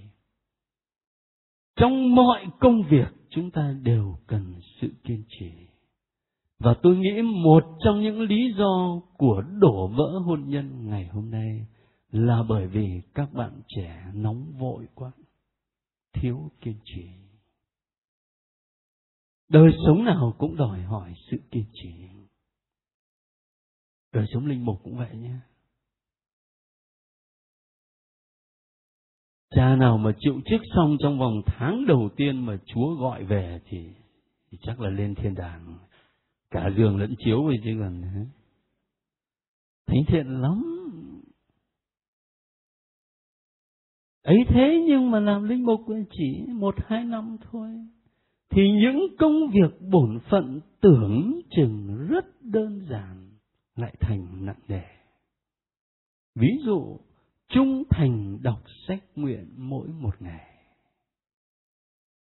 Trong 1.76 2.16
mọi 2.16 2.46
công 2.60 2.84
việc, 2.90 3.08
chúng 3.30 3.52
ta 3.52 3.76
đều 3.84 4.16
cần 4.28 4.54
sự 4.82 4.90
kiên 5.04 5.24
trì. 5.28 5.52
Và 6.60 6.76
tôi 6.84 6.98
nghĩ 6.98 7.22
một 7.22 7.64
trong 7.80 8.02
những 8.02 8.22
lý 8.22 8.54
do 8.58 9.02
của 9.18 9.44
đổ 9.60 9.88
vỡ 9.88 10.20
hôn 10.26 10.44
nhân 10.48 10.90
ngày 10.90 11.08
hôm 11.08 11.32
nay 11.32 11.68
là 12.12 12.44
bởi 12.50 12.68
vì 12.68 13.02
các 13.14 13.34
bạn 13.34 13.62
trẻ 13.68 14.04
nóng 14.14 14.54
vội 14.60 14.88
quá, 14.96 15.12
thiếu 16.14 16.52
kiên 16.62 16.76
trì 16.84 17.06
đời 19.50 19.72
sống 19.86 20.04
nào 20.04 20.36
cũng 20.38 20.56
đòi 20.56 20.82
hỏi 20.82 21.14
sự 21.32 21.38
kiên 21.52 21.66
trì. 21.74 22.10
Đời 24.14 24.26
sống 24.34 24.46
linh 24.46 24.66
mục 24.66 24.80
cũng 24.84 24.98
vậy 24.98 25.16
nhé. 25.16 25.36
Cha 29.56 29.76
nào 29.76 29.98
mà 29.98 30.12
chịu 30.20 30.42
chức 30.46 30.62
xong 30.76 30.98
trong 31.00 31.20
vòng 31.20 31.42
tháng 31.46 31.86
đầu 31.88 32.10
tiên 32.16 32.46
mà 32.46 32.58
chúa 32.66 32.96
gọi 32.96 33.24
về 33.24 33.62
thì, 33.66 33.90
thì 34.52 34.58
chắc 34.62 34.80
là 34.80 34.90
lên 34.90 35.16
thiên 35.16 35.36
đàng. 35.36 35.78
Cả 36.52 36.70
giường 36.78 36.98
lẫn 36.98 37.16
chiếu 37.26 37.44
vậy 37.44 37.56
chứ 37.64 37.70
còn 37.80 38.02
thánh 39.88 40.04
thiện 40.08 40.42
lắm. 40.42 40.64
Ấy 44.22 44.38
thế 44.50 44.84
nhưng 44.88 45.12
mà 45.12 45.20
làm 45.20 45.44
linh 45.44 45.66
mục 45.66 45.82
chỉ 46.12 46.46
một 46.48 46.76
hai 46.88 47.04
năm 47.04 47.38
thôi 47.52 47.70
thì 48.50 48.62
những 48.72 49.16
công 49.20 49.34
việc 49.54 49.82
bổn 49.92 50.20
phận 50.30 50.60
tưởng 50.82 51.42
chừng 51.52 52.08
rất 52.10 52.26
đơn 52.42 52.86
giản 52.90 53.30
lại 53.76 53.96
thành 54.00 54.46
nặng 54.46 54.60
nề. 54.68 54.84
Ví 56.36 56.60
dụ, 56.66 57.00
trung 57.48 57.84
thành 57.90 58.38
đọc 58.42 58.62
sách 58.88 59.04
nguyện 59.16 59.54
mỗi 59.58 59.88
một 59.88 60.22
ngày. 60.22 60.50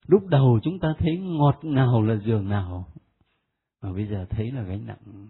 Lúc 0.08 0.28
đầu 0.28 0.60
chúng 0.64 0.80
ta 0.80 0.88
thấy 1.00 1.18
ngọt 1.18 1.60
ngào 1.62 2.02
là 2.02 2.16
giường 2.26 2.50
nào, 2.50 2.86
mà 3.82 3.94
bây 3.94 4.08
giờ 4.08 4.26
thấy 4.30 4.52
là 4.52 4.64
gánh 4.64 4.86
nặng. 4.86 5.28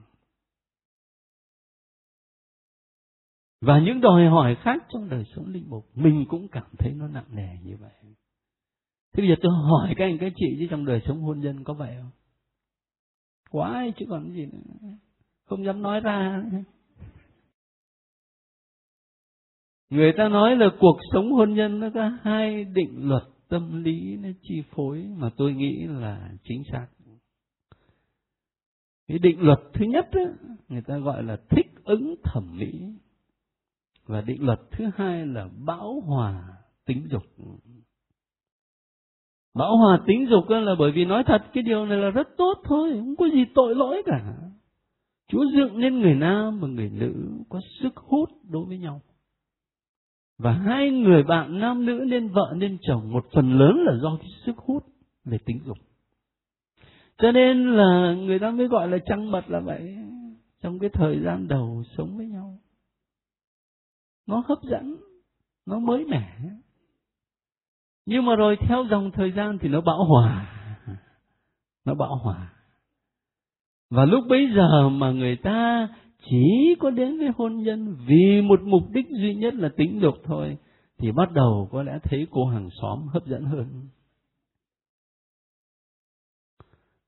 Và 3.62 3.80
những 3.80 4.02
đòi 4.02 4.26
hỏi 4.28 4.58
khác 4.62 4.84
trong 4.90 5.10
đời 5.10 5.24
sống 5.36 5.46
linh 5.48 5.70
mục, 5.70 5.86
mình 5.96 6.26
cũng 6.30 6.48
cảm 6.48 6.68
thấy 6.78 6.94
nó 6.94 7.08
nặng 7.08 7.28
nề 7.30 7.58
như 7.64 7.78
vậy. 7.80 7.94
Thế 9.18 9.22
bây 9.22 9.30
giờ 9.30 9.36
tôi 9.42 9.52
hỏi 9.52 9.94
các 9.98 10.06
anh 10.06 10.18
các 10.18 10.34
chị 10.36 10.56
chứ 10.60 10.68
trong 10.70 10.86
đời 10.86 11.02
sống 11.08 11.22
hôn 11.22 11.40
nhân 11.40 11.64
có 11.64 11.74
vậy 11.74 11.96
không? 12.02 12.12
Quá 13.52 13.86
chứ 13.98 14.06
còn 14.10 14.32
gì 14.32 14.46
nữa. 14.46 14.90
Không 15.46 15.66
dám 15.66 15.82
nói 15.82 16.00
ra. 16.00 16.44
Người 19.90 20.14
ta 20.18 20.28
nói 20.28 20.56
là 20.56 20.66
cuộc 20.80 20.98
sống 21.14 21.32
hôn 21.32 21.54
nhân 21.54 21.80
nó 21.80 21.90
có 21.94 22.12
hai 22.22 22.64
định 22.64 23.08
luật 23.08 23.24
tâm 23.48 23.84
lý 23.84 24.18
nó 24.18 24.30
chi 24.42 24.64
phối 24.70 25.08
mà 25.18 25.30
tôi 25.38 25.54
nghĩ 25.54 25.88
là 25.88 26.32
chính 26.44 26.64
xác. 26.72 26.88
Cái 29.08 29.20
định 29.20 29.40
luật 29.40 29.60
thứ 29.74 29.86
nhất 29.86 30.08
đó, 30.12 30.22
người 30.68 30.82
ta 30.82 30.98
gọi 30.98 31.24
là 31.24 31.38
thích 31.50 31.68
ứng 31.84 32.16
thẩm 32.24 32.58
mỹ. 32.58 32.84
Và 34.06 34.22
định 34.22 34.46
luật 34.46 34.60
thứ 34.72 34.86
hai 34.96 35.26
là 35.26 35.50
bão 35.66 36.02
hòa 36.06 36.48
tính 36.86 37.08
dục. 37.12 37.24
Bão 39.58 39.78
hòa 39.78 40.00
tính 40.08 40.28
dục 40.30 40.50
là 40.50 40.76
bởi 40.80 40.92
vì 40.92 41.06
nói 41.06 41.24
thật 41.24 41.42
cái 41.54 41.64
điều 41.64 41.86
này 41.86 41.98
là 41.98 42.10
rất 42.10 42.28
tốt 42.38 42.54
thôi, 42.64 42.92
không 43.00 43.16
có 43.16 43.26
gì 43.34 43.46
tội 43.56 43.76
lỗi 43.76 44.04
cả. 44.06 44.34
Chúa 45.28 45.46
dựng 45.54 45.80
nên 45.80 46.00
người 46.00 46.16
nam 46.16 46.60
và 46.60 46.68
người 46.68 46.90
nữ 46.90 47.14
có 47.50 47.60
sức 47.82 47.96
hút 47.96 48.30
đối 48.50 48.66
với 48.66 48.78
nhau. 48.78 49.02
Và 50.38 50.52
hai 50.52 50.90
người 50.90 51.24
bạn 51.24 51.60
nam 51.60 51.86
nữ 51.86 52.06
nên 52.08 52.28
vợ 52.28 52.54
nên 52.56 52.78
chồng 52.82 53.12
một 53.12 53.26
phần 53.34 53.60
lớn 53.60 53.84
là 53.86 53.94
do 54.02 54.18
cái 54.22 54.30
sức 54.46 54.58
hút 54.58 54.84
về 55.26 55.38
tính 55.46 55.60
dục. 55.66 55.78
Cho 57.18 57.32
nên 57.32 57.78
là 57.78 58.16
người 58.18 58.40
ta 58.40 58.52
mới 58.52 58.68
gọi 58.68 58.88
là 58.88 58.98
trăng 59.06 59.32
mật 59.32 59.50
là 59.50 59.60
vậy. 59.60 59.98
Trong 60.62 60.80
cái 60.80 60.90
thời 60.94 61.20
gian 61.26 61.48
đầu 61.48 61.84
sống 61.98 62.18
với 62.18 62.28
nhau. 62.28 62.58
Nó 64.28 64.44
hấp 64.48 64.58
dẫn, 64.64 64.96
nó 65.66 65.80
mới 65.80 66.06
mẻ. 66.06 66.30
Nhưng 68.10 68.26
mà 68.26 68.36
rồi 68.36 68.58
theo 68.68 68.86
dòng 68.90 69.12
thời 69.12 69.32
gian 69.32 69.58
thì 69.58 69.70
nó 69.70 69.82
bão 69.82 70.04
hòa. 70.04 70.46
Nó 71.86 71.94
bão 71.94 72.16
hòa. 72.16 72.54
Và 73.90 74.06
lúc 74.06 74.24
bấy 74.30 74.50
giờ 74.56 74.90
mà 74.90 75.12
người 75.12 75.36
ta 75.36 75.88
chỉ 76.30 76.76
có 76.80 76.90
đến 76.90 77.18
với 77.18 77.30
hôn 77.38 77.58
nhân 77.58 77.96
vì 78.06 78.42
một 78.42 78.62
mục 78.62 78.84
đích 78.94 79.06
duy 79.10 79.36
nhất 79.36 79.54
là 79.54 79.70
tính 79.78 80.00
dục 80.02 80.14
thôi, 80.24 80.58
thì 80.98 81.12
bắt 81.12 81.32
đầu 81.32 81.70
có 81.72 81.84
lẽ 81.84 82.00
thấy 82.04 82.28
cô 82.32 82.46
hàng 82.46 82.70
xóm 82.82 83.08
hấp 83.08 83.26
dẫn 83.26 83.44
hơn. 83.44 83.88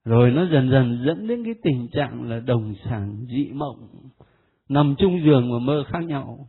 Rồi 0.05 0.31
nó 0.31 0.45
dần 0.51 0.69
dần 0.71 1.03
dẫn 1.05 1.27
đến 1.27 1.43
cái 1.45 1.53
tình 1.63 1.87
trạng 1.91 2.29
là 2.29 2.39
đồng 2.39 2.75
sản 2.85 3.25
dị 3.29 3.51
mộng, 3.53 3.87
nằm 4.69 4.95
chung 4.97 5.21
giường 5.25 5.51
mà 5.51 5.59
mơ 5.59 5.83
khác 5.87 5.99
nhau. 5.99 6.47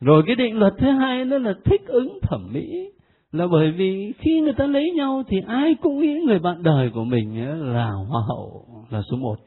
Rồi 0.00 0.22
cái 0.26 0.36
định 0.36 0.58
luật 0.58 0.74
thứ 0.78 0.90
hai 0.90 1.24
đó 1.24 1.38
là 1.38 1.54
thích 1.64 1.82
ứng 1.86 2.18
thẩm 2.22 2.52
mỹ. 2.52 2.90
Là 3.32 3.46
bởi 3.46 3.70
vì 3.70 4.12
khi 4.18 4.40
người 4.40 4.52
ta 4.52 4.66
lấy 4.66 4.90
nhau 4.96 5.22
thì 5.28 5.36
ai 5.46 5.74
cũng 5.74 6.00
nghĩ 6.00 6.20
người 6.26 6.38
bạn 6.38 6.62
đời 6.62 6.90
của 6.94 7.04
mình 7.04 7.48
là 7.74 7.90
hoa 7.90 8.22
hậu, 8.28 8.66
là 8.90 9.02
số 9.10 9.16
một. 9.16 9.38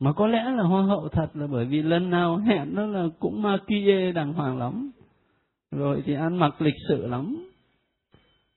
Mà 0.00 0.12
có 0.12 0.26
lẽ 0.26 0.44
là 0.56 0.62
hoa 0.62 0.82
hậu 0.82 1.08
thật 1.08 1.28
là 1.34 1.46
bởi 1.46 1.64
vì 1.64 1.82
lần 1.82 2.10
nào 2.10 2.36
hẹn 2.36 2.74
nó 2.74 2.86
là 2.86 3.08
cũng 3.18 3.42
ma 3.42 3.58
kia 3.66 4.12
đàng 4.12 4.32
hoàng 4.32 4.58
lắm. 4.58 4.90
Rồi 5.70 6.02
thì 6.06 6.14
ăn 6.14 6.36
mặc 6.36 6.62
lịch 6.62 6.74
sự 6.88 7.06
lắm. 7.06 7.36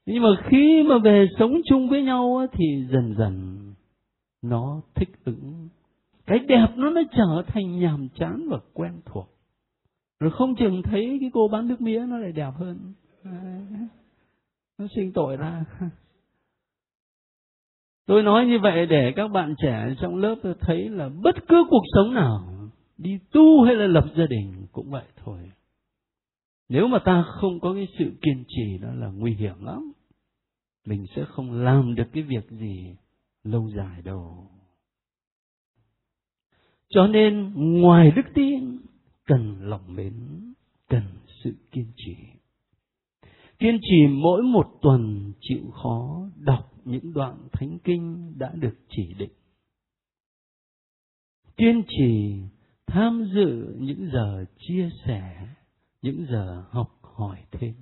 Nhưng 0.06 0.24
mà 0.24 0.30
khi 0.50 0.84
mà 0.84 0.98
về 0.98 1.28
sống 1.40 1.62
chung 1.66 1.90
với 1.90 2.04
nhau 2.04 2.48
thì 2.52 2.66
dần 2.92 3.16
dần 3.18 3.60
nó 4.44 4.82
thích 4.96 5.10
ứng. 5.26 5.68
Cái 6.26 6.40
đẹp 6.40 6.68
nó 6.76 6.90
nó 6.90 7.02
trở 7.18 7.44
thành 7.48 7.80
nhàm 7.80 8.08
chán 8.16 8.48
và 8.50 8.60
quen 8.74 9.02
thuộc 9.06 9.39
rồi 10.20 10.32
không 10.32 10.56
chừng 10.56 10.82
thấy 10.84 11.18
cái 11.22 11.30
cô 11.34 11.48
bán 11.48 11.68
nước 11.68 11.82
mía 11.82 12.06
nó 12.08 12.18
lại 12.18 12.32
đẹp 12.32 12.52
hơn. 12.56 12.94
Nó 14.78 14.88
sinh 14.96 15.12
tội 15.14 15.38
ra. 15.38 15.66
Tôi 18.06 18.24
nói 18.24 18.46
như 18.46 18.60
vậy 18.60 18.86
để 18.86 19.14
các 19.16 19.28
bạn 19.28 19.56
trẻ 19.58 19.96
trong 20.02 20.16
lớp 20.16 20.36
thấy 20.60 20.90
là 20.90 21.10
bất 21.10 21.36
cứ 21.48 21.64
cuộc 21.70 21.84
sống 21.96 22.14
nào, 22.14 22.70
đi 22.98 23.20
tu 23.32 23.64
hay 23.64 23.76
là 23.76 23.88
lập 23.88 24.06
gia 24.18 24.26
đình 24.26 24.66
cũng 24.72 24.92
vậy 24.92 25.06
thôi. 25.16 25.52
Nếu 26.70 26.88
mà 26.88 27.00
ta 27.06 27.26
không 27.42 27.60
có 27.60 27.74
cái 27.74 27.88
sự 28.00 28.12
kiên 28.22 28.44
trì, 28.48 28.78
đó 28.78 28.90
là 28.94 29.08
nguy 29.08 29.34
hiểm 29.34 29.66
lắm. 29.66 29.92
Mình 30.86 31.06
sẽ 31.16 31.26
không 31.26 31.52
làm 31.52 31.96
được 31.96 32.08
cái 32.14 32.24
việc 32.24 32.50
gì 32.50 32.96
lâu 33.44 33.70
dài 33.78 34.02
đâu. 34.02 34.48
Cho 36.90 37.08
nên 37.08 37.54
ngoài 37.82 38.12
đức 38.16 38.26
tin 38.34 38.78
cần 39.30 39.58
lòng 39.62 39.96
mến, 39.96 40.14
cần 40.88 41.04
sự 41.44 41.56
kiên 41.72 41.86
trì. 41.96 42.16
Kiên 43.60 43.80
trì 43.82 44.08
mỗi 44.08 44.42
một 44.42 44.80
tuần 44.82 45.34
chịu 45.42 45.72
khó 45.72 46.30
đọc 46.36 46.72
những 46.86 47.14
đoạn 47.14 47.48
thánh 47.52 47.78
kinh 47.84 48.34
đã 48.38 48.52
được 48.56 48.76
chỉ 48.90 49.14
định. 49.14 49.32
Kiên 51.58 51.84
trì 51.88 52.42
tham 52.88 53.30
dự 53.34 53.76
những 53.80 54.10
giờ 54.14 54.46
chia 54.58 54.90
sẻ, 55.06 55.48
những 56.02 56.26
giờ 56.30 56.64
học 56.70 57.00
hỏi 57.02 57.38
thêm. 57.52 57.74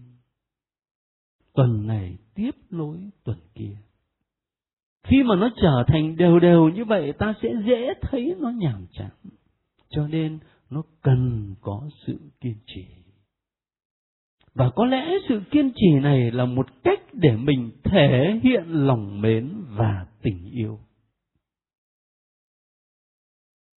Tuần 1.54 1.88
này 1.88 2.18
tiếp 2.36 2.52
nối 2.70 3.10
tuần 3.24 3.38
kia. 3.56 3.78
Khi 5.04 5.24
mà 5.24 5.36
nó 5.36 5.50
trở 5.62 5.84
thành 5.88 6.16
đều 6.16 6.40
đều 6.40 6.70
như 6.70 6.86
vậy 6.86 7.14
ta 7.20 7.34
sẽ 7.42 7.50
dễ 7.68 7.94
thấy 8.02 8.36
nó 8.40 8.50
nhàm 8.50 8.86
chán. 8.92 9.12
Cho 9.90 10.08
nên 10.08 10.40
nó 10.70 10.84
cần 11.02 11.56
có 11.62 11.90
sự 12.06 12.20
kiên 12.42 12.56
trì. 12.66 12.86
Và 14.54 14.70
có 14.76 14.86
lẽ 14.86 15.06
sự 15.30 15.42
kiên 15.52 15.72
trì 15.76 16.00
này 16.02 16.32
là 16.32 16.46
một 16.46 16.68
cách 16.84 17.00
để 17.14 17.36
mình 17.36 17.72
thể 17.84 18.40
hiện 18.44 18.64
lòng 18.68 19.22
mến 19.22 19.64
và 19.68 20.08
tình 20.22 20.50
yêu. 20.52 20.80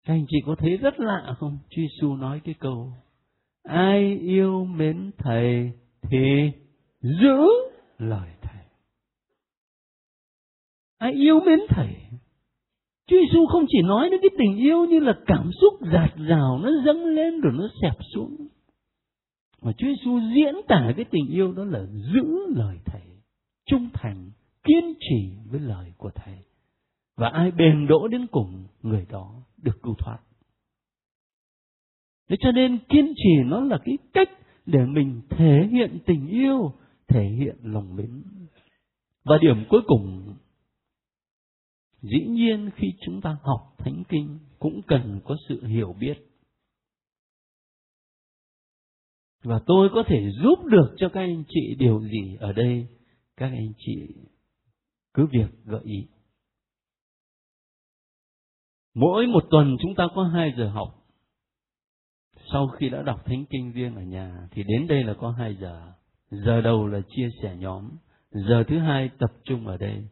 Các 0.04 0.14
anh 0.14 0.26
chị 0.28 0.36
có 0.46 0.54
thấy 0.58 0.76
rất 0.76 1.00
lạ 1.00 1.34
không? 1.38 1.58
Chúa 1.70 1.82
Giêsu 1.82 2.16
nói 2.16 2.40
cái 2.44 2.54
câu, 2.58 2.92
ai 3.62 4.18
yêu 4.18 4.64
mến 4.64 5.10
thầy 5.18 5.72
thì 6.02 6.52
giữ 7.00 7.46
lời 7.98 8.30
thầy. 8.40 8.62
Ai 10.98 11.12
yêu 11.12 11.40
mến 11.40 11.58
thầy 11.68 11.96
Chúa 13.10 13.16
Giêsu 13.16 13.46
không 13.46 13.64
chỉ 13.68 13.78
nói 13.82 14.10
đến 14.10 14.20
cái 14.22 14.30
tình 14.38 14.56
yêu 14.56 14.84
như 14.84 14.98
là 15.00 15.12
cảm 15.26 15.50
xúc 15.60 15.74
giạt 15.92 16.16
rào 16.16 16.58
nó 16.58 16.70
dâng 16.84 17.04
lên 17.04 17.40
rồi 17.40 17.52
nó 17.56 17.68
xẹp 17.82 17.96
xuống. 18.14 18.36
Mà 19.62 19.72
Chúa 19.72 19.86
Giêsu 19.86 20.20
diễn 20.34 20.54
tả 20.68 20.92
cái 20.96 21.04
tình 21.04 21.26
yêu 21.28 21.52
đó 21.52 21.64
là 21.64 21.80
giữ 22.14 22.46
lời 22.56 22.76
Thầy, 22.84 23.02
trung 23.66 23.88
thành, 23.92 24.30
kiên 24.64 24.94
trì 25.00 25.32
với 25.50 25.60
lời 25.60 25.92
của 25.96 26.10
Thầy. 26.14 26.38
Và 27.16 27.28
ai 27.28 27.50
bền 27.50 27.86
đỗ 27.86 28.08
đến 28.08 28.26
cùng, 28.26 28.64
người 28.82 29.06
đó 29.10 29.34
được 29.62 29.82
cứu 29.82 29.94
thoát. 29.98 30.18
Thế 32.28 32.36
cho 32.40 32.52
nên 32.52 32.78
kiên 32.88 33.12
trì 33.16 33.44
nó 33.44 33.60
là 33.60 33.78
cái 33.84 33.98
cách 34.12 34.30
để 34.66 34.84
mình 34.86 35.20
thể 35.30 35.68
hiện 35.70 35.98
tình 36.06 36.26
yêu, 36.28 36.72
thể 37.08 37.24
hiện 37.24 37.56
lòng 37.62 37.96
mến. 37.96 38.22
Và 39.24 39.38
điểm 39.38 39.64
cuối 39.68 39.80
cùng 39.86 40.34
dĩ 42.02 42.26
nhiên 42.26 42.70
khi 42.76 42.92
chúng 43.00 43.20
ta 43.20 43.36
học 43.42 43.74
thánh 43.78 44.02
kinh 44.08 44.38
cũng 44.58 44.80
cần 44.86 45.20
có 45.24 45.36
sự 45.48 45.66
hiểu 45.66 45.94
biết. 46.00 46.14
Và 49.42 49.60
tôi 49.66 49.88
có 49.92 50.02
thể 50.06 50.30
giúp 50.42 50.64
được 50.64 50.94
cho 50.96 51.08
các 51.08 51.20
anh 51.20 51.44
chị 51.48 51.74
điều 51.78 52.00
gì 52.00 52.36
ở 52.40 52.52
đây, 52.52 52.86
các 53.36 53.46
anh 53.46 53.72
chị 53.78 54.14
cứ 55.14 55.26
việc 55.26 55.48
gợi 55.64 55.80
ý. 55.84 56.06
Mỗi 58.94 59.26
một 59.26 59.44
tuần 59.50 59.76
chúng 59.82 59.94
ta 59.94 60.04
có 60.14 60.24
hai 60.24 60.54
giờ 60.56 60.68
học. 60.68 60.94
Sau 62.52 62.68
khi 62.68 62.88
đã 62.88 63.02
đọc 63.02 63.24
thánh 63.24 63.44
kinh 63.50 63.72
riêng 63.72 63.94
ở 63.94 64.02
nhà, 64.02 64.48
thì 64.50 64.62
đến 64.62 64.86
đây 64.86 65.04
là 65.04 65.14
có 65.14 65.30
hai 65.30 65.56
giờ. 65.60 65.92
Giờ 66.30 66.60
đầu 66.60 66.86
là 66.86 67.00
chia 67.08 67.28
sẻ 67.42 67.56
nhóm. 67.56 67.90
Giờ 68.30 68.64
thứ 68.68 68.78
hai 68.78 69.10
tập 69.18 69.30
trung 69.44 69.66
ở 69.66 69.76
đây 69.76 70.08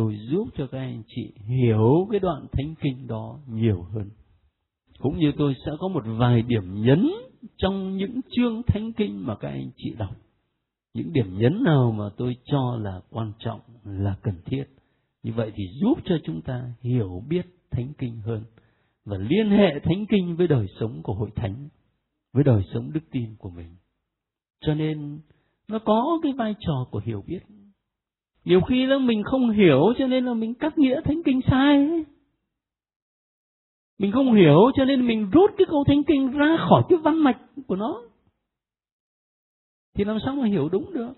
tôi 0.00 0.18
giúp 0.30 0.48
cho 0.56 0.66
các 0.66 0.78
anh 0.78 1.02
chị 1.06 1.32
hiểu 1.46 2.08
cái 2.10 2.20
đoạn 2.20 2.46
thánh 2.52 2.74
kinh 2.80 3.06
đó 3.06 3.38
nhiều 3.48 3.82
hơn. 3.82 4.10
Cũng 4.98 5.18
như 5.18 5.32
tôi 5.38 5.54
sẽ 5.66 5.72
có 5.78 5.88
một 5.88 6.02
vài 6.18 6.42
điểm 6.42 6.82
nhấn 6.82 7.10
trong 7.56 7.96
những 7.96 8.20
chương 8.30 8.62
thánh 8.66 8.92
kinh 8.92 9.26
mà 9.26 9.36
các 9.36 9.48
anh 9.48 9.70
chị 9.76 9.94
đọc. 9.98 10.16
Những 10.94 11.12
điểm 11.12 11.38
nhấn 11.38 11.62
nào 11.62 11.94
mà 11.98 12.04
tôi 12.16 12.36
cho 12.44 12.78
là 12.80 13.00
quan 13.10 13.32
trọng, 13.38 13.60
là 13.84 14.16
cần 14.22 14.34
thiết. 14.44 14.64
Như 15.22 15.32
vậy 15.32 15.52
thì 15.56 15.64
giúp 15.80 15.98
cho 16.04 16.18
chúng 16.24 16.42
ta 16.42 16.74
hiểu 16.80 17.22
biết 17.28 17.46
thánh 17.70 17.92
kinh 17.98 18.20
hơn 18.20 18.44
và 19.04 19.18
liên 19.18 19.50
hệ 19.50 19.80
thánh 19.82 20.06
kinh 20.08 20.36
với 20.36 20.48
đời 20.48 20.66
sống 20.80 21.02
của 21.02 21.14
hội 21.14 21.30
thánh, 21.36 21.68
với 22.32 22.44
đời 22.44 22.62
sống 22.74 22.92
đức 22.92 23.04
tin 23.10 23.36
của 23.38 23.50
mình. 23.50 23.76
Cho 24.60 24.74
nên, 24.74 25.20
nó 25.68 25.78
có 25.78 26.20
cái 26.22 26.32
vai 26.32 26.54
trò 26.60 26.86
của 26.90 27.00
hiểu 27.04 27.24
biết 27.26 27.40
nhiều 28.44 28.60
khi 28.60 28.86
là 28.86 28.98
mình 28.98 29.22
không 29.22 29.50
hiểu 29.50 29.92
cho 29.98 30.06
nên 30.06 30.24
là 30.24 30.34
mình 30.34 30.54
cắt 30.54 30.78
nghĩa 30.78 31.00
thánh 31.04 31.22
kinh 31.24 31.40
sai. 31.50 32.04
Mình 33.98 34.12
không 34.12 34.34
hiểu 34.34 34.70
cho 34.74 34.84
nên 34.84 35.06
mình 35.06 35.30
rút 35.32 35.50
cái 35.58 35.66
câu 35.70 35.84
thánh 35.86 36.04
kinh 36.04 36.30
ra 36.30 36.56
khỏi 36.68 36.82
cái 36.88 36.98
văn 36.98 37.24
mạch 37.24 37.40
của 37.66 37.76
nó. 37.76 38.02
Thì 39.94 40.04
làm 40.04 40.18
sao 40.24 40.34
mà 40.34 40.46
hiểu 40.46 40.68
đúng 40.68 40.92
được? 40.92 41.12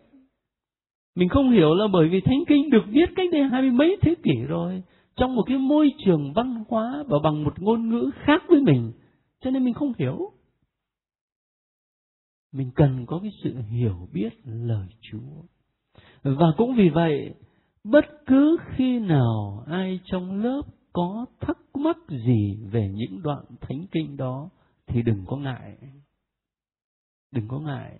Mình 1.14 1.28
không 1.28 1.50
hiểu 1.50 1.74
là 1.74 1.86
bởi 1.92 2.08
vì 2.08 2.20
thánh 2.20 2.44
kinh 2.48 2.70
được 2.70 2.82
viết 2.88 3.06
cách 3.16 3.28
đây 3.32 3.42
hai 3.42 3.62
mươi 3.62 3.70
mấy 3.70 3.96
thế 4.00 4.14
kỷ 4.22 4.42
rồi, 4.48 4.82
trong 5.16 5.34
một 5.34 5.42
cái 5.46 5.58
môi 5.58 5.90
trường 6.04 6.32
văn 6.32 6.64
hóa 6.68 7.04
và 7.08 7.18
bằng 7.22 7.44
một 7.44 7.62
ngôn 7.62 7.88
ngữ 7.88 8.10
khác 8.14 8.42
với 8.48 8.60
mình, 8.60 8.92
cho 9.40 9.50
nên 9.50 9.64
mình 9.64 9.74
không 9.74 9.92
hiểu. 9.98 10.32
Mình 12.52 12.70
cần 12.74 13.06
có 13.06 13.18
cái 13.22 13.30
sự 13.44 13.54
hiểu 13.70 14.08
biết 14.12 14.30
lời 14.44 14.88
chúa 15.00 15.42
và 16.22 16.46
cũng 16.56 16.74
vì 16.76 16.88
vậy, 16.88 17.34
bất 17.84 18.04
cứ 18.26 18.56
khi 18.76 18.98
nào 18.98 19.64
ai 19.66 20.00
trong 20.04 20.42
lớp 20.42 20.62
có 20.92 21.26
thắc 21.40 21.58
mắc 21.74 21.96
gì 22.08 22.58
về 22.70 22.88
những 22.94 23.22
đoạn 23.22 23.44
thánh 23.60 23.86
kinh 23.92 24.16
đó 24.16 24.50
thì 24.86 25.02
đừng 25.02 25.24
có 25.26 25.36
ngại. 25.36 25.76
Đừng 27.30 27.48
có 27.48 27.58
ngại. 27.58 27.98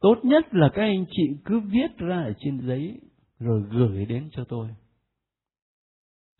Tốt 0.00 0.14
nhất 0.22 0.44
là 0.50 0.68
các 0.74 0.82
anh 0.82 1.04
chị 1.10 1.22
cứ 1.44 1.60
viết 1.60 1.96
ra 1.96 2.22
ở 2.22 2.32
trên 2.38 2.66
giấy 2.66 3.00
rồi 3.38 3.62
gửi 3.70 4.06
đến 4.06 4.28
cho 4.32 4.44
tôi. 4.48 4.68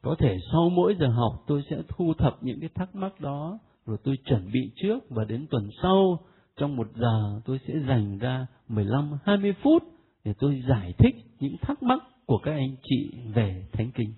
Có 0.02 0.16
thể 0.18 0.36
sau 0.52 0.70
mỗi 0.70 0.96
giờ 1.00 1.06
học 1.06 1.44
tôi 1.46 1.62
sẽ 1.70 1.76
thu 1.88 2.14
thập 2.18 2.42
những 2.42 2.60
cái 2.60 2.70
thắc 2.74 2.94
mắc 2.94 3.20
đó, 3.20 3.58
rồi 3.86 3.98
tôi 4.04 4.16
chuẩn 4.24 4.50
bị 4.52 4.72
trước 4.76 4.98
và 5.10 5.24
đến 5.24 5.46
tuần 5.50 5.68
sau 5.82 6.26
trong 6.56 6.76
một 6.76 6.86
giờ 6.94 7.40
tôi 7.44 7.60
sẽ 7.68 7.74
dành 7.88 8.18
ra 8.18 8.46
15-20 8.68 9.52
phút 9.62 9.82
để 10.24 10.32
tôi 10.38 10.62
giải 10.68 10.94
thích 10.98 11.14
những 11.40 11.56
thắc 11.62 11.82
mắc 11.82 12.02
của 12.26 12.38
các 12.38 12.52
anh 12.52 12.76
chị 12.82 13.10
về 13.34 13.66
Thánh 13.72 13.90
Kinh. 13.94 14.14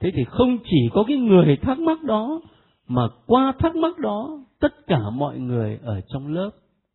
Thế 0.00 0.10
thì 0.14 0.24
không 0.28 0.58
chỉ 0.64 0.88
có 0.92 1.04
cái 1.08 1.16
người 1.16 1.56
thắc 1.62 1.78
mắc 1.78 2.02
đó, 2.02 2.40
mà 2.88 3.02
qua 3.26 3.52
thắc 3.58 3.76
mắc 3.76 3.98
đó, 3.98 4.44
tất 4.60 4.86
cả 4.86 5.10
mọi 5.10 5.38
người 5.38 5.78
ở 5.82 6.00
trong 6.08 6.26
lớp 6.26 6.50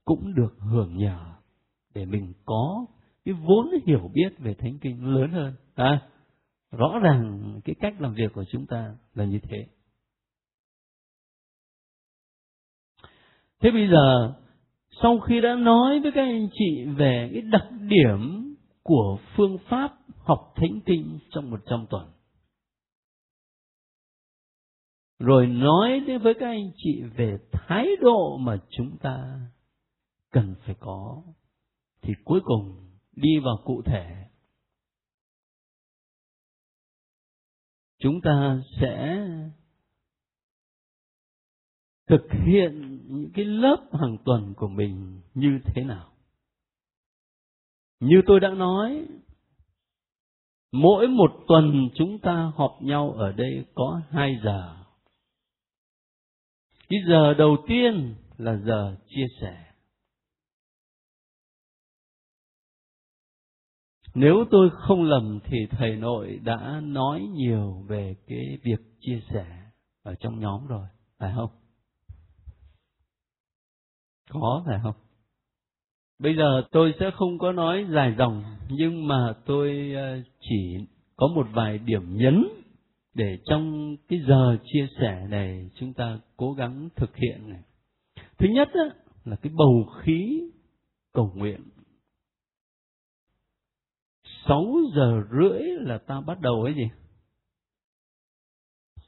cũng 0.05 0.35
được 0.35 0.55
hưởng 0.59 0.97
nhờ 0.97 1.17
để 1.93 2.05
mình 2.05 2.33
có 2.45 2.85
cái 3.25 3.33
vốn 3.33 3.69
hiểu 3.85 4.09
biết 4.13 4.39
về 4.39 4.53
Thánh 4.53 4.79
Kinh 4.81 5.15
lớn 5.15 5.31
hơn. 5.31 5.53
À, 5.75 6.01
rõ 6.71 6.99
ràng 6.99 7.53
cái 7.65 7.75
cách 7.79 8.01
làm 8.01 8.13
việc 8.13 8.33
của 8.33 8.43
chúng 8.51 8.65
ta 8.65 8.95
là 9.13 9.25
như 9.25 9.39
thế. 9.43 9.65
Thế 13.61 13.71
bây 13.71 13.87
giờ, 13.87 14.33
sau 15.01 15.19
khi 15.19 15.41
đã 15.41 15.55
nói 15.55 15.99
với 15.99 16.11
các 16.15 16.21
anh 16.21 16.49
chị 16.53 16.85
về 16.85 17.29
cái 17.33 17.41
đặc 17.41 17.67
điểm 17.81 18.55
của 18.83 19.19
phương 19.35 19.57
pháp 19.69 19.97
học 20.17 20.53
thánh 20.55 20.79
kinh 20.85 21.19
trong 21.29 21.49
một 21.49 21.59
trăm 21.65 21.85
tuần, 21.89 22.11
rồi 25.19 25.47
nói 25.47 25.99
với 26.23 26.33
các 26.39 26.45
anh 26.45 26.71
chị 26.77 27.01
về 27.17 27.37
thái 27.51 27.87
độ 28.01 28.37
mà 28.37 28.57
chúng 28.69 28.97
ta 28.97 29.39
cần 30.31 30.55
phải 30.65 30.75
có, 30.79 31.23
thì 32.01 32.13
cuối 32.23 32.39
cùng 32.43 32.89
đi 33.15 33.39
vào 33.43 33.57
cụ 33.65 33.81
thể. 33.85 34.25
Chúng 37.99 38.21
ta 38.21 38.59
sẽ 38.81 39.25
thực 42.11 42.27
hiện 42.45 42.99
những 43.09 43.31
cái 43.33 43.45
lớp 43.45 43.77
hàng 43.93 44.17
tuần 44.25 44.53
của 44.57 44.67
mình 44.67 45.21
như 45.33 45.59
thế 45.65 45.83
nào? 45.83 46.11
Như 47.99 48.21
tôi 48.27 48.39
đã 48.39 48.49
nói 48.49 49.07
mỗi 50.71 51.07
một 51.07 51.31
tuần 51.47 51.89
chúng 51.95 52.19
ta 52.19 52.51
họp 52.55 52.77
nhau 52.81 53.11
ở 53.11 53.31
đây 53.31 53.65
có 53.73 54.01
hai 54.09 54.39
giờ. 54.43 54.77
Cái 56.89 56.99
giờ 57.07 57.33
đầu 57.33 57.57
tiên 57.67 58.15
là 58.37 58.57
giờ 58.57 58.97
chia 59.07 59.25
sẻ. 59.41 59.65
Nếu 64.13 64.45
tôi 64.51 64.69
không 64.73 65.03
lầm 65.03 65.39
thì 65.43 65.57
thầy 65.69 65.95
nội 65.95 66.39
đã 66.43 66.81
nói 66.83 67.21
nhiều 67.33 67.85
về 67.87 68.15
cái 68.27 68.57
việc 68.63 68.79
chia 68.99 69.21
sẻ 69.29 69.45
ở 70.03 70.15
trong 70.15 70.39
nhóm 70.39 70.67
rồi, 70.67 70.87
phải 71.19 71.33
không? 71.35 71.60
Có 74.33 74.63
phải 74.65 74.79
không? 74.83 74.95
Bây 76.19 76.35
giờ 76.35 76.63
tôi 76.71 76.93
sẽ 76.99 77.11
không 77.13 77.37
có 77.39 77.51
nói 77.51 77.85
dài 77.93 78.15
dòng, 78.17 78.43
nhưng 78.69 79.07
mà 79.07 79.33
tôi 79.45 79.93
ờ, 79.95 80.21
chỉ 80.39 80.77
có 81.15 81.27
một 81.35 81.47
vài 81.53 81.77
điểm 81.77 82.17
nhấn 82.17 82.47
để 83.13 83.37
trong 83.45 83.95
cái 84.07 84.19
giờ 84.27 84.57
chia 84.65 84.87
sẻ 84.99 85.27
này 85.29 85.69
chúng 85.75 85.93
ta 85.93 86.19
cố 86.37 86.53
gắng 86.53 86.89
thực 86.95 87.15
hiện 87.15 87.49
này. 87.49 87.61
Thứ 88.37 88.47
nhất 88.47 88.69
là 89.25 89.35
cái 89.35 89.53
bầu 89.55 89.85
khí 90.01 90.41
cầu 91.13 91.31
nguyện 91.35 91.61
6 94.47 94.65
giờ 94.95 95.23
rưỡi 95.31 95.61
là 95.61 95.97
ta 95.97 96.21
bắt 96.21 96.41
đầu 96.41 96.63
ấy 96.63 96.73
gì? 96.73 96.89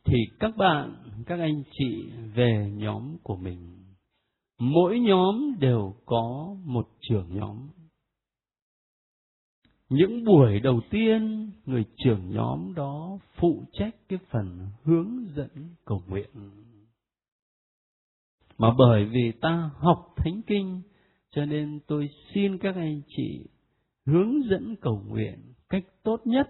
Thì 0.05 0.17
các 0.39 0.57
bạn, 0.57 0.95
các 1.25 1.39
anh 1.39 1.63
chị 1.71 2.09
về 2.35 2.71
nhóm 2.73 3.17
của 3.23 3.35
mình. 3.35 3.82
Mỗi 4.59 4.99
nhóm 4.99 5.59
đều 5.59 5.95
có 6.05 6.55
một 6.65 6.89
trưởng 7.01 7.35
nhóm. 7.35 7.69
Những 9.89 10.23
buổi 10.23 10.59
đầu 10.59 10.81
tiên, 10.89 11.51
người 11.65 11.85
trưởng 11.97 12.29
nhóm 12.29 12.73
đó 12.75 13.17
phụ 13.35 13.63
trách 13.73 13.95
cái 14.09 14.19
phần 14.29 14.67
hướng 14.83 15.25
dẫn 15.35 15.75
cầu 15.85 16.01
nguyện. 16.07 16.29
Mà 18.57 18.73
bởi 18.77 19.05
vì 19.05 19.31
ta 19.41 19.69
học 19.77 20.13
thánh 20.15 20.41
kinh, 20.47 20.81
cho 21.31 21.45
nên 21.45 21.79
tôi 21.87 22.09
xin 22.33 22.57
các 22.57 22.75
anh 22.75 23.01
chị 23.07 23.45
hướng 24.05 24.43
dẫn 24.49 24.75
cầu 24.81 25.03
nguyện 25.07 25.53
cách 25.69 25.83
tốt 26.03 26.21
nhất 26.25 26.49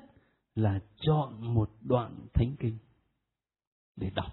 là 0.56 0.80
chọn 0.96 1.54
một 1.54 1.70
đoạn 1.82 2.20
thánh 2.34 2.56
kinh 2.60 2.78
để 3.96 4.10
đọc 4.16 4.32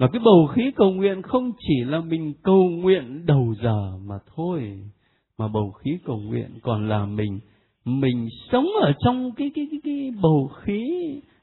và 0.00 0.08
cái 0.12 0.20
bầu 0.24 0.46
khí 0.46 0.72
cầu 0.76 0.92
nguyện 0.92 1.22
không 1.22 1.52
chỉ 1.58 1.84
là 1.84 2.00
mình 2.00 2.34
cầu 2.42 2.68
nguyện 2.68 3.26
đầu 3.26 3.54
giờ 3.62 3.98
mà 4.04 4.14
thôi, 4.36 4.82
mà 5.38 5.48
bầu 5.48 5.70
khí 5.70 5.98
cầu 6.04 6.18
nguyện 6.18 6.58
còn 6.62 6.88
là 6.88 7.06
mình 7.06 7.40
mình 7.84 8.28
sống 8.52 8.66
ở 8.82 8.92
trong 9.04 9.32
cái 9.36 9.50
cái 9.54 9.68
cái 9.70 9.80
cái 9.84 10.10
bầu 10.22 10.50
khí 10.62 10.84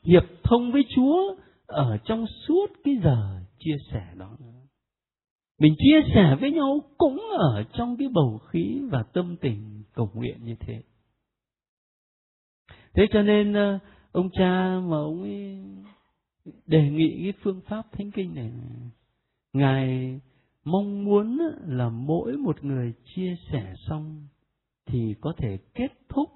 hiệp 0.03 0.23
thông 0.43 0.71
với 0.71 0.81
Chúa 0.95 1.35
ở 1.65 1.97
trong 2.05 2.25
suốt 2.47 2.67
cái 2.83 2.97
giờ 3.03 3.39
chia 3.59 3.75
sẻ 3.91 4.03
đó. 4.15 4.37
Mình 5.59 5.75
chia 5.77 6.01
sẻ 6.13 6.37
với 6.39 6.51
nhau 6.51 6.81
cũng 6.97 7.21
ở 7.37 7.63
trong 7.73 7.97
cái 7.97 8.07
bầu 8.13 8.39
khí 8.49 8.81
và 8.91 9.03
tâm 9.13 9.35
tình 9.41 9.83
cầu 9.93 10.11
nguyện 10.13 10.37
như 10.45 10.55
thế. 10.59 10.81
Thế 12.93 13.07
cho 13.11 13.21
nên 13.21 13.53
ờ, 13.53 13.79
ông 14.11 14.29
cha 14.33 14.79
mà 14.87 14.97
ông 14.97 15.21
ấy 15.21 15.57
đề 16.65 16.89
nghị 16.89 17.19
cái 17.23 17.33
phương 17.43 17.61
pháp 17.61 17.91
thánh 17.91 18.11
kinh 18.11 18.35
này. 18.35 18.51
Ngài 19.53 20.19
mong 20.63 21.05
muốn 21.05 21.39
là 21.65 21.89
mỗi 21.89 22.37
một 22.37 22.63
người 22.63 22.93
chia 23.05 23.35
sẻ 23.51 23.73
xong 23.87 24.27
thì 24.85 25.15
có 25.21 25.33
thể 25.37 25.57
kết 25.73 25.91
thúc 26.09 26.29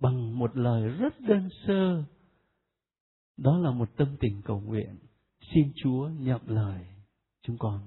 bằng 0.00 0.38
một 0.38 0.56
lời 0.56 0.88
rất 0.88 1.20
đơn 1.20 1.48
sơ. 1.66 2.04
Đó 3.36 3.58
là 3.58 3.70
một 3.70 3.88
tâm 3.96 4.08
tình 4.20 4.42
cầu 4.44 4.60
nguyện. 4.60 4.96
Xin 5.54 5.72
chúa 5.82 6.08
nhậm 6.08 6.40
lời 6.46 6.86
chúng 7.42 7.58
con. 7.58 7.80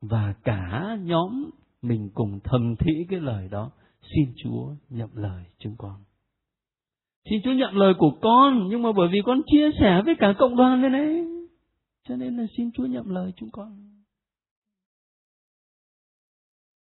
Và 0.00 0.34
cả 0.44 0.96
nhóm 1.02 1.50
mình 1.82 2.10
cùng 2.14 2.40
thầm 2.44 2.74
thỉ 2.78 2.92
cái 3.08 3.20
lời 3.20 3.48
đó. 3.48 3.70
Xin 4.02 4.34
chúa 4.42 4.74
nhận 4.88 5.10
lời 5.14 5.44
chúng 5.58 5.76
con 5.78 6.04
xin 7.24 7.42
chúa 7.44 7.52
nhận 7.52 7.76
lời 7.76 7.94
của 7.98 8.10
con, 8.22 8.68
nhưng 8.68 8.82
mà 8.82 8.92
bởi 8.92 9.08
vì 9.12 9.20
con 9.24 9.40
chia 9.46 9.70
sẻ 9.80 10.02
với 10.04 10.14
cả 10.18 10.34
cộng 10.38 10.56
đoàn 10.56 10.82
này 10.82 10.90
đấy 10.90 11.26
cho 12.08 12.16
nên 12.16 12.36
là 12.36 12.46
xin 12.56 12.70
chúa 12.72 12.86
nhận 12.86 13.10
lời 13.10 13.32
chúng 13.36 13.50
con 13.50 13.88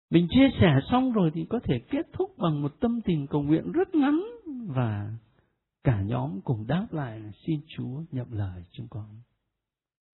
mình 0.09 0.27
chia 0.29 0.49
sẻ 0.59 0.79
xong 0.91 1.11
rồi 1.11 1.31
thì 1.33 1.45
có 1.49 1.59
thể 1.63 1.79
kết 1.89 2.05
thúc 2.13 2.37
bằng 2.37 2.61
một 2.61 2.79
tâm 2.79 3.01
tình 3.05 3.27
cầu 3.27 3.41
nguyện 3.43 3.71
rất 3.71 3.95
ngắn 3.95 4.23
và 4.67 5.11
cả 5.83 6.01
nhóm 6.01 6.41
cùng 6.41 6.67
đáp 6.67 6.87
lại 6.91 7.19
là 7.19 7.31
xin 7.47 7.59
Chúa 7.67 8.03
nhận 8.11 8.27
lời 8.31 8.63
chúng 8.71 8.87
con. 8.89 9.05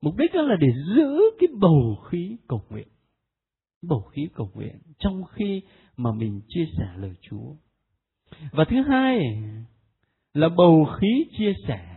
Mục 0.01 0.15
đích 0.17 0.33
đó 0.33 0.41
là 0.41 0.55
để 0.59 0.67
giữ 0.95 1.19
cái 1.39 1.47
bầu 1.59 1.95
khí 2.09 2.37
cầu 2.47 2.65
nguyện 2.69 2.87
bầu 3.89 4.01
khí 4.01 4.29
cầu 4.35 4.51
nguyện 4.53 4.79
trong 4.99 5.23
khi 5.23 5.61
mà 5.97 6.11
mình 6.11 6.41
chia 6.47 6.65
sẻ 6.77 6.85
lời 6.97 7.15
Chúa. 7.21 7.55
Và 8.51 8.65
thứ 8.69 8.81
hai 8.81 9.19
là 10.33 10.49
bầu 10.49 10.85
khí 10.85 11.25
chia 11.37 11.53
sẻ. 11.67 11.89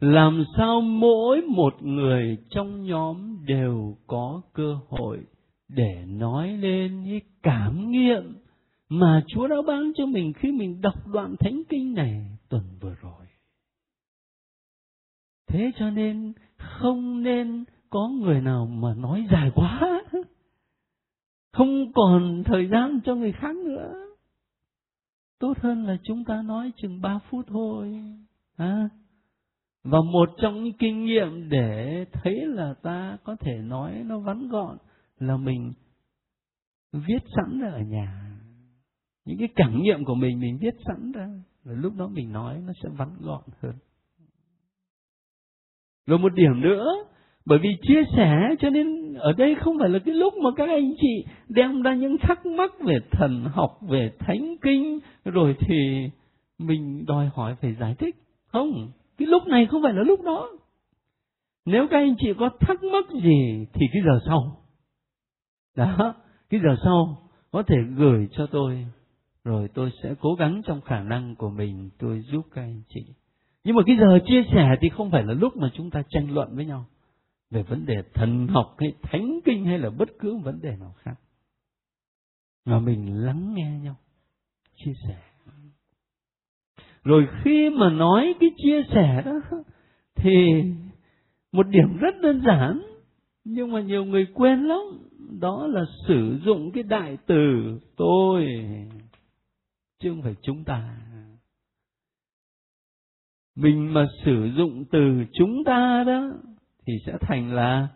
Làm 0.00 0.44
sao 0.56 0.80
mỗi 0.80 1.42
một 1.42 1.82
người 1.82 2.38
trong 2.50 2.84
nhóm 2.84 3.44
đều 3.46 3.96
có 4.06 4.42
cơ 4.52 4.78
hội 4.88 5.18
để 5.68 6.04
nói 6.06 6.52
lên 6.52 7.02
cái 7.04 7.20
cảm 7.42 7.90
nghiệm 7.90 8.36
mà 8.88 9.24
Chúa 9.26 9.46
đã 9.46 9.56
ban 9.66 9.92
cho 9.96 10.06
mình 10.06 10.32
khi 10.32 10.52
mình 10.52 10.80
đọc 10.80 11.06
đoạn 11.06 11.36
thánh 11.40 11.62
kinh 11.68 11.94
này 11.94 12.38
tuần 12.48 12.62
vừa 12.80 12.94
rồi. 13.00 13.26
Thế 15.46 15.70
cho 15.78 15.90
nên 15.90 16.32
không 16.56 17.22
nên 17.22 17.64
có 17.90 18.08
người 18.08 18.40
nào 18.40 18.66
mà 18.66 18.94
nói 18.94 19.26
dài 19.30 19.50
quá 19.54 20.02
không 21.52 21.92
còn 21.92 22.42
thời 22.44 22.68
gian 22.68 23.00
cho 23.04 23.14
người 23.14 23.32
khác 23.32 23.56
nữa 23.56 24.05
tốt 25.38 25.58
hơn 25.60 25.84
là 25.84 25.96
chúng 26.02 26.24
ta 26.24 26.42
nói 26.42 26.72
chừng 26.76 27.00
ba 27.00 27.18
phút 27.30 27.46
thôi. 27.48 28.02
À, 28.56 28.88
và 29.84 29.98
một 30.12 30.28
trong 30.42 30.64
những 30.64 30.76
kinh 30.78 31.04
nghiệm 31.04 31.48
để 31.48 32.04
thấy 32.12 32.46
là 32.46 32.74
ta 32.82 33.18
có 33.24 33.36
thể 33.40 33.58
nói 33.58 34.02
nó 34.06 34.18
vắn 34.18 34.48
gọn 34.48 34.76
là 35.18 35.36
mình 35.36 35.72
viết 36.92 37.18
sẵn 37.36 37.60
ra 37.60 37.68
ở 37.68 37.80
nhà. 37.80 38.38
Những 39.24 39.38
cái 39.38 39.48
cảm 39.56 39.82
nghiệm 39.82 40.04
của 40.04 40.14
mình 40.14 40.38
mình 40.38 40.58
viết 40.60 40.74
sẵn 40.86 41.12
ra 41.12 41.28
rồi 41.64 41.76
lúc 41.76 41.94
đó 41.96 42.08
mình 42.08 42.32
nói 42.32 42.60
nó 42.66 42.72
sẽ 42.82 42.88
vắn 42.88 43.08
gọn 43.20 43.42
hơn. 43.62 43.74
Rồi 46.06 46.18
một 46.18 46.32
điểm 46.34 46.60
nữa 46.60 46.86
bởi 47.46 47.58
vì 47.58 47.68
chia 47.82 48.02
sẻ 48.16 48.54
cho 48.58 48.70
nên 48.70 49.14
ở 49.14 49.32
đây 49.32 49.54
không 49.54 49.76
phải 49.80 49.88
là 49.88 49.98
cái 49.98 50.14
lúc 50.14 50.34
mà 50.34 50.50
các 50.56 50.68
anh 50.68 50.94
chị 51.00 51.24
đem 51.48 51.82
ra 51.82 51.94
những 51.94 52.18
thắc 52.18 52.46
mắc 52.46 52.72
về 52.80 52.98
thần 53.10 53.44
học, 53.44 53.78
về 53.88 54.12
thánh 54.18 54.56
kinh, 54.62 54.98
rồi 55.24 55.56
thì 55.60 56.10
mình 56.58 57.04
đòi 57.06 57.30
hỏi 57.34 57.54
phải 57.60 57.74
giải 57.80 57.94
thích. 57.98 58.16
Không, 58.46 58.88
cái 59.18 59.28
lúc 59.28 59.46
này 59.46 59.66
không 59.66 59.82
phải 59.82 59.92
là 59.92 60.02
lúc 60.02 60.22
đó. 60.22 60.48
Nếu 61.66 61.86
các 61.90 61.98
anh 61.98 62.14
chị 62.18 62.28
có 62.38 62.50
thắc 62.60 62.82
mắc 62.82 63.04
gì 63.22 63.66
thì 63.72 63.86
cái 63.92 64.02
giờ 64.04 64.18
sau. 64.26 64.56
Đó, 65.76 66.14
cái 66.50 66.60
giờ 66.60 66.76
sau 66.84 67.18
có 67.52 67.62
thể 67.62 67.76
gửi 67.96 68.28
cho 68.32 68.46
tôi, 68.46 68.86
rồi 69.44 69.68
tôi 69.74 69.90
sẽ 70.02 70.14
cố 70.20 70.34
gắng 70.34 70.62
trong 70.66 70.80
khả 70.80 71.00
năng 71.00 71.36
của 71.36 71.50
mình, 71.50 71.90
tôi 71.98 72.22
giúp 72.32 72.42
các 72.54 72.62
anh 72.62 72.82
chị. 72.88 73.04
Nhưng 73.64 73.76
mà 73.76 73.82
cái 73.86 73.96
giờ 73.96 74.18
chia 74.26 74.42
sẻ 74.52 74.76
thì 74.80 74.88
không 74.88 75.10
phải 75.10 75.22
là 75.22 75.34
lúc 75.34 75.56
mà 75.56 75.70
chúng 75.74 75.90
ta 75.90 76.02
tranh 76.08 76.34
luận 76.34 76.56
với 76.56 76.64
nhau 76.64 76.86
về 77.50 77.62
vấn 77.62 77.86
đề 77.86 78.02
thần 78.14 78.46
học 78.46 78.76
hay 78.78 78.94
thánh 79.02 79.40
kinh 79.44 79.64
hay 79.64 79.78
là 79.78 79.90
bất 79.90 80.08
cứ 80.18 80.36
vấn 80.36 80.60
đề 80.60 80.76
nào 80.76 80.94
khác. 80.98 81.14
Mà 82.64 82.78
mình 82.78 83.24
lắng 83.24 83.54
nghe 83.54 83.78
nhau, 83.82 83.96
chia 84.74 84.92
sẻ. 85.08 85.18
Rồi 87.04 87.28
khi 87.44 87.70
mà 87.70 87.90
nói 87.90 88.34
cái 88.40 88.50
chia 88.56 88.82
sẻ 88.94 89.22
đó, 89.26 89.40
thì 90.14 90.62
một 91.52 91.66
điểm 91.68 91.96
rất 91.96 92.14
đơn 92.22 92.42
giản, 92.46 92.82
nhưng 93.44 93.72
mà 93.72 93.80
nhiều 93.80 94.04
người 94.04 94.26
quên 94.34 94.64
lắm. 94.64 94.80
Đó 95.40 95.66
là 95.66 95.84
sử 96.08 96.38
dụng 96.44 96.70
cái 96.72 96.82
đại 96.82 97.18
từ 97.26 97.78
tôi, 97.96 98.46
chứ 99.98 100.10
không 100.10 100.22
phải 100.22 100.34
chúng 100.42 100.64
ta. 100.64 100.96
Mình 103.56 103.94
mà 103.94 104.06
sử 104.24 104.50
dụng 104.56 104.84
từ 104.90 105.24
chúng 105.32 105.64
ta 105.64 106.04
đó 106.06 106.32
thì 106.86 106.92
sẽ 107.06 107.12
thành 107.20 107.54
là 107.54 107.88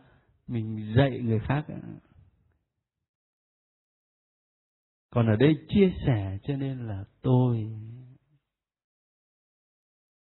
mình 0.47 0.95
dạy 0.97 1.21
người 1.21 1.41
khác 1.49 1.65
còn 5.11 5.27
ở 5.27 5.37
đây 5.37 5.55
chia 5.69 5.93
sẻ 6.07 6.39
cho 6.43 6.57
nên 6.57 6.87
là 6.87 7.05
tôi, 7.23 7.71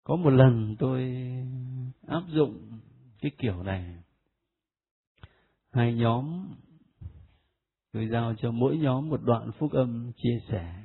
có 0.04 0.16
một 0.16 0.30
lần 0.30 0.76
tôi 0.78 1.02
áp 2.06 2.22
dụng 2.28 2.80
cái 3.20 3.30
kiểu 3.38 3.62
này. 3.62 3.96
Hai 5.72 5.94
nhóm, 5.94 6.54
tôi 7.92 8.08
giao 8.08 8.34
cho 8.34 8.50
mỗi 8.50 8.78
nhóm 8.78 9.08
một 9.08 9.20
đoạn 9.22 9.50
phúc 9.58 9.72
âm 9.72 10.12
chia 10.16 10.40
sẻ. 10.48 10.84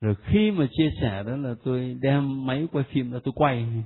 Rồi 0.00 0.14
khi 0.24 0.50
mà 0.50 0.66
chia 0.72 0.90
sẻ 1.00 1.22
đó 1.26 1.36
là 1.36 1.54
tôi 1.64 1.94
đem 2.00 2.46
máy 2.46 2.68
quay 2.72 2.84
phim 2.92 3.12
ra 3.12 3.18
tôi 3.24 3.32
quay 3.36 3.84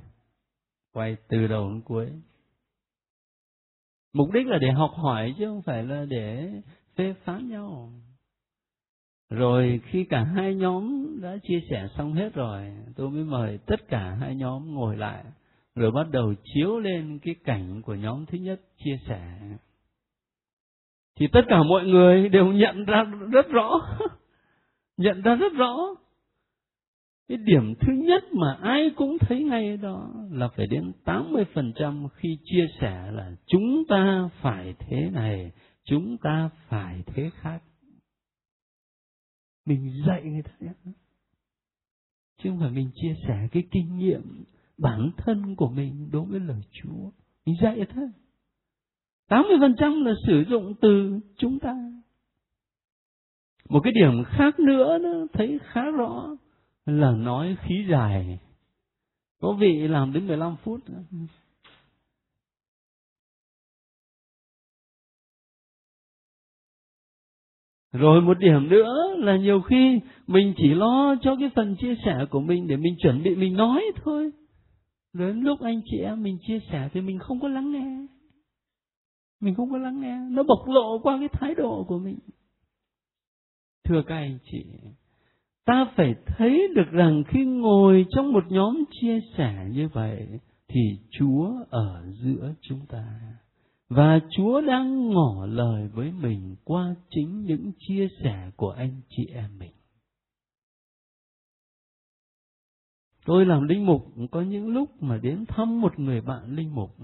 quay 0.95 1.15
từ 1.27 1.47
đầu 1.47 1.69
đến 1.69 1.81
cuối. 1.81 2.07
Mục 4.13 4.31
đích 4.31 4.47
là 4.47 4.57
để 4.57 4.71
học 4.71 4.91
hỏi 4.95 5.35
chứ 5.37 5.45
không 5.45 5.61
phải 5.61 5.83
là 5.83 6.05
để 6.09 6.51
phê 6.95 7.13
phán 7.23 7.49
nhau. 7.49 7.91
Rồi 9.29 9.81
khi 9.85 10.05
cả 10.09 10.23
hai 10.23 10.55
nhóm 10.55 11.07
đã 11.21 11.37
chia 11.43 11.59
sẻ 11.69 11.87
xong 11.97 12.13
hết 12.13 12.33
rồi, 12.33 12.71
tôi 12.95 13.09
mới 13.09 13.23
mời 13.23 13.59
tất 13.65 13.87
cả 13.87 14.17
hai 14.21 14.35
nhóm 14.35 14.73
ngồi 14.73 14.97
lại, 14.97 15.23
rồi 15.75 15.91
bắt 15.91 16.09
đầu 16.11 16.33
chiếu 16.43 16.79
lên 16.79 17.19
cái 17.19 17.35
cảnh 17.43 17.81
của 17.81 17.95
nhóm 17.95 18.25
thứ 18.25 18.37
nhất 18.37 18.61
chia 18.77 18.99
sẻ. 19.07 19.39
Thì 21.19 21.27
tất 21.31 21.41
cả 21.47 21.63
mọi 21.63 21.85
người 21.85 22.29
đều 22.29 22.45
nhận 22.45 22.85
ra 22.85 23.03
rất 23.31 23.49
rõ, 23.49 23.79
nhận 24.97 25.21
ra 25.21 25.35
rất 25.35 25.53
rõ 25.53 25.95
cái 27.27 27.37
điểm 27.37 27.73
thứ 27.79 27.93
nhất 27.93 28.23
mà 28.33 28.57
ai 28.61 28.91
cũng 28.95 29.17
thấy 29.19 29.43
ngay 29.43 29.77
đó 29.77 30.13
là 30.31 30.47
phải 30.47 30.67
đến 30.67 30.91
80% 31.05 32.07
khi 32.07 32.37
chia 32.43 32.67
sẻ 32.81 33.11
là 33.11 33.35
chúng 33.45 33.83
ta 33.89 34.29
phải 34.41 34.75
thế 34.79 35.09
này, 35.13 35.51
chúng 35.83 36.17
ta 36.17 36.49
phải 36.67 37.03
thế 37.05 37.29
khác. 37.33 37.63
Mình 39.65 39.91
dạy 40.07 40.23
người 40.23 40.43
ta 40.43 40.51
nhé. 40.59 40.91
Chứ 42.37 42.49
không 42.49 42.59
phải 42.59 42.71
mình 42.71 42.89
chia 42.95 43.15
sẻ 43.27 43.47
cái 43.51 43.63
kinh 43.71 43.97
nghiệm 43.97 44.43
bản 44.77 45.11
thân 45.17 45.55
của 45.55 45.69
mình 45.69 46.09
đối 46.11 46.25
với 46.25 46.39
lời 46.39 46.61
Chúa. 46.71 47.11
Mình 47.45 47.55
dạy 47.61 47.85
thôi. 47.95 48.09
80% 49.29 50.03
là 50.05 50.13
sử 50.27 50.43
dụng 50.49 50.73
từ 50.81 51.19
chúng 51.37 51.59
ta. 51.59 51.75
Một 53.69 53.79
cái 53.83 53.93
điểm 53.93 54.23
khác 54.25 54.59
nữa 54.59 54.97
đó, 54.97 55.27
thấy 55.33 55.59
khá 55.63 55.81
rõ 55.81 56.35
là 56.85 57.11
nói 57.11 57.57
khí 57.61 57.85
dài. 57.89 58.39
Có 59.41 59.53
vị 59.53 59.87
làm 59.87 60.13
đến 60.13 60.27
15 60.27 60.55
phút. 60.63 60.81
Rồi 67.91 68.21
một 68.21 68.37
điểm 68.39 68.69
nữa 68.69 69.15
là 69.17 69.37
nhiều 69.37 69.61
khi 69.61 69.99
mình 70.27 70.53
chỉ 70.57 70.73
lo 70.73 71.15
cho 71.21 71.35
cái 71.39 71.49
phần 71.55 71.75
chia 71.75 71.95
sẻ 72.05 72.25
của 72.29 72.41
mình 72.41 72.67
để 72.67 72.75
mình 72.75 72.95
chuẩn 73.01 73.23
bị 73.23 73.35
mình 73.35 73.53
nói 73.53 73.83
thôi. 74.03 74.31
Đến 75.13 75.41
lúc 75.41 75.61
anh 75.61 75.81
chị 75.85 75.97
em 75.97 76.23
mình 76.23 76.37
chia 76.47 76.59
sẻ 76.71 76.89
thì 76.93 77.01
mình 77.01 77.19
không 77.19 77.39
có 77.39 77.47
lắng 77.47 77.71
nghe. 77.71 78.07
Mình 79.39 79.55
không 79.55 79.71
có 79.71 79.77
lắng 79.77 80.01
nghe. 80.01 80.17
Nó 80.29 80.43
bộc 80.43 80.67
lộ 80.67 80.99
qua 81.03 81.17
cái 81.19 81.29
thái 81.31 81.55
độ 81.55 81.85
của 81.87 81.99
mình. 81.99 82.19
Thưa 83.83 84.03
các 84.07 84.15
anh 84.15 84.37
chị, 84.51 84.65
ta 85.65 85.85
phải 85.95 86.15
thấy 86.25 86.67
được 86.75 86.91
rằng 86.91 87.23
khi 87.27 87.45
ngồi 87.45 88.05
trong 88.09 88.33
một 88.33 88.43
nhóm 88.49 88.83
chia 88.91 89.19
sẻ 89.37 89.67
như 89.71 89.87
vậy 89.93 90.27
thì 90.67 90.81
Chúa 91.11 91.51
ở 91.69 92.03
giữa 92.23 92.53
chúng 92.61 92.79
ta 92.89 93.05
và 93.89 94.19
Chúa 94.37 94.61
đang 94.61 95.09
ngỏ 95.09 95.45
lời 95.45 95.87
với 95.87 96.11
mình 96.11 96.55
qua 96.63 96.95
chính 97.09 97.41
những 97.41 97.71
chia 97.79 98.07
sẻ 98.23 98.51
của 98.55 98.69
anh 98.69 99.01
chị 99.09 99.25
em 99.33 99.49
mình. 99.59 99.71
Tôi 103.25 103.45
làm 103.45 103.67
linh 103.67 103.85
mục 103.85 104.13
có 104.31 104.41
những 104.41 104.67
lúc 104.67 105.03
mà 105.03 105.17
đến 105.17 105.45
thăm 105.47 105.81
một 105.81 105.99
người 105.99 106.21
bạn 106.21 106.55
linh 106.55 106.75
mục, 106.75 106.95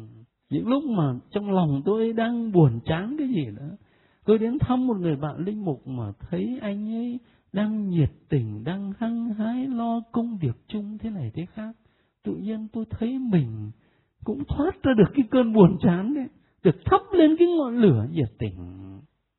những 0.49 0.67
lúc 0.67 0.83
mà 0.83 1.13
trong 1.31 1.51
lòng 1.51 1.81
tôi 1.85 2.13
đang 2.13 2.51
buồn 2.51 2.79
chán 2.85 3.15
cái 3.17 3.27
gì 3.27 3.45
đó, 3.57 3.65
tôi 4.25 4.37
đến 4.37 4.57
thăm 4.59 4.87
một 4.87 4.97
người 4.97 5.15
bạn 5.15 5.37
linh 5.37 5.65
mục 5.65 5.87
mà 5.87 6.11
thấy 6.19 6.59
anh 6.61 6.93
ấy 6.93 7.19
đang 7.53 7.89
nhiệt 7.89 8.11
tình, 8.29 8.63
đang 8.63 8.93
hăng 8.99 9.33
hái 9.33 9.67
lo 9.67 10.01
công 10.11 10.37
việc 10.37 10.55
chung 10.67 10.97
thế 10.97 11.09
này 11.09 11.31
thế 11.33 11.45
khác. 11.45 11.75
Tự 12.23 12.35
nhiên 12.35 12.67
tôi 12.73 12.85
thấy 12.89 13.19
mình 13.19 13.71
cũng 14.23 14.43
thoát 14.47 14.83
ra 14.83 14.93
được 14.97 15.11
cái 15.13 15.25
cơn 15.31 15.53
buồn 15.53 15.77
chán 15.81 16.13
đấy, 16.13 16.27
được 16.63 16.75
thắp 16.85 17.01
lên 17.13 17.35
cái 17.39 17.47
ngọn 17.47 17.77
lửa 17.77 18.05
nhiệt 18.11 18.29
tình, 18.39 18.55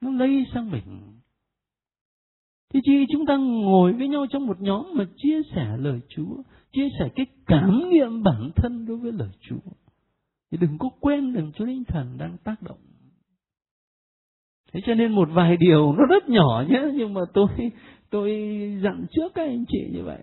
nó 0.00 0.10
lây 0.10 0.44
sang 0.54 0.70
mình. 0.70 1.12
Thì 2.74 2.80
chi 2.84 3.06
chúng 3.12 3.26
ta 3.26 3.36
ngồi 3.36 3.92
với 3.92 4.08
nhau 4.08 4.26
trong 4.30 4.46
một 4.46 4.60
nhóm 4.60 4.86
mà 4.94 5.04
chia 5.16 5.40
sẻ 5.54 5.76
lời 5.76 6.00
Chúa, 6.08 6.42
chia 6.72 6.88
sẻ 6.98 7.08
cái 7.14 7.26
cảm 7.46 7.90
nghiệm 7.90 8.22
bản 8.22 8.50
thân 8.56 8.86
đối 8.86 8.96
với 8.96 9.12
lời 9.12 9.30
Chúa. 9.40 9.70
Thì 10.50 10.58
đừng 10.60 10.78
có 10.78 10.90
quên 11.00 11.32
rằng 11.32 11.52
Chúa 11.54 11.64
Linh 11.64 11.84
Thần 11.84 12.18
đang 12.18 12.36
tác 12.44 12.62
động. 12.62 12.78
Thế 14.72 14.80
cho 14.86 14.94
nên 14.94 15.12
một 15.12 15.28
vài 15.32 15.56
điều 15.56 15.92
nó 15.92 16.06
rất 16.06 16.28
nhỏ 16.28 16.64
nhé, 16.68 16.82
nhưng 16.94 17.14
mà 17.14 17.20
tôi 17.34 17.46
tôi 18.12 18.30
dặn 18.82 19.06
trước 19.10 19.32
các 19.34 19.42
anh 19.42 19.64
chị 19.68 19.88
như 19.92 20.02
vậy. 20.04 20.22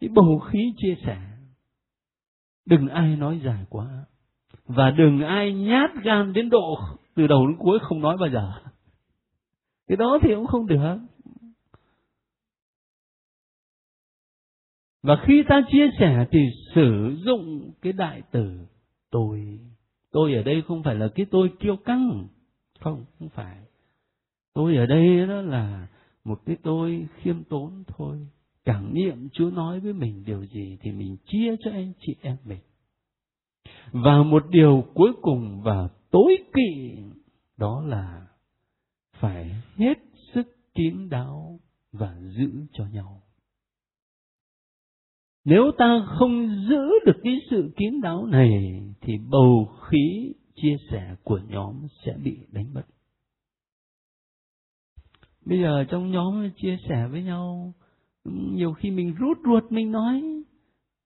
Cái 0.00 0.10
bầu 0.14 0.38
khí 0.38 0.72
chia 0.76 0.94
sẻ. 1.06 1.18
Đừng 2.66 2.88
ai 2.88 3.16
nói 3.16 3.40
dài 3.44 3.64
quá. 3.68 4.04
Và 4.64 4.90
đừng 4.90 5.20
ai 5.20 5.54
nhát 5.54 5.90
gan 6.02 6.32
đến 6.32 6.48
độ 6.50 6.78
từ 7.14 7.26
đầu 7.26 7.46
đến 7.46 7.56
cuối 7.58 7.78
không 7.82 8.00
nói 8.00 8.16
bao 8.20 8.30
giờ. 8.30 8.52
Cái 9.88 9.96
đó 9.96 10.18
thì 10.22 10.34
cũng 10.34 10.46
không 10.46 10.66
được. 10.66 10.98
Và 15.02 15.16
khi 15.26 15.42
ta 15.48 15.62
chia 15.72 15.86
sẻ 15.98 16.26
thì 16.30 16.38
sử 16.74 17.16
dụng 17.24 17.70
cái 17.82 17.92
đại 17.92 18.22
từ 18.30 18.66
tôi. 19.10 19.58
Tôi 20.10 20.34
ở 20.34 20.42
đây 20.42 20.62
không 20.62 20.82
phải 20.82 20.94
là 20.94 21.08
cái 21.14 21.26
tôi 21.30 21.50
kiêu 21.60 21.76
căng. 21.76 22.28
Không 22.80 23.04
không 23.18 23.28
phải. 23.28 23.56
Tôi 24.54 24.76
ở 24.76 24.86
đây 24.86 25.26
đó 25.26 25.42
là 25.42 25.88
một 26.28 26.40
cái 26.46 26.56
tôi 26.62 27.06
khiêm 27.16 27.44
tốn 27.44 27.84
thôi. 27.86 28.26
Cảm 28.64 28.94
nghiệm 28.94 29.28
Chúa 29.32 29.50
nói 29.50 29.80
với 29.80 29.92
mình 29.92 30.24
điều 30.26 30.44
gì 30.44 30.78
thì 30.80 30.92
mình 30.92 31.16
chia 31.26 31.56
cho 31.60 31.70
anh 31.70 31.92
chị 32.00 32.16
em 32.20 32.36
mình. 32.44 32.60
Và 33.92 34.22
một 34.22 34.44
điều 34.50 34.84
cuối 34.94 35.12
cùng 35.22 35.60
và 35.62 35.88
tối 36.10 36.36
kỵ, 36.54 36.96
đó 37.56 37.82
là 37.86 38.26
phải 39.20 39.50
hết 39.76 39.98
sức 40.34 40.56
kín 40.74 41.08
đáo 41.08 41.60
và 41.92 42.16
giữ 42.20 42.50
cho 42.72 42.86
nhau. 42.86 43.22
Nếu 45.44 45.70
ta 45.78 46.06
không 46.18 46.48
giữ 46.68 46.90
được 47.06 47.20
cái 47.22 47.38
sự 47.50 47.72
kín 47.76 48.00
đáo 48.00 48.26
này, 48.26 48.82
thì 49.00 49.18
bầu 49.30 49.68
khí 49.88 50.32
chia 50.54 50.76
sẻ 50.90 51.16
của 51.24 51.40
nhóm 51.48 51.86
sẽ 52.04 52.16
bị 52.24 52.38
đánh 52.52 52.74
mất 52.74 52.82
bây 55.48 55.60
giờ 55.60 55.84
trong 55.88 56.10
nhóm 56.10 56.50
chia 56.56 56.76
sẻ 56.88 57.08
với 57.10 57.22
nhau, 57.22 57.74
nhiều 58.24 58.72
khi 58.72 58.90
mình 58.90 59.14
rút 59.14 59.38
ruột 59.44 59.72
mình 59.72 59.92
nói 59.92 60.22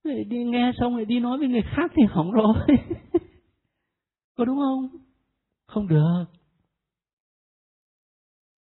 đi 0.03 0.43
nghe 0.43 0.71
xong 0.79 0.95
lại 0.95 1.05
đi 1.05 1.19
nói 1.19 1.37
với 1.37 1.47
người 1.47 1.63
khác 1.75 1.91
thì 1.95 2.03
hỏng 2.09 2.31
rồi. 2.31 2.55
Có 4.37 4.45
đúng 4.45 4.57
không? 4.57 4.89
Không 5.67 5.87
được. 5.87 6.25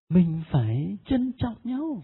Mình 0.09 0.41
phải 0.51 0.97
trân 1.05 1.31
trọng 1.37 1.55
nhau. 1.63 2.03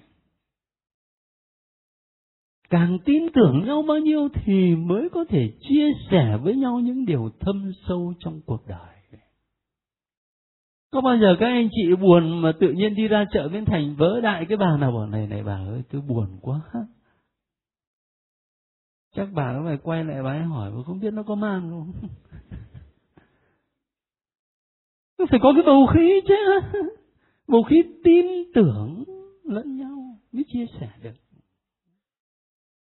Càng 2.69 2.97
tin 3.05 3.23
tưởng 3.33 3.65
nhau 3.65 3.81
bao 3.81 3.97
nhiêu 3.97 4.29
thì 4.33 4.75
mới 4.75 5.09
có 5.09 5.25
thể 5.29 5.53
chia 5.69 5.85
sẻ 6.11 6.37
với 6.43 6.55
nhau 6.55 6.79
những 6.79 7.05
điều 7.05 7.29
thâm 7.39 7.71
sâu 7.87 8.13
trong 8.19 8.41
cuộc 8.45 8.67
đời 8.67 8.98
có 10.91 11.01
bao 11.01 11.17
giờ 11.17 11.35
các 11.39 11.45
anh 11.45 11.69
chị 11.71 11.95
buồn 11.95 12.41
mà 12.41 12.51
tự 12.59 12.71
nhiên 12.71 12.95
đi 12.95 13.07
ra 13.07 13.25
chợ 13.31 13.49
Biến 13.49 13.65
Thành 13.65 13.95
vỡ 13.95 14.21
đại 14.21 14.45
cái 14.49 14.57
bà 14.57 14.77
nào 14.77 14.91
bảo, 14.91 15.05
này 15.05 15.27
này 15.27 15.43
bà 15.43 15.55
ơi, 15.55 15.83
tôi 15.91 16.01
buồn 16.01 16.39
quá. 16.41 16.61
Chắc 19.15 19.27
bà 19.33 19.53
nó 19.53 19.61
phải 19.65 19.77
quay 19.83 20.03
lại 20.03 20.23
bà 20.23 20.31
ấy 20.31 20.43
hỏi 20.43 20.71
mà 20.71 20.83
không 20.83 20.99
biết 20.99 21.13
nó 21.13 21.23
có 21.23 21.35
mang 21.35 21.69
không? 21.69 21.91
Nó 25.19 25.25
phải 25.29 25.39
có 25.43 25.53
cái 25.55 25.63
bầu 25.65 25.87
khí 25.93 26.21
chứ. 26.27 26.35
Bầu 27.47 27.63
khí 27.63 27.75
tin 28.03 28.25
tưởng 28.53 29.03
lẫn 29.43 29.77
nhau 29.77 30.17
mới 30.31 30.43
chia 30.53 30.65
sẻ 30.79 30.89
được. 31.01 31.15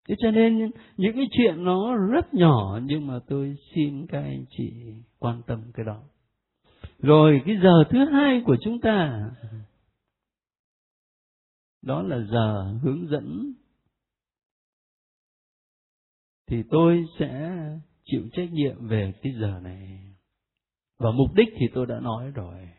Thế 0.07 0.15
cho 0.17 0.31
nên 0.31 0.71
những 0.97 1.15
cái 1.15 1.27
chuyện 1.31 1.63
nó 1.63 1.95
rất 1.95 2.33
nhỏ 2.33 2.79
nhưng 2.83 3.07
mà 3.07 3.19
tôi 3.27 3.55
xin 3.75 4.07
các 4.07 4.21
anh 4.21 4.45
chị 4.49 4.71
quan 5.19 5.41
tâm 5.47 5.61
cái 5.73 5.85
đó 5.85 6.01
rồi 6.99 7.41
cái 7.45 7.55
giờ 7.63 7.83
thứ 7.89 8.05
hai 8.11 8.41
của 8.45 8.57
chúng 8.61 8.81
ta, 8.81 9.29
đó 11.81 12.01
là 12.01 12.19
giờ 12.31 12.77
hướng 12.81 13.07
dẫn. 13.07 13.53
Thì 16.47 16.63
tôi 16.69 17.05
sẽ 17.19 17.59
chịu 18.03 18.21
trách 18.33 18.51
nhiệm 18.51 18.87
về 18.87 19.13
cái 19.21 19.33
giờ 19.41 19.59
này. 19.59 19.99
Và 20.99 21.11
mục 21.11 21.33
đích 21.35 21.49
thì 21.59 21.65
tôi 21.73 21.85
đã 21.85 21.99
nói 21.99 22.31
rồi, 22.31 22.69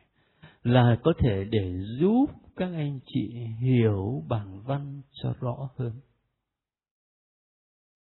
là 0.63 0.99
có 1.05 1.13
thể 1.19 1.45
để 1.51 1.75
giúp 2.01 2.27
các 2.57 2.71
anh 2.73 3.01
chị 3.07 3.47
hiểu 3.61 4.25
bản 4.29 4.63
văn 4.63 5.03
cho 5.13 5.35
rõ 5.41 5.71
hơn. 5.77 6.01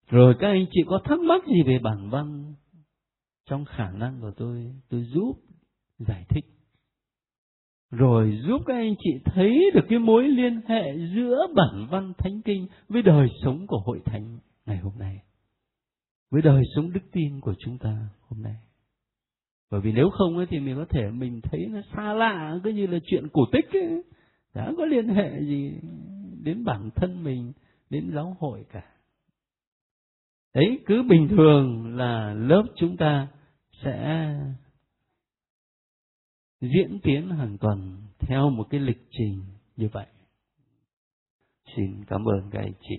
Rồi 0.09 0.35
các 0.39 0.49
anh 0.49 0.67
chị 0.71 0.81
có 0.87 1.01
thắc 1.05 1.19
mắc 1.19 1.45
gì 1.47 1.63
về 1.67 1.79
bản 1.79 2.11
văn? 2.11 2.55
Trong 3.47 3.65
khả 3.65 3.91
năng 3.91 4.21
của 4.21 4.33
tôi 4.37 4.75
tôi 4.89 5.05
giúp 5.05 5.35
giải 5.99 6.25
thích 6.29 6.45
rồi 7.91 8.41
giúp 8.47 8.63
các 8.67 8.75
anh 8.75 8.95
chị 8.99 9.11
thấy 9.25 9.71
được 9.75 9.85
cái 9.89 9.99
mối 9.99 10.29
liên 10.29 10.61
hệ 10.67 10.97
giữa 11.15 11.47
bản 11.55 11.87
văn 11.91 12.13
thánh 12.19 12.43
kinh 12.43 12.67
với 12.89 13.03
đời 13.03 13.29
sống 13.45 13.67
của 13.67 13.79
hội 13.87 14.01
thánh 14.05 14.39
ngày 14.67 14.79
hôm 14.79 14.93
nay 14.99 15.21
với 16.31 16.43
đời 16.43 16.63
sống 16.77 16.93
đức 16.93 17.01
tin 17.13 17.41
của 17.41 17.55
chúng 17.59 17.79
ta 17.79 18.09
hôm 18.29 18.43
nay 18.43 18.57
bởi 19.71 19.81
vì 19.81 19.93
nếu 19.93 20.11
không 20.11 20.37
ấy, 20.37 20.47
thì 20.47 20.59
mình 20.59 20.77
có 20.77 20.85
thể 20.91 21.11
mình 21.11 21.41
thấy 21.41 21.67
nó 21.67 21.81
xa 21.97 22.13
lạ 22.13 22.61
cứ 22.65 22.71
như 22.71 22.87
là 22.87 22.99
chuyện 23.07 23.29
cổ 23.33 23.43
tích 23.53 23.73
ấy. 23.73 24.03
đã 24.55 24.73
có 24.77 24.85
liên 24.85 25.09
hệ 25.09 25.41
gì 25.41 25.73
đến 26.45 26.65
bản 26.65 26.91
thân 26.97 27.25
mình 27.25 27.53
đến 27.91 28.11
giáo 28.15 28.37
hội 28.41 28.65
cả 28.73 28.85
đấy 30.55 30.79
cứ 30.87 31.03
bình 31.03 31.29
thường 31.29 31.97
là 31.97 32.35
lớp 32.35 32.63
chúng 32.77 32.97
ta 32.97 33.29
sẽ 33.83 34.29
diễn 36.61 36.99
tiến 37.03 37.31
hàng 37.31 37.59
tuần 37.59 37.97
theo 38.19 38.51
một 38.51 38.67
cái 38.71 38.81
lịch 38.81 39.09
trình 39.11 39.43
như 39.77 39.89
vậy. 39.93 40.07
Xin 41.77 42.05
cảm 42.05 42.25
ơn 42.25 42.51
các 42.51 42.61
anh 42.61 42.73
chị. 42.81 42.97